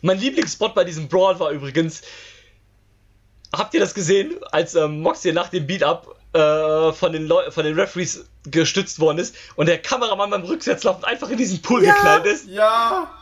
[0.00, 2.02] Mein Lieblingsspot bei diesem Brawl war übrigens.
[3.54, 7.64] Habt ihr das gesehen, als ähm, Moxley nach dem Beat-Up äh, von, den Leu von
[7.64, 11.92] den Referees gestützt worden ist und der Kameramann beim Rückwärtslaufen einfach in diesen Pool Ja.
[11.94, 12.48] geknallt ist?
[12.48, 13.12] Ja,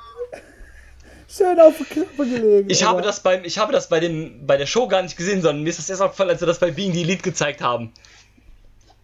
[1.28, 2.68] Schön auf der Klappe gelegen.
[2.70, 2.88] Ich Alter.
[2.88, 5.62] habe das beim, ich habe das bei dem, bei der Show gar nicht gesehen, sondern
[5.62, 7.92] mir ist das erst aufgefallen, als sie das bei Being the Elite gezeigt haben.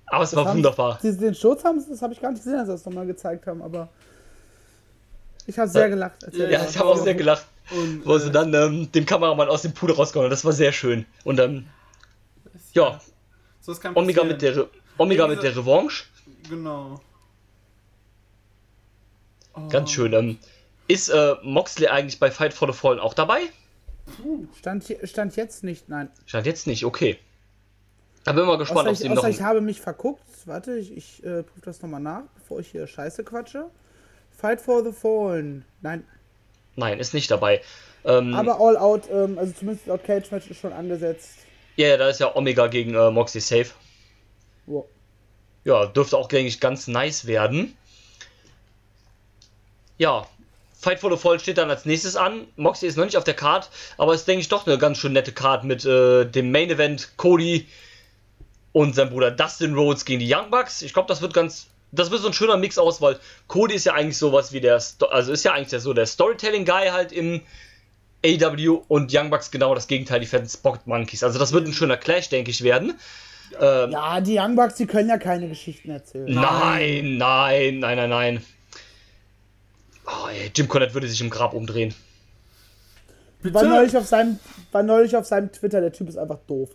[0.06, 0.98] Aber es war Haben- wunderbar.
[1.02, 3.06] Die, den Sturz haben sie, das habe ich gar nicht gesehen, als sie das nochmal
[3.06, 3.88] gezeigt haben, aber
[5.46, 6.24] ich habe sehr gelacht.
[6.24, 6.80] als Ja, da ich war.
[6.86, 9.90] habe auch sehr gelacht, und wo äh, sie dann ähm, dem Kameramann aus dem Pool
[9.92, 10.30] rausgehauen haben.
[10.30, 11.06] Das war sehr schön.
[11.24, 11.66] Und ähm,
[12.72, 13.00] ja,
[13.60, 14.68] so das kann Omega mit der Re
[14.98, 16.04] Omega mit der Revanche,
[16.48, 17.00] Genau.
[19.54, 20.12] Oh, ganz schön.
[20.12, 20.38] Ähm,
[20.88, 23.40] ist äh, Moxley eigentlich bei Fight for the Fallen auch dabei?
[24.58, 26.08] Stand, stand jetzt nicht, nein.
[26.26, 27.18] Stand jetzt nicht, okay.
[28.26, 29.26] Da bin ich mal gespannt, ob ich, ihm noch.
[29.26, 30.22] ich habe mich verguckt.
[30.46, 33.66] Warte, ich, ich äh, prüfe das nochmal nach, bevor ich hier Scheiße quatsche.
[34.36, 35.64] Fight for the Fallen.
[35.80, 36.04] Nein,
[36.76, 37.62] Nein, ist nicht dabei.
[38.04, 41.38] Ähm, aber All Out, ähm, also zumindest laut Cage Match ist schon angesetzt.
[41.76, 43.70] ja, ja, da ist ja Omega gegen äh, Moxley safe.
[44.66, 44.84] Wow.
[45.64, 47.76] Ja, dürfte auch, denke ich, ganz nice werden.
[49.98, 50.26] Ja,
[50.78, 52.46] Fight for the Fall steht dann als nächstes an.
[52.56, 55.12] Moxley ist noch nicht auf der Card, aber ist, denke ich, doch eine ganz schön
[55.14, 57.66] nette Card mit äh, dem Main Event Cody
[58.76, 60.82] und sein Bruder Dustin Rhodes gegen die Young Bucks.
[60.82, 61.68] Ich glaube, das wird ganz.
[61.92, 64.78] Das wird so ein schöner Mix aus, weil Cody ist ja eigentlich sowas wie der.
[64.80, 67.40] Sto also ist ja eigentlich der, so der Storytelling-Guy halt im
[68.22, 71.24] AW und Young Bucks genau das Gegenteil, die fetten Spot Monkeys.
[71.24, 72.98] Also, das wird ein schöner Clash, denke ich, werden.
[73.58, 76.26] Ähm, Ja, die Young Bucks, die können ja keine Geschichten erzählen.
[76.26, 78.44] Nein, nein, nein, nein, nein.
[80.06, 81.94] Oh, ey, Jim Cornette würde sich im Grab umdrehen.
[83.40, 84.38] War neulich, auf seinem,
[84.70, 86.68] war neulich auf seinem Twitter, der Typ ist einfach doof.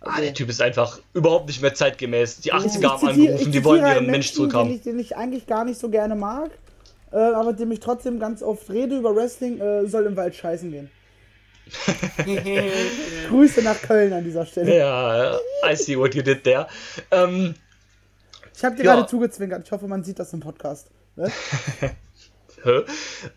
[0.00, 2.40] Ah, der Typ ist einfach überhaupt nicht mehr zeitgemäß.
[2.40, 4.68] Die 80er Ich haben zitiere- angerufen, die wollen ihren Mensch zurückhaben.
[4.68, 6.50] Den ich, den ich eigentlich gar nicht so gerne mag.
[7.10, 10.70] äh, aber dem ich trotzdem ganz oft rede über Wrestling, äh, soll im Wald scheißen
[10.70, 10.90] gehen.
[13.28, 14.76] Grüße nach Köln an dieser Stelle.
[14.78, 15.36] Ja,
[15.68, 16.66] I see what you did there.
[17.10, 17.54] Ähm,
[18.56, 18.94] Ich habe dir Ja.
[18.94, 19.62] gerade zugezwinkert.
[19.64, 20.88] Ich hoffe, man sieht das im Podcast.
[21.16, 21.30] Ne?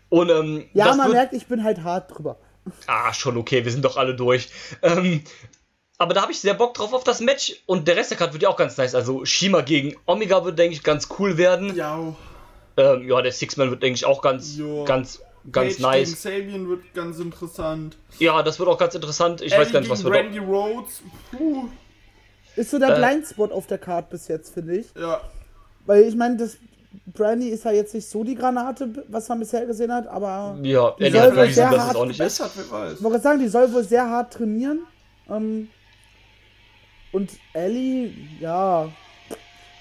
[0.08, 2.38] und ähm, Ja, man wird- merkt, ich bin halt hart drüber.
[2.86, 4.48] Ah, schon okay, wir sind doch alle durch.
[4.82, 5.22] Ähm,
[6.02, 8.32] aber da habe ich sehr Bock drauf auf das Match und der Rest der Karte
[8.34, 8.94] wird ja auch ganz nice.
[8.94, 11.74] Also Shima gegen Omega wird, denke ich, ganz cool werden.
[11.76, 12.14] Ja,
[12.76, 14.84] Ähm, ja, der Six-Man wird, denke ich, auch ganz, Jo.
[14.84, 15.20] ganz,
[15.50, 16.08] ganz Page nice.
[16.08, 16.16] Gegen
[16.46, 17.96] Sabian wird ganz interessant.
[18.18, 19.40] Ja, das wird auch ganz interessant.
[19.42, 21.02] Ich Eddie weiß gar nicht, was wir Randy Rhodes.
[21.30, 21.68] Puh,
[22.56, 22.98] Ist so der Äh.
[22.98, 24.86] Blindspot auf der Card bis jetzt, finde ich.
[24.98, 25.20] ja.
[25.86, 26.56] Weil ich meine, das
[27.12, 30.92] Brandy ist ja jetzt nicht so die Granate, was man bisher gesehen hat, aber Ja,
[30.98, 32.40] Die Eddie soll hat wohl sehr dass es hart auch nicht ist.
[32.40, 34.80] Ich wollte gerade sagen, die soll wohl sehr hart trainieren.
[35.28, 35.68] Ähm,
[37.12, 38.96] und Ellie, ja,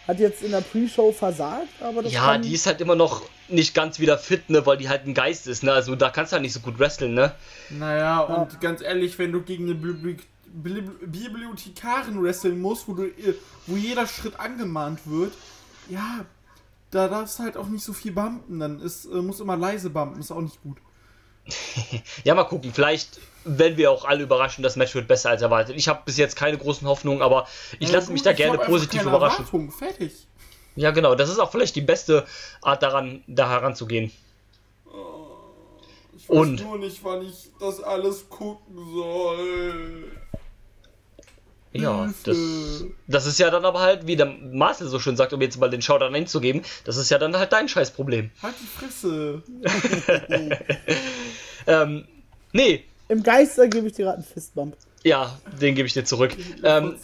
[0.08, 3.30] hat jetzt in der Pre-Show versagt, aber das Ja, kann, die ist halt immer noch
[3.48, 5.74] nicht ganz wieder fit, ne, weil die halt ein Geist ist, ne?
[5.74, 7.36] Also da kannst du halt nicht so gut wresteln, ne?
[7.70, 10.18] Naja, und ganz ehrlich, wenn du gegen eine Bibli
[10.54, 13.36] Bibli Bibliothekarin wresteln musst, wo, du, äh,
[13.66, 15.38] wo jeder Schritt angemahnt wird,
[15.88, 16.26] ja,
[16.92, 18.60] da darfst du halt auch nicht so viel bumpen.
[18.60, 20.78] Dann ist, äh, muss immer leise bumpen, ist auch nicht gut.
[22.24, 22.74] Ja, mal gucken.
[22.74, 25.76] Vielleicht, wenn wir auch alle überraschen, das Match wird besser als erwartet.
[25.76, 27.48] Ich habe bis jetzt keine großen Hoffnungen, aber
[27.80, 29.46] ich Ja, lasse mich da gerne positiv überraschen.
[29.46, 30.12] Erwartung, fertig.
[30.76, 31.16] Ja, genau.
[31.16, 32.26] Das ist auch vielleicht die beste
[32.62, 34.12] Art daran, da heranzugehen.
[36.18, 40.12] Ich weiß Und- nur nicht, wann ich das alles gucken soll.
[41.74, 42.38] Ja, das,
[43.08, 45.70] das ist ja dann aber halt, wie der Marcel so schön sagt, um jetzt mal
[45.70, 48.30] den Showdown hinzugeben, das ist ja dann halt dein Scheißproblem.
[48.44, 49.42] Halt die Fresse.
[51.68, 52.08] Ähm,
[52.54, 54.78] nee, Im Geister gebe ich dir gerade einen Fistbump.
[55.04, 56.32] ja, den gebe ich dir zurück.
[56.64, 56.96] Ähm,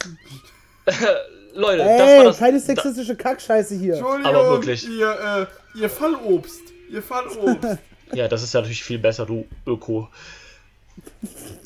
[1.54, 2.38] Leute, das war Ey, das.
[2.38, 3.94] keine sexistische Kackscheiße hier.
[3.96, 4.88] Entschuldigung, Aber wirklich.
[4.88, 6.62] Ihr, äh, ihr Fallobst.
[6.90, 7.78] Ihr Fallobst.
[8.14, 10.08] Ja, das ist ja natürlich viel besser, du Öko.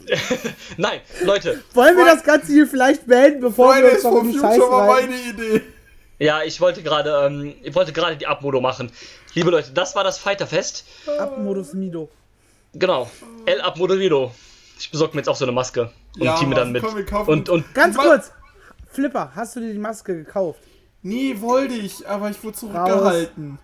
[0.77, 4.41] Nein, Leute, Wollen wir das Ganze hier vielleicht beenden, bevor wir Fridays uns noch um
[4.41, 5.63] Scheiße war meine Idee.
[6.19, 8.91] ja, ich wollte gerade, ähm, ich wollte gerade die Abmodo machen.
[9.35, 10.85] Liebe Leute, das war das Fighterfest.
[11.17, 12.11] Abmodus Mido.
[12.75, 13.11] Genau,
[13.47, 14.33] El Abmoderido.
[14.79, 16.83] Ich besorge mir jetzt auch so eine Maske und Ja, teame Mann, dann mit.
[16.83, 18.33] komm, wir kaufen- Und, und Ganz Ma- kurz.
[18.91, 20.61] Flipper, hast du dir die Maske gekauft?
[21.03, 23.59] Nee, wollte ich, aber ich wurde zurückgehalten.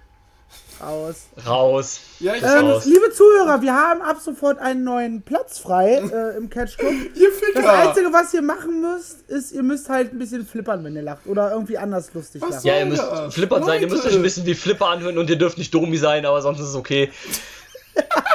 [0.81, 1.27] Aus.
[1.47, 2.01] raus.
[2.21, 2.85] Ja, ich Ähm, Aus.
[2.85, 6.93] liebe Zuhörer, wir haben ab sofort einen neuen Platz frei äh, im Catch Club.
[7.17, 7.73] Ihr Das Ficker!
[7.73, 11.27] Einzige, was ihr machen müsst, ist, ihr müsst halt ein bisschen flippern, wenn ihr lacht.
[11.27, 12.67] Oder irgendwie anders lustig Was lachen.
[12.67, 15.37] Ja, ihr müsst flippern sein, ihr müsst euch ein bisschen wie Flipper anhören und ihr
[15.37, 17.11] dürft nicht Domi sein, aber sonst ist es okay.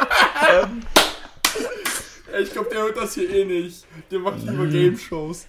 [2.42, 3.86] Ich glaube, der hört das hier eh nicht.
[4.10, 5.46] Der macht lieber Game-Shows.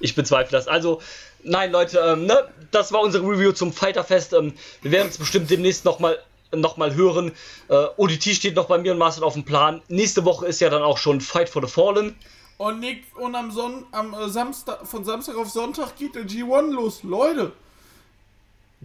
[0.00, 0.68] Ich bezweifle das.
[0.68, 1.00] Also,
[1.42, 4.34] nein, Leute, ähm, ne, das war unsere Review zum Fighterfest.
[4.34, 4.52] Ähm,
[4.82, 6.18] wir werden es bestimmt demnächst nochmal
[6.52, 7.32] noch mal hören.
[7.68, 9.80] Äh, ODT steht noch bei mir und Marcel auf dem Plan.
[9.88, 12.16] Nächste Woche ist ja dann auch schon Fight for the Fallen.
[12.58, 16.72] Und, Nick, und am, Son am äh, Samstag, von Samstag auf Sonntag geht der G1
[16.72, 17.02] los.
[17.04, 17.52] Leute,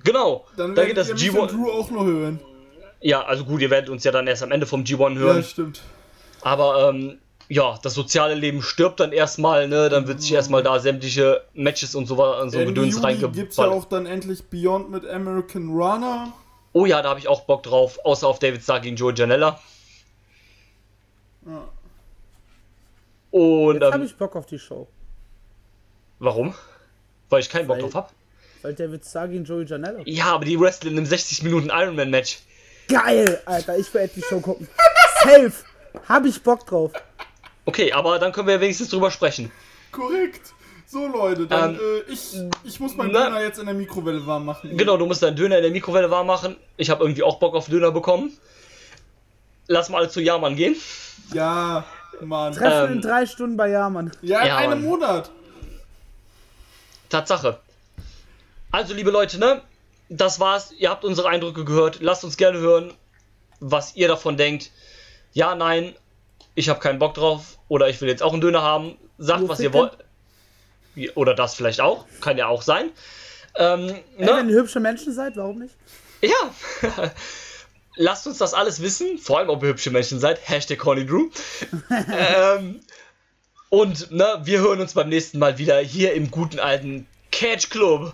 [0.03, 1.53] Genau, dann da geht das ihr mich und G1.
[1.53, 2.40] Drew auch noch hören.
[3.06, 5.38] Ja, also gut, ihr werdet uns ja dann erst am Ende vom G1 hören.
[5.38, 5.82] Ja, stimmt.
[6.41, 9.90] Aber ähm, ja, das soziale Leben stirbt dann erstmal, ne?
[9.90, 13.36] Dann wird sich erstmal da sämtliche Matches und so, und so Gedöns reingeballert.
[13.36, 16.34] gibt's ja auch dann endlich Beyond mit American Runner.
[16.73, 19.60] Oh ja, da habe ich auch Bock drauf, außer auf David Starr gegen Joe Janella.
[21.45, 21.68] Ja.
[23.30, 24.88] Und Jetzt habe ähm, ich Bock auf die Show.
[26.18, 26.56] warum?
[27.30, 28.14] Weil ich keinen Bock Weil- drauf hab.
[28.64, 29.99] Weil David Starr gegen Joey Janela.
[30.06, 32.40] Ja, aber die wresteln in einem 60 Minuten Ironman Match.
[32.88, 34.68] Geil, Alter, ich werde die Show gucken.
[35.24, 35.52] Safe.
[36.07, 36.91] Hab ich Bock drauf.
[37.66, 39.52] Okay, aber dann können wir ja wenigstens drüber sprechen.
[39.91, 40.53] Korrekt.
[40.88, 44.26] So, Leute, dann, Ähm, äh, ich, ich muss meinen na- Döner jetzt in der Mikrowelle
[44.28, 44.78] warm machen.
[44.78, 46.57] Genau, du musst deinen Döner in der Mikrowelle warm machen.
[46.78, 48.38] Ich habe irgendwie auch Bock auf Döner bekommen.
[49.68, 50.76] Lass mal alle zu Jamann gehen.
[51.34, 51.84] Ja,
[52.22, 52.53] Mann.
[52.53, 54.12] Treffen Ähm, in drei Stunden bei Jamann.
[54.22, 54.84] Ja, in Ja, einem Mann.
[54.84, 55.32] Monat.
[57.10, 57.60] Tatsache.
[58.72, 59.62] Also, liebe Leute, ne?
[60.10, 60.72] Das war's.
[60.77, 61.99] Ihr habt unsere Eindrücke gehört.
[62.02, 62.94] Lasst uns gerne hören,
[63.60, 64.72] was ihr davon denkt.
[65.34, 65.95] Ja, nein,
[66.53, 67.57] ich habe keinen Bock drauf.
[67.68, 68.98] Oder ich will jetzt auch einen Döner haben.
[69.18, 69.98] Sagt, Wo was ihr wollt.
[71.15, 72.06] Oder das vielleicht auch.
[72.22, 72.91] Kann ja auch sein.
[73.57, 74.32] Ähm, Ey, ne?
[74.36, 75.76] wenn ihr hübsche Menschen seid, warum nicht?
[76.22, 76.53] Ja.
[77.95, 80.40] Lasst uns das alles wissen, vor allem ob ihr hübsche Menschen seid.
[80.48, 81.30] Hashtag HornyDrew.
[81.90, 82.82] ähm,
[83.69, 88.14] und ne, wir hören uns beim nächsten Mal wieder hier im guten alten Catch Club.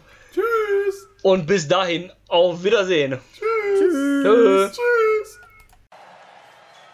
[1.24, 3.20] Und bis dahin, auf Wiedersehen.
[3.34, 3.80] Tschüss.
[4.24, 4.72] Tschüss.
[4.72, 5.40] Tschüss.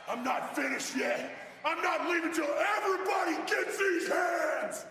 [0.10, 1.32] I'm not finished yet.
[1.64, 2.48] I'm not leaving till
[2.78, 4.86] everybody gets these hands.